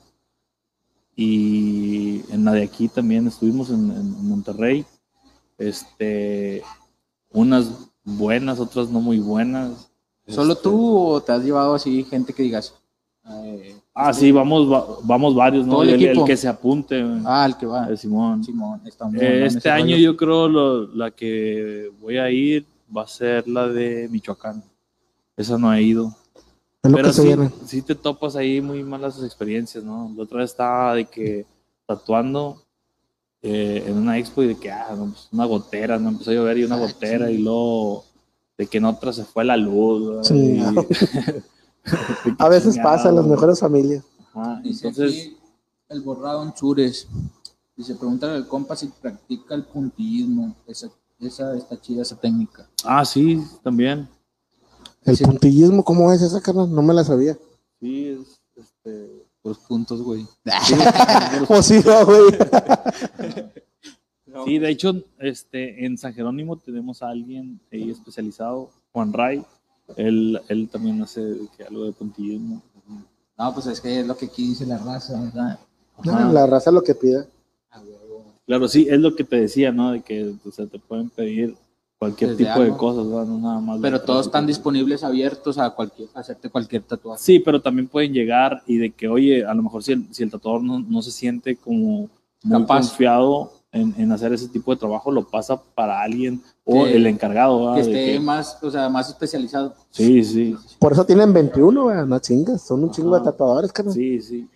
[1.14, 4.84] y en la de aquí también estuvimos en, en Monterrey,
[5.58, 6.62] este,
[7.30, 9.90] unas buenas, otras no muy buenas.
[10.26, 12.74] ¿Solo Este, tú o te has llevado así gente que digas?
[13.28, 15.82] eh, Ah, sí, vamos, va- vamos varios, ¿no?
[15.82, 16.24] El El, el equipo.
[16.24, 17.86] que se apunte, ah, el que va.
[17.86, 18.42] el Simón.
[18.42, 19.98] Simón, está muy Eh, este año rollo.
[19.98, 22.66] yo creo lo- la que voy a ir
[22.96, 24.62] va a ser la de Michoacán.
[25.36, 26.14] Esa no he ido.
[26.82, 27.50] Es lo Pero que se sí, viene.
[27.66, 30.12] sí te topas ahí muy malas experiencias, ¿no?
[30.16, 31.46] La otra vez estaba de que
[31.86, 32.62] tatuando
[33.42, 36.34] eh, en una expo y de que, ah, no, pues, una gotera, no empezó a
[36.34, 37.34] llover y una Ah, gotera sí.
[37.34, 38.04] y luego
[38.56, 40.26] de que en otra se fue la luz.
[40.26, 40.34] Sí.
[40.60, 40.64] Y-
[42.38, 44.04] A veces pasa en las mejores familias.
[44.32, 45.36] Ajá, Entonces, aquí
[45.90, 47.06] el borrado en Chures.
[47.76, 50.54] Dice, pregúntale al compa si practica el puntillismo.
[50.66, 50.88] Esa,
[51.20, 52.68] esa está chida, esa técnica.
[52.84, 54.08] ah, sí, también.
[55.04, 55.24] El Sí.
[55.24, 56.72] puntillismo, ¿cómo es esa, carnal?
[56.74, 57.36] No me la sabía.
[57.80, 60.26] Sí, es, este, Los puntos, güey.
[61.48, 62.24] O sí, no, güey.
[64.46, 69.44] Sí, de hecho, este, en San Jerónimo tenemos a alguien ahí especializado, Juan Ray.
[69.96, 71.36] Él, él también hace
[71.68, 72.60] algo de puntillismo.
[73.38, 75.58] No, pues es que es lo que aquí dice la raza, ¿verdad?
[76.02, 77.26] No, la raza lo que pida.
[77.70, 78.03] A huevo.
[78.46, 79.92] Claro, sí, es lo que te decía, ¿no?
[79.92, 81.56] De que o sea, te pueden pedir
[81.98, 83.24] cualquier Desde tipo de cosas, ¿no?
[83.24, 83.78] No nada más.
[83.80, 87.22] Pero todos están disponibles, abiertos a cualquier, a hacerte cualquier tatuaje.
[87.22, 90.22] Sí, pero también pueden llegar y de que, oye, a lo mejor si el, si
[90.22, 92.10] el tatuador no, no se siente como
[92.42, 92.88] muy Capaz.
[92.90, 97.06] confiado en, en hacer ese tipo de trabajo, lo pasa para alguien o Que- el
[97.06, 97.74] encargado, ¿verdad?
[97.76, 99.74] que esté que- más, o sea, más especializado.
[99.90, 102.60] Sí, sí, Por eso tienen 21, güey, no chingas.
[102.60, 103.94] Son un chingo de tatuadores, carnal.
[103.94, 104.48] sí, sí.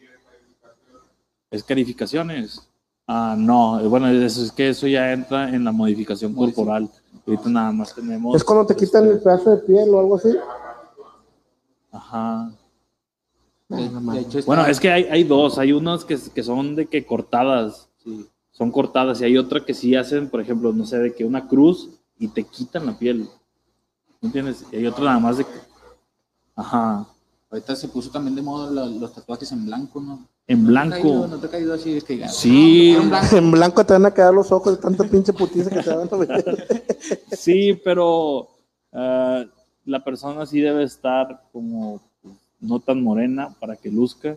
[1.51, 2.68] ¿Escarificaciones?
[3.11, 6.91] Ah, no, bueno, eso, es que eso ya entra en la modificación corporal.
[7.27, 8.37] Ahorita nada más tenemos...
[8.37, 10.29] Es cuando te quitan el este, pedazo de piel o algo así.
[11.91, 12.53] Ajá.
[14.15, 17.07] Hecho, está- Bueno, es que hay, hay dos, hay unas que, que son de que
[17.07, 18.27] cortadas, sí.
[18.51, 21.49] son cortadas, y hay otra que sí hacen, por ejemplo, no sé, de que una
[21.49, 21.89] cruz
[22.19, 23.29] y te quitan la piel.
[24.21, 24.67] ¿Me entiendes?
[24.71, 25.51] Y hay otra nada más de que.
[26.57, 27.07] Ajá.
[27.51, 30.27] Ahorita se puso también de moda los tatuajes en blanco, ¿no?
[30.49, 32.29] En ¿No te ha caído- blanco.
[32.33, 32.95] Sí.
[32.97, 33.37] no, en blanco.
[33.37, 36.09] En blanco te van a quedar los ojos de tanta pinche putiza que te van
[36.11, 36.67] a meter.
[37.33, 38.49] Sí, pero
[38.93, 39.45] ah,
[39.85, 44.37] la persona sí debe estar como pues, no tan morena para que luzca.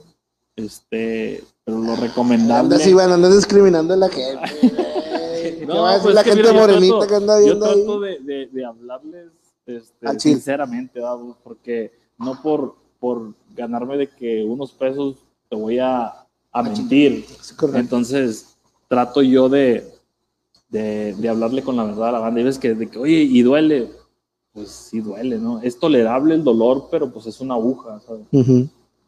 [0.55, 2.75] Este, pero lo recomendable.
[2.75, 4.41] Andas, Iván, andas discriminando a la gente.
[4.61, 5.59] güey.
[5.59, 7.39] ¿Qué No, va a decir pues la que gente mira, yo morenita trato- que anda
[7.39, 7.73] Yo viendo ahí?
[7.75, 9.27] trato de, de- de hablarles
[9.65, 11.17] este, sinceramente, ¿verdad?
[11.43, 15.15] porque no por, por ganarme de que unos pesos
[15.51, 17.25] te voy a, a mentir.
[17.73, 18.55] Entonces,
[18.87, 19.93] trato yo de,
[20.69, 22.39] de, de hablarle con la verdad a la banda.
[22.39, 23.91] Y ves que, de que, oye, y duele.
[24.53, 25.61] Pues sí duele, ¿no?
[25.61, 28.25] Es tolerable el dolor, pero pues es una aguja, ¿sabes?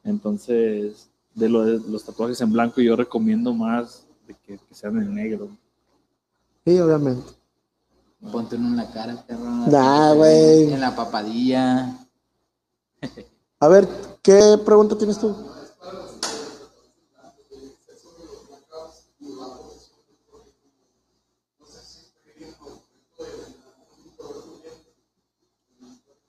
[0.04, 4.98] Entonces, de, lo de los tatuajes en blanco, yo recomiendo más de que, que sean
[4.98, 5.50] en negro.
[6.66, 7.28] Sí, obviamente.
[8.32, 9.44] Ponte uno en la cara, perro.
[9.70, 10.72] Nah, güey.
[10.72, 11.98] En la papadilla.
[13.60, 13.86] A ver,
[14.22, 15.36] ¿qué pregunta tienes tú?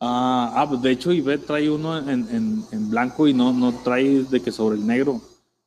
[0.06, 3.72] Ah, ah, pues de hecho Ivette trae uno en, en- en blanco y no, no
[3.82, 5.20] trae de que sobre el negro.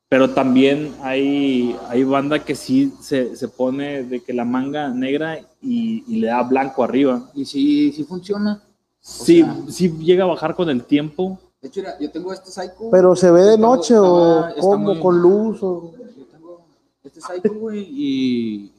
[0.10, 5.40] Pero también hay, hay banda que sí se, se pone de que la manga negra
[5.62, 7.30] y, y le da blanco arriba.
[7.34, 8.62] Y sí, sí funciona.
[9.00, 11.40] Sí, sea- sí llega a bajar con el tiempo.
[11.62, 12.90] De hecho, mira, yo tengo este Psycho.
[12.92, 14.78] ¿Pero se ve de noche o está- está cómo?
[14.94, 15.58] muy- ¿Con luz?
[15.64, 15.94] O...
[16.16, 16.62] Yo tengo
[17.04, 18.72] este Psycho, güey, y.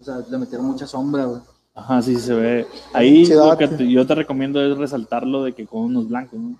[0.00, 1.40] O sea, le metieron mucha sombra, güey.
[1.76, 2.66] Ajá, sí se ve.
[2.92, 6.58] Ahí lo que te- yo te recomiendo es resaltarlo de que con unos blancos, ¿no?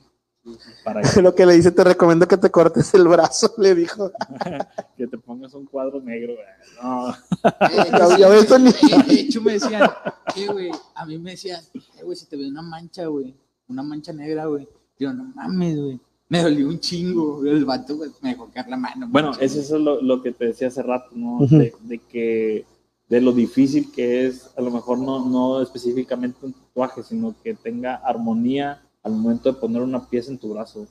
[0.85, 4.13] Para que, Lo que le dice, te recomiendo que te cortes el brazo, le dijo.
[4.97, 6.35] que te pongas un cuadro negro.
[6.35, 6.47] güey.
[6.83, 7.15] No.
[7.99, 8.71] Ya- ya ves, Tony.
[9.09, 9.91] De hecho, me decían,
[10.35, 10.71] ¿qué, güey?
[10.95, 13.35] A mí me decían, eh, güey, si te ve una mancha, güey,
[13.69, 14.69] una mancha negra, güey.
[14.99, 16.01] Digo, no mames, güey.
[16.29, 17.53] Me dolió un chingo, güey.
[17.53, 19.07] El vato, güey, me dejó caer la mano.
[19.09, 21.39] Bueno, mancha, eso es lo, lo que te decía hace rato, ¿no?
[21.47, 22.65] De, de que
[23.09, 27.55] de lo difícil que es, a lo mejor no, no específicamente un tatuaje, sino que
[27.55, 30.87] tenga armonía al momento de poner una pieza en tu brazo.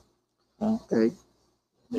[0.58, 0.80] ¿no?
[0.88, 1.12] De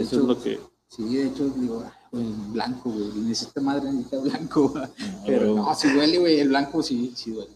[0.01, 0.59] Eso hecho, es lo que...
[0.88, 3.11] Sí, de hecho, digo, ah, güey, blanco, güey.
[3.28, 4.86] Necesita madre, necesita blanco, güey.
[5.26, 7.51] Pero no, si duele, güey, el blanco sí, sí duele.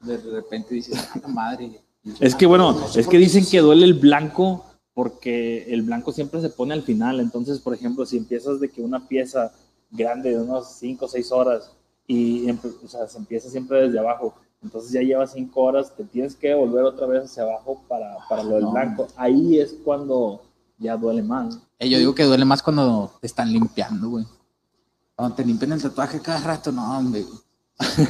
[0.00, 1.80] De repente dices, ah, la madre.
[2.20, 4.64] Es que bueno, No sé es que dicen que duele el blanco
[4.94, 7.20] porque el blanco siempre se pone al final.
[7.20, 9.52] Entonces, por ejemplo, si empiezas de que una pieza
[9.92, 11.70] grande de unos 5 o 6 horas
[12.08, 16.34] y o sea, se empieza siempre desde abajo, entonces ya llevas 5 horas, te tienes
[16.34, 18.72] que volver otra vez hacia abajo para, para lo del No.
[18.72, 19.06] blanco.
[19.16, 20.42] Ahí es cuando
[20.78, 21.58] ya duele más.
[21.78, 24.26] Eh, yo digo que duele más cuando te están limpiando, güey.
[25.14, 27.24] Cuando te limpian el tatuaje cada rato, no, hombre.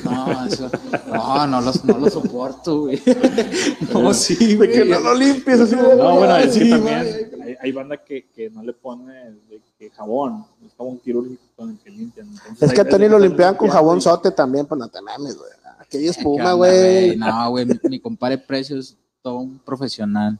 [0.04, 0.70] No, eso,
[1.08, 3.00] no, no los, no lo soporto, güey.
[3.92, 4.70] No, sí, güey.
[4.72, 7.42] Que no lo limpies así No, bueno, es que Sí, también güey.
[7.50, 9.12] hay, hay banda que, que no le pone
[9.48, 12.28] de que jabón, es jabón quirúrgico con el que limpian.
[12.28, 15.00] Entonces, Es que a Tony lo limpiaban con jabón y- sote también, pues no te
[15.02, 15.50] mames, güey.
[15.78, 17.16] Aquella ¿Qué espuma, güey.
[17.16, 20.38] No, güey, mi, mi compadre Precio es todo un profesional.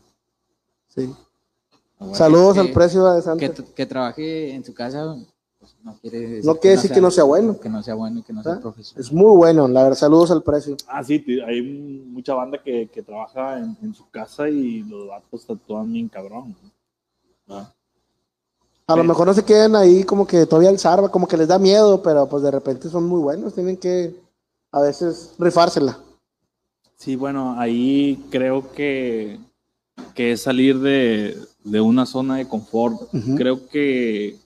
[0.88, 1.12] Sí.
[1.98, 2.14] Bueno.
[2.14, 3.64] Saludos que- al precio de Que, Santa.
[3.74, 5.26] que trabaje en su casa, pues,
[5.82, 7.58] no quiere decir, No quiere decir que no sea bueno.
[7.58, 8.44] Que no sea bueno y que no ¿Ah?
[8.44, 9.00] sea profesional.
[9.04, 9.98] Es muy bueno, la verdad.
[9.98, 10.76] Saludos al precio.
[10.86, 15.46] Ah, sí, hay mucha banda que, que trabaja en, en su casa y los vatos
[15.46, 16.54] tatúan bien cabrón.
[17.46, 17.56] ¿no?
[17.56, 17.72] Ah.
[18.86, 21.48] A lo mejor no se queden ahí como que todavía el zarba, como que les
[21.48, 23.54] da miedo, pero pues de repente son muy buenos.
[23.54, 24.14] Tienen que
[24.70, 25.98] a veces rifársela.
[26.96, 29.38] Sí, bueno, ahí creo que,
[30.14, 33.00] que es salir de, de una zona de confort.
[33.36, 34.36] Creo que,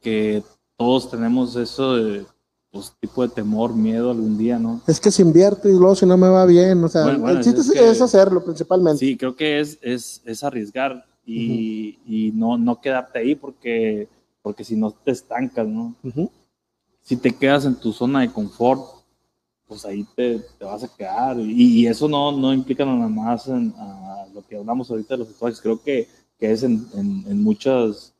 [0.00, 0.42] que
[0.76, 2.26] todos tenemos eso de
[2.70, 4.80] pues, tipo de temor, miedo algún día, ¿no?
[4.86, 6.82] Es que se invierte y luego si no me va bien.
[6.84, 8.98] O sea, Bueno, bueno, el chiste es es, que- es hacerlo principalmente.
[8.98, 14.08] Sí, creo que es, es, es arriesgar y, y no, no quedarte ahí porque,
[14.42, 15.94] porque si no te estancas, ¿no?
[16.02, 16.30] Ujú.
[17.02, 18.82] si te quedas en tu zona de confort,
[19.68, 21.38] pues ahí te, te vas a quedar.
[21.40, 25.18] Y, y eso no, no implica nada más en a lo que hablamos ahorita de
[25.18, 25.60] los tatuajes.
[25.60, 26.08] Creo que,
[26.38, 28.12] que es en, en, en muchas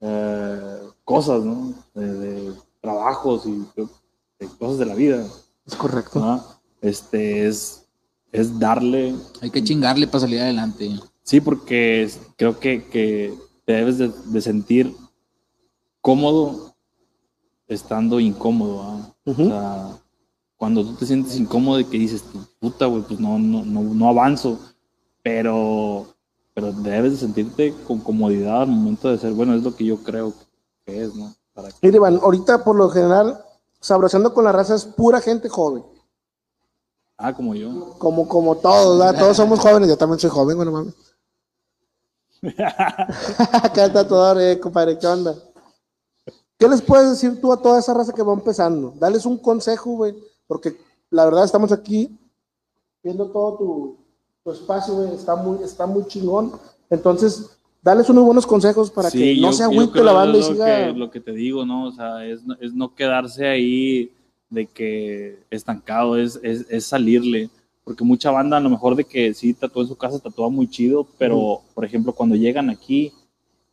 [0.00, 1.74] eh, cosas, ¿no?
[1.94, 3.64] De, de trabajos y
[4.38, 5.26] de cosas de la vida.
[5.66, 6.20] Es correcto.
[6.20, 6.44] ¿no?
[6.80, 7.86] Este es,
[8.32, 10.90] es darle Hay que chingarle para salir adelante.
[11.22, 13.34] Sí, porque creo que, que
[13.64, 14.96] te debes de, de sentir
[16.00, 16.74] cómodo
[17.66, 18.82] estando incómodo.
[18.82, 19.14] ¿ah?
[19.26, 19.98] O sea,
[20.56, 23.82] cuando tú te sientes incómodo y que dices, "Tu puta, güey, pues no, no, no,
[23.82, 24.58] no avanzo,
[25.22, 26.06] pero,
[26.58, 29.98] pero debes de sentirte con comodidad al momento de ser, bueno, es lo que yo
[30.02, 30.32] creo
[30.84, 31.32] que es, ¿no?
[31.54, 33.44] Para que- Mira, Iván, ahorita por lo general,
[33.78, 35.84] sabrosando con la raza es pura gente joven.
[37.16, 37.94] ah, como yo.
[37.98, 39.20] Como, como todos, ¿verdad?
[39.20, 39.88] Todos somos jóvenes.
[39.88, 40.94] Yo también soy joven, bueno, mames.
[43.62, 45.36] Acá el tatuador, eh, compadre, ¿qué onda?
[46.58, 48.94] ¿Qué les puedes decir tú a toda esa raza que va empezando?
[48.96, 50.16] Dales un consejo, güey,
[50.48, 50.76] porque
[51.10, 52.18] la verdad estamos aquí
[53.00, 53.96] viendo todo tu,
[54.48, 56.52] tu espacio, güey, está muy, está muy chingón.
[56.90, 57.50] Entonces,
[57.82, 60.86] dales unos buenos consejos para que no yo- se agüite la banda y siga.
[60.86, 61.86] Que, lo que te digo, ¿no?
[61.88, 64.10] O sea, es, es no quedarse ahí
[64.48, 67.50] de que estancado, es, es, es salirle.
[67.84, 70.68] Porque mucha banda, a lo mejor de que sí tatúa en su casa, tatúa muy
[70.68, 73.12] chido, pero, por ejemplo, cuando llegan aquí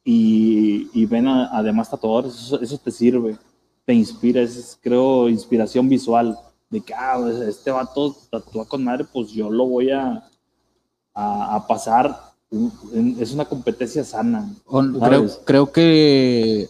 [0.03, 3.37] y, y ven a, a demás tatuadores, eso, eso te sirve,
[3.85, 6.37] te inspira, es, creo, inspiración visual.
[6.69, 10.27] De que, ah, pues, este vato tatúa con madre, pues yo lo voy a,
[11.15, 12.19] a, a pasar.
[13.17, 14.47] Es una competencia sana.
[14.99, 16.69] Creo, creo que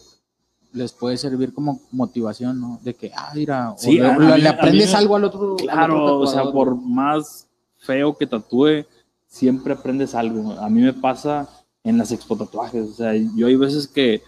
[0.72, 2.80] les puede servir como motivación, ¿no?
[2.82, 4.98] De que, ah, mira, Sí, le, a- a le- mí- le a mí aprendes me-
[4.98, 5.40] algo al otro.
[5.40, 7.46] al otro Claro, o sea, por más
[7.78, 8.84] feo que tatúe,
[9.28, 10.52] siempre aprendes algo.
[10.52, 11.48] A mí me pasa
[11.84, 12.90] en las expo tatuajes.
[12.90, 14.22] O sea, yo hay veces que,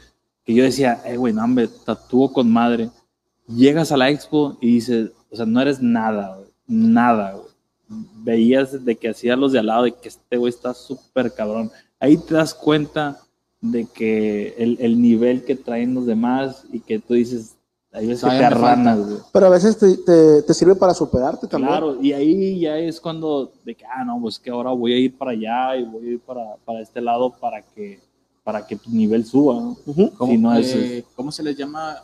[0.44, 2.90] que yo decía, eh, güey, no, hombre, tatúo con madre.
[3.48, 7.47] Llegas a la expo y dices, o sea, no eres nada, nada, güey.
[7.88, 11.70] Veías de que hacía los de al lado, de que este güey está súper cabrón.
[12.00, 13.18] Ahí te das cuenta
[13.60, 17.56] de que el, el nivel que traen los demás y que tú dices,
[17.92, 19.18] hay veces que te arranas, güey.
[19.32, 21.70] Pero a veces te, te- te sirve para superarte también.
[21.72, 24.98] Claro, y ahí ya es cuando, de que, ah, no, pues que ahora voy a
[24.98, 27.98] ir para allá y voy a ir para, para este lado para que,
[28.44, 29.76] para que tu nivel suba, ¿no?
[30.16, 31.96] ¿Cómo, si no es- ¿Cómo se les llama?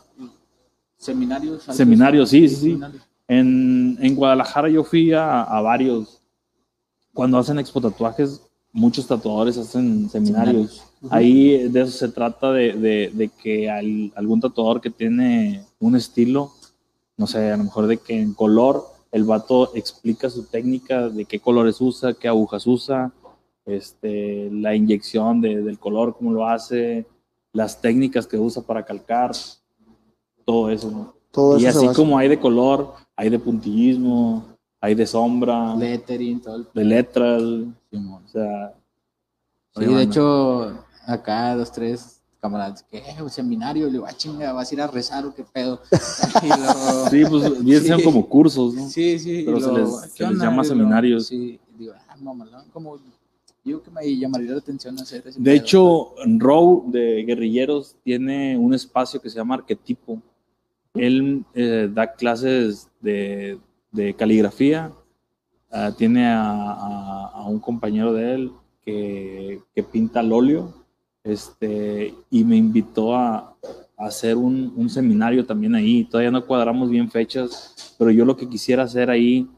[0.97, 1.63] Seminarios.
[1.63, 2.61] Seminarios, sí, sí, sí.
[2.71, 3.03] Seminarios.
[3.27, 6.21] En, en Guadalajara yo fui a, a varios,
[7.13, 8.41] cuando hacen expo tatuajes,
[8.71, 10.83] muchos tatuadores hacen seminarios.
[11.09, 15.95] Ahí de eso se trata de, de- de que al- algún tatuador que tiene un
[15.95, 16.51] estilo,
[17.17, 21.25] no sé, a lo mejor de que en color, el vato explica su técnica de
[21.25, 23.11] qué colores usa, qué agujas usa,
[23.65, 27.05] este, la inyección de- del color, cómo lo hace,
[27.53, 29.31] las técnicas que usa para calcar,
[30.43, 31.13] todo eso, ¿no?
[31.35, 34.45] Todo Y eso así como hay de color, hay de puntillismo,
[34.79, 37.43] hay de sombra, Lettering, todo el de letras,
[37.91, 38.23] Simón.
[38.25, 38.73] o sea...
[39.75, 44.53] Sí, oye, de hecho, acá dos, tres camaradas, que un seminario, le digo, ah, chinga,
[44.53, 45.81] vas a ir a rezar o qué pedo.
[46.43, 48.05] Y luego- Sí, pues bien sean Sí.
[48.05, 48.87] como cursos, ¿no?
[48.87, 49.41] Sí, sí.
[49.45, 51.27] Pero y se luego, les- ¿qué se les llama Y luego, seminarios.
[51.27, 52.97] Sí, digo, ah, mamalón, como,
[53.65, 55.53] digo que me llamaría la atención hacer ese De pedo.
[55.53, 60.21] hecho, Row de Guerrilleros tiene un espacio que se llama Arquetipo.
[60.95, 63.59] Él eh, da clases de,
[63.91, 64.91] de caligrafía.
[65.71, 68.51] Ah, tiene a, a- a un compañero de él
[68.83, 70.73] que, que pinta al óleo.
[71.23, 73.55] Este, y me invitó a,
[73.97, 76.03] a hacer un, un seminario también ahí.
[76.05, 79.49] Todavía no cuadramos bien fechas, pero yo lo que quisiera hacer ahí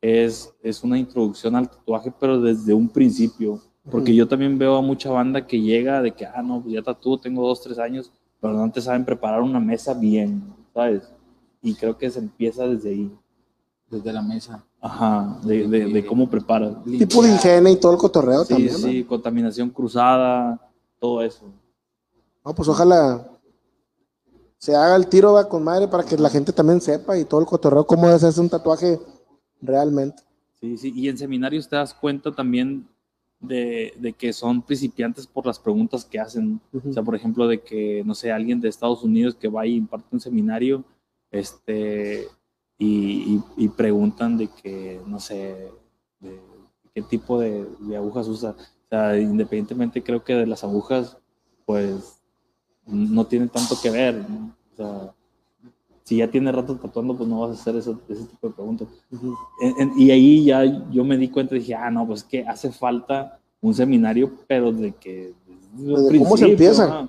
[0.00, 3.60] es, es una introducción al tatuaje, pero desde un principio.
[3.90, 6.82] Porque yo también veo a mucha banda que llega de que, ah, no, pues ya
[6.82, 8.10] tatúo, tengo dos, tres años,
[8.40, 10.42] pero no te saben preparar una mesa bien,
[10.74, 11.02] ¿sabes?
[11.62, 13.18] Y creo que se empieza desde ahí.
[13.90, 14.64] Desde la mesa.
[14.80, 16.74] Ajá, de, de, de cómo preparas.
[16.84, 18.72] Tipo de ingenio y todo el cotorreo Sí, también.
[18.72, 18.78] ¿no?
[18.78, 20.60] sí, contaminación cruzada,
[20.98, 21.44] todo eso.
[22.44, 23.26] No, pues ojalá
[24.58, 27.40] se haga el tiro va con madre para que la gente también sepa y todo
[27.40, 29.00] el cotorreo cómo es hacer un tatuaje
[29.60, 30.22] realmente.
[30.60, 32.86] Sí, sí, y en seminarios te das cuenta también
[33.40, 36.60] de, de que son principiantes por las preguntas que hacen.
[36.88, 39.76] O sea, por ejemplo, de que, no sé, alguien de Estados Unidos que va y
[39.76, 40.84] imparte un seminario,
[41.30, 42.26] este,
[42.78, 45.70] y, y- y preguntan de que, no sé,
[46.20, 46.40] de
[46.94, 48.50] qué tipo de, de agujas usa.
[48.50, 51.16] O sea, independientemente creo que de las agujas,
[51.66, 52.20] pues,
[52.86, 54.14] no tiene tanto que ver.
[54.28, 54.54] ¿no?
[54.72, 55.14] O sea,
[56.10, 58.88] si ya tiene rato tatuando, pues no vas a hacer eso- ese tipo de preguntas.
[59.60, 62.44] En- en- y ahí ya yo me di cuenta y dije, ah, no, pues que
[62.44, 65.32] hace falta un seminario, pero de que...
[65.72, 66.84] desde cómo se empieza.
[66.84, 67.08] ajá.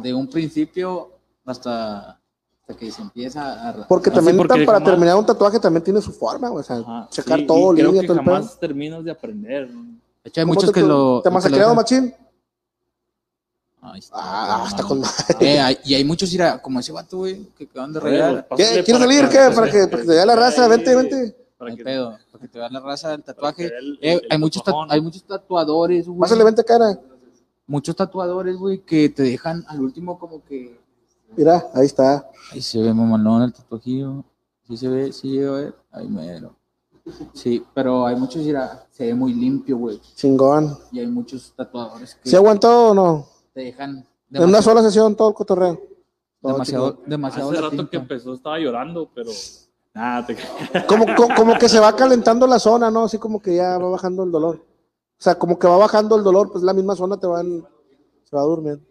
[0.00, 1.10] Desde un principio
[1.44, 2.18] hasta
[2.66, 3.86] Hasta que se empieza a...
[3.86, 6.62] Porque Ah, también sí, porque para jamás- terminar un tatuaje también tiene su forma, o
[6.62, 8.34] sea, Ajá, checar sí, todo, y creo línea, que todo el pedo.
[8.36, 9.68] jamás terminas de aprender.
[9.68, 9.74] De
[10.24, 11.20] hecho, hay ¿Cómo muchos te- que lo...
[11.20, 12.14] ¿Te masacreado, machín?
[13.94, 14.88] Ahí está, Ah, no, está no.
[14.88, 15.02] con
[15.40, 18.48] Eh, hay- y hay muchos, mira, como ese vato, güey, que acaban de regalar.
[18.50, 18.56] ¿Qué?
[18.56, 19.22] ¿Quieres para salir?
[19.28, 19.54] que- ¿Qué?
[19.54, 21.36] Para que, para que te vea la raza, vente, vente.
[21.56, 23.68] Para No que- pedo, para que te veas la raza del tatuaje.
[23.68, 26.18] vea el- Eh, el hay, muchos hay muchos tatuadores, güey.
[26.20, 26.98] Pásale, vente, cara.
[27.68, 30.76] Muchos tatuadores, güey, que te dejan al último como que...
[31.36, 32.28] Mira, ahí está.
[32.52, 34.24] Ahí se ve mamalón el tatuajillo.
[34.66, 35.74] Sí se ve, sí llega a ver.
[35.92, 36.56] Ahí mero.
[37.34, 40.00] Sí, pero hay muchos, mira, se ve muy limpio, güey.
[40.16, 40.78] Chingón.
[40.90, 43.28] Y hay muchos tatuadores que ¿Se aguantó o no?
[43.54, 45.80] Te dejan En una sola sesión, todo el cotorreo.
[46.42, 49.30] Todo demasiado, demasiado Hace rato que empezó estaba llorando, pero
[49.94, 50.36] nada, te
[50.86, 53.04] Como, como, como que se va calentando la zona, ¿no?
[53.04, 54.56] Así como que ya va bajando el dolor.
[54.56, 57.66] O sea, como que va bajando el dolor, pues la misma zona te van,
[58.24, 58.84] se va durmiendo.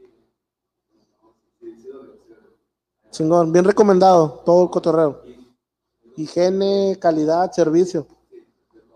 [3.11, 5.21] Chingón, bien recomendado, todo el cotorreo.
[6.15, 8.07] Higiene, calidad, servicio.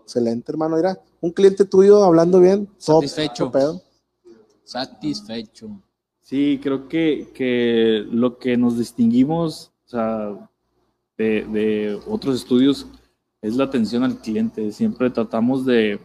[0.02, 0.76] Excelente, hermano.
[0.76, 2.66] Mira, un cliente tuyo hablando bien.
[2.84, 3.44] top, Satisfecho.
[3.44, 3.82] top pedo.
[4.68, 5.80] Satisfecho.
[6.20, 10.50] Sí, creo que, que lo que nos distinguimos o sea,
[11.16, 12.86] de, de otros estudios
[13.40, 14.70] es la atención al cliente.
[14.72, 15.98] Siempre tratamos de,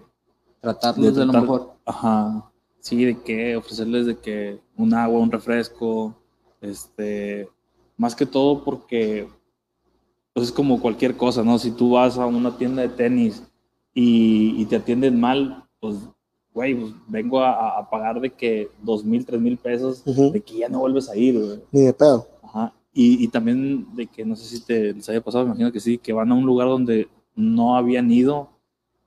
[0.61, 1.73] Tratarlos de, lo mejor.
[1.85, 2.49] Ajá,
[2.79, 6.15] sí, de que ofrecerles de que un agua, un refresco,
[6.61, 7.49] este,
[7.97, 9.27] más que todo porque
[10.31, 11.59] pues es como cualquier cosa, ¿no?
[11.59, 13.43] Si tú vas a una tienda de tenis
[13.93, 15.97] y, y te atienden mal, pues,
[16.53, 20.59] güey, pues vengo a, a pagar de que dos mil, tres mil pesos, de que
[20.59, 21.59] ya no vuelves a ir, güey.
[21.71, 22.27] Ni de pedo.
[22.43, 22.73] Ajá.
[22.93, 25.79] Y, y también de que, no sé si te les haya pasado, me imagino que
[25.79, 28.49] sí, que van a un lugar donde no habían ido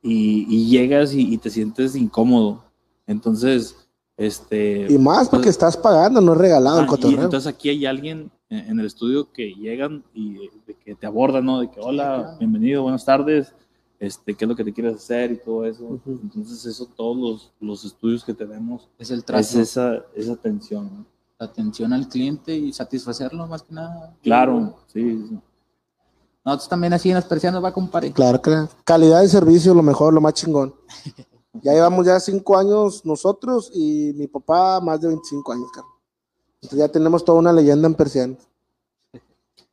[0.03, 2.65] y, y llegas y, y te sientes incómodo.
[3.07, 3.77] Entonces,
[4.17, 4.87] este...
[4.91, 7.25] Y más porque pues, estás pagando, no es regalado el ah, y cotorreo.
[7.25, 11.45] entonces aquí hay alguien en, en el estudio que llegan y de que te abordan,
[11.45, 11.61] ¿no?
[11.61, 13.55] De que, hola, bienvenido, buenas tardes,
[13.99, 15.33] este, ¿qué es lo que te quieres hacer?
[15.33, 16.01] Y todo eso.
[16.07, 20.91] Entonces, eso, todos los, los estudios que tenemos, Es el es trato, esa, esa atención,
[20.93, 21.07] ¿no?
[21.39, 24.17] la atención al cliente y satisfacerlo más que nada.
[24.23, 25.39] Claro, sí, sí.
[26.45, 28.13] Nosotros también así en las persianas va, compadre.
[28.13, 28.69] Claro no.
[28.85, 30.75] calidad de servicio, lo mejor, lo más chingón.
[31.63, 35.93] Ya llevamos ya cinco años nosotros y mi papá más de 25 años, carnal.
[36.57, 38.47] Entonces ya tenemos toda una leyenda en persianas.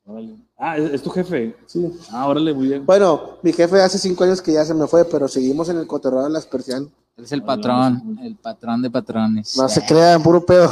[0.05, 0.37] Órale.
[0.65, 1.55] Ah, ¿es, es tu jefe?
[1.65, 1.91] Sí.
[2.11, 2.85] Ah, órale, muy bien.
[2.85, 5.87] Bueno, mi jefe hace cinco años que ya se me fue, pero seguimos en el
[5.87, 6.87] cotorreo de las persianas.
[7.17, 9.57] Él es el patrón, el patrón de patrones.
[9.57, 10.71] No se crean, puro pedo.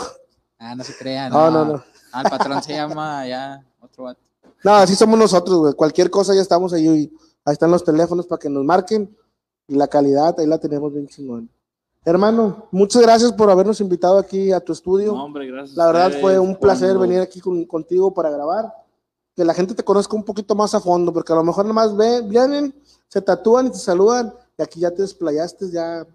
[0.57, 1.31] Ah, no se crean.
[1.34, 1.84] No, no, no.
[2.13, 4.19] Ah, el patrón se llama ya otro vato.
[4.63, 5.73] No, así somos nosotros, güey.
[5.73, 6.88] Cualquier cosa ya estamos ahí.
[7.45, 9.13] ahí están los teléfonos para que nos marquen.
[9.68, 11.49] Y la calidad, ahí la tenemos bien chingón.
[12.03, 15.13] Hermano, muchas gracias por habernos invitado aquí a tu estudio.
[15.13, 15.77] No, hombre, gracias.
[15.77, 18.73] La verdad ustedes fue un placer cuando- venir aquí con- contigo para grabar.
[19.35, 21.95] Que la gente te conozca un poquito más a fondo, porque a lo mejor nomás
[21.95, 22.73] ve, vienen,
[23.07, 26.05] se tatúan y te saludan, y aquí ya te desplayaste, ya.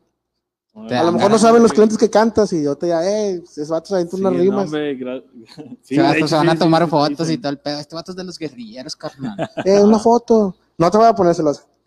[0.88, 3.02] Te A lo mejor no saben los Sí, clientes que cantas, y yo te ya,
[3.02, 4.70] eh, esos vatos avientan unas no, rimas.
[4.70, 5.24] gra-
[5.82, 7.32] Sí, se, va- de hecho, se van a sí, tomar sí, sí, fotos sí.
[7.32, 7.78] y todo el pedo.
[7.80, 9.51] Este vato es de los guerrilleros, carnal.
[9.64, 10.55] Eh, una foto.
[10.76, 11.62] No te voy a ponérselos.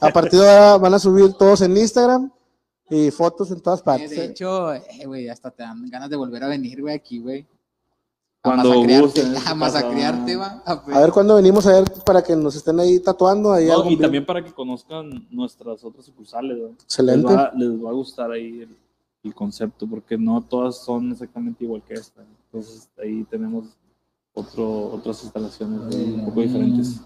[0.00, 2.32] A partir de ahora van a subir todos en Instagram
[2.90, 4.10] y fotos en todas Eh, partes.
[4.10, 4.24] de eh.
[4.24, 7.46] hecho, eh, güey, hasta te dan ganas de volver a venir, güey, aquí, güey.
[8.46, 10.62] A Cuando gusten, a masacrearte, casa.
[10.66, 10.82] va.
[10.96, 13.52] A ver cuándo venimos a ver para que nos estén ahí tatuando.
[13.52, 16.56] Ahí No, y también para que conozcan nuestras otras sucursales.
[16.56, 16.68] ¿no?
[16.68, 17.28] Excelente.
[17.28, 18.76] Les va, les va a gustar ahí el,
[19.24, 22.22] el concepto, porque no todas son exactamente igual que esta.
[22.44, 23.76] Entonces ahí tenemos
[24.32, 27.00] otro, otras instalaciones un poco diferentes.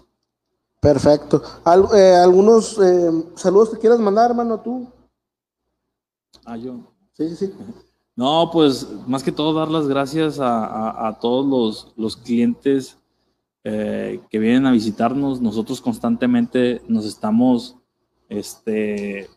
[0.79, 1.41] Perfecto.
[1.63, 4.87] Al- eh, ¿Algunos eh, saludos que quieras mandar, hermano, tú?
[6.45, 6.79] Ah, yo.
[7.13, 7.53] Sí, sí, sí.
[8.21, 12.99] No, pues más que todo dar las gracias a, a- a todos los, los clientes
[13.63, 15.41] eh, que vienen a visitarnos.
[15.41, 17.77] Nosotros constantemente nos estamos
[18.29, 19.27] este,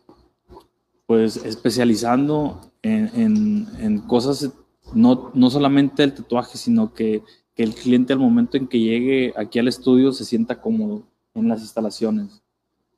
[1.07, 4.51] pues especializando en, en- en cosas,
[4.93, 7.23] no, no solamente el tatuaje, sino que,
[7.55, 11.01] que el cliente al momento en que llegue aquí al estudio se sienta cómodo
[11.33, 12.43] en las instalaciones.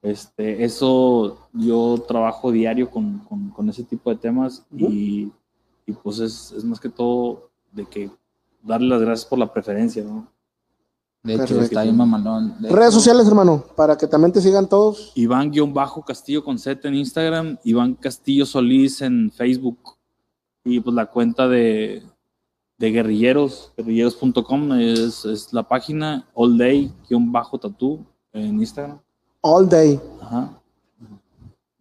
[0.02, 5.32] Este, eso yo trabajo diario con, con- con ese tipo de temas y,
[5.88, 8.12] y, pues es, es más que todo de que
[8.62, 10.28] darle las gracias por la preferencia, ¿no?
[11.24, 11.66] De hecho, Perfecto.
[11.66, 12.56] está bien mamalón.
[12.62, 15.12] De Redes hecho, sociales, hermano, para que también te sigan todos.
[15.16, 19.78] Iván-Castillo con Z en Instagram, Iván Castillo Solís en Facebook
[20.64, 22.04] y pues la cuenta de,
[22.78, 29.00] de guerrilleros, guerrilleros.com es, es la página, all day-tatú en Instagram.
[29.42, 30.00] All day.
[30.22, 30.62] Ajá.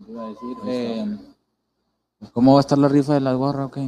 [0.09, 1.19] iba a decir, eh,
[2.33, 3.67] ¿Cómo va a estar la rifa de la gorra?
[3.67, 3.79] ok?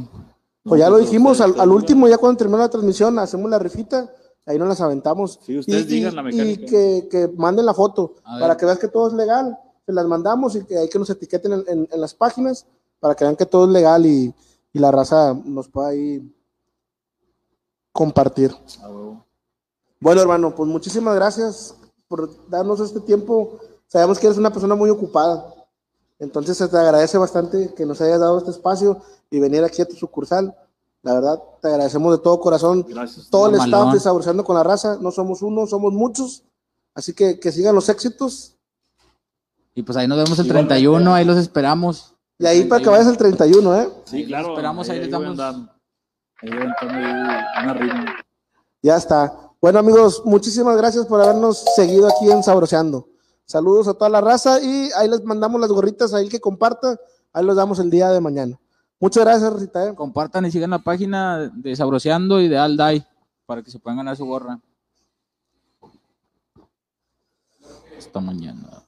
[0.63, 4.09] Pues ya lo dijimos al, último, ya cuando terminó la transmisión, hacemos la rifita
[4.45, 5.39] ahí nos las aventamos.
[5.43, 6.65] Sí, ustedes y, digan y- la y mecánica.
[6.65, 9.57] que, que manden la foto para que veas que todo es legal.
[9.85, 12.65] Se las mandamos y que hay que nos etiqueten en, en- en las páginas
[12.99, 14.33] para que vean que todo es legal y,
[14.73, 16.21] y la raza nos pueda ahí
[17.91, 18.53] compartir.
[19.99, 21.75] Bueno, hermano, pues muchísimas gracias
[22.07, 23.59] por darnos este tiempo.
[23.87, 25.53] Sabemos que eres una persona muy ocupada.
[26.19, 29.01] Entonces se te agradece bastante que nos hayas dado este espacio
[29.31, 30.53] y venir aquí a tu sucursal.
[31.01, 32.85] La verdad, te agradecemos de todo corazón.
[32.87, 33.29] Gracias.
[33.29, 33.79] Todo el Mamalón.
[33.79, 34.97] staff de Saboreando con la Raza.
[34.99, 36.43] No somos uno, somos muchos.
[36.93, 38.57] Así que que sigan los éxitos.
[39.73, 40.75] Y pues ahí nos vemos el Igualmente.
[40.75, 42.15] 31, ahí los esperamos.
[42.37, 43.89] Y ahí para que vayas el 31, ¿eh?
[44.05, 44.49] Sí, claro.
[44.49, 45.39] esperamos, ahí les damos-.
[46.41, 48.05] Ahí una rima.
[48.81, 49.51] Ya está.
[49.61, 53.08] Bueno, amigos, muchísimas gracias por habernos seguido aquí en Sabroseando.
[53.49, 56.99] Saludos a toda la raza y ahí les mandamos las gorritas a el que comparta.
[57.33, 58.59] Ahí los damos el día de mañana.
[58.99, 59.89] Muchas gracias, Rosita.
[59.89, 59.95] ¿eh?
[59.95, 63.07] Compartan y sigan la página de Sabroseando y de Aldai
[63.47, 64.59] para que se puedan ganar su gorra.
[67.97, 68.83] Hasta mañana.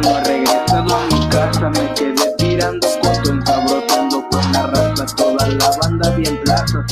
[0.00, 5.46] No he regresado a mi casa, me quedé tirando coto, ensabroteando con la raza, toda
[5.46, 6.84] la banda bien plaza,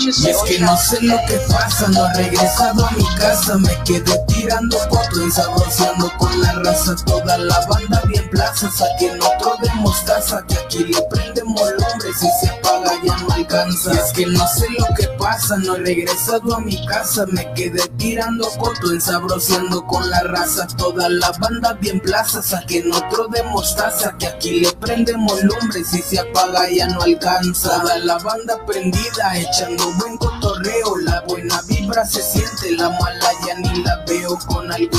[0.00, 3.76] Y es que no sé lo que pasa, no he regresado a mi casa, me
[3.84, 9.56] quedé tirando fotos y sabroseando con la raza, toda la banda bien plaza, saquen otro
[9.62, 13.92] de mostaza, que aquí le prendemos lumbre, si se apaga ya no alcanza.
[13.92, 17.52] Y es que no sé lo que pasa, no he regresado a mi casa, me
[17.52, 23.42] quedé tirando fotos y con la raza, toda la banda bien plaza, saquen otro de
[23.42, 27.80] mostaza, que aquí le prendemos lumbre, si se apaga ya no alcanza.
[27.80, 33.54] Toda la banda prendida, echando buen cotorreo, la buena vibra se siente, la mala ya
[33.54, 34.98] ni la veo con algo.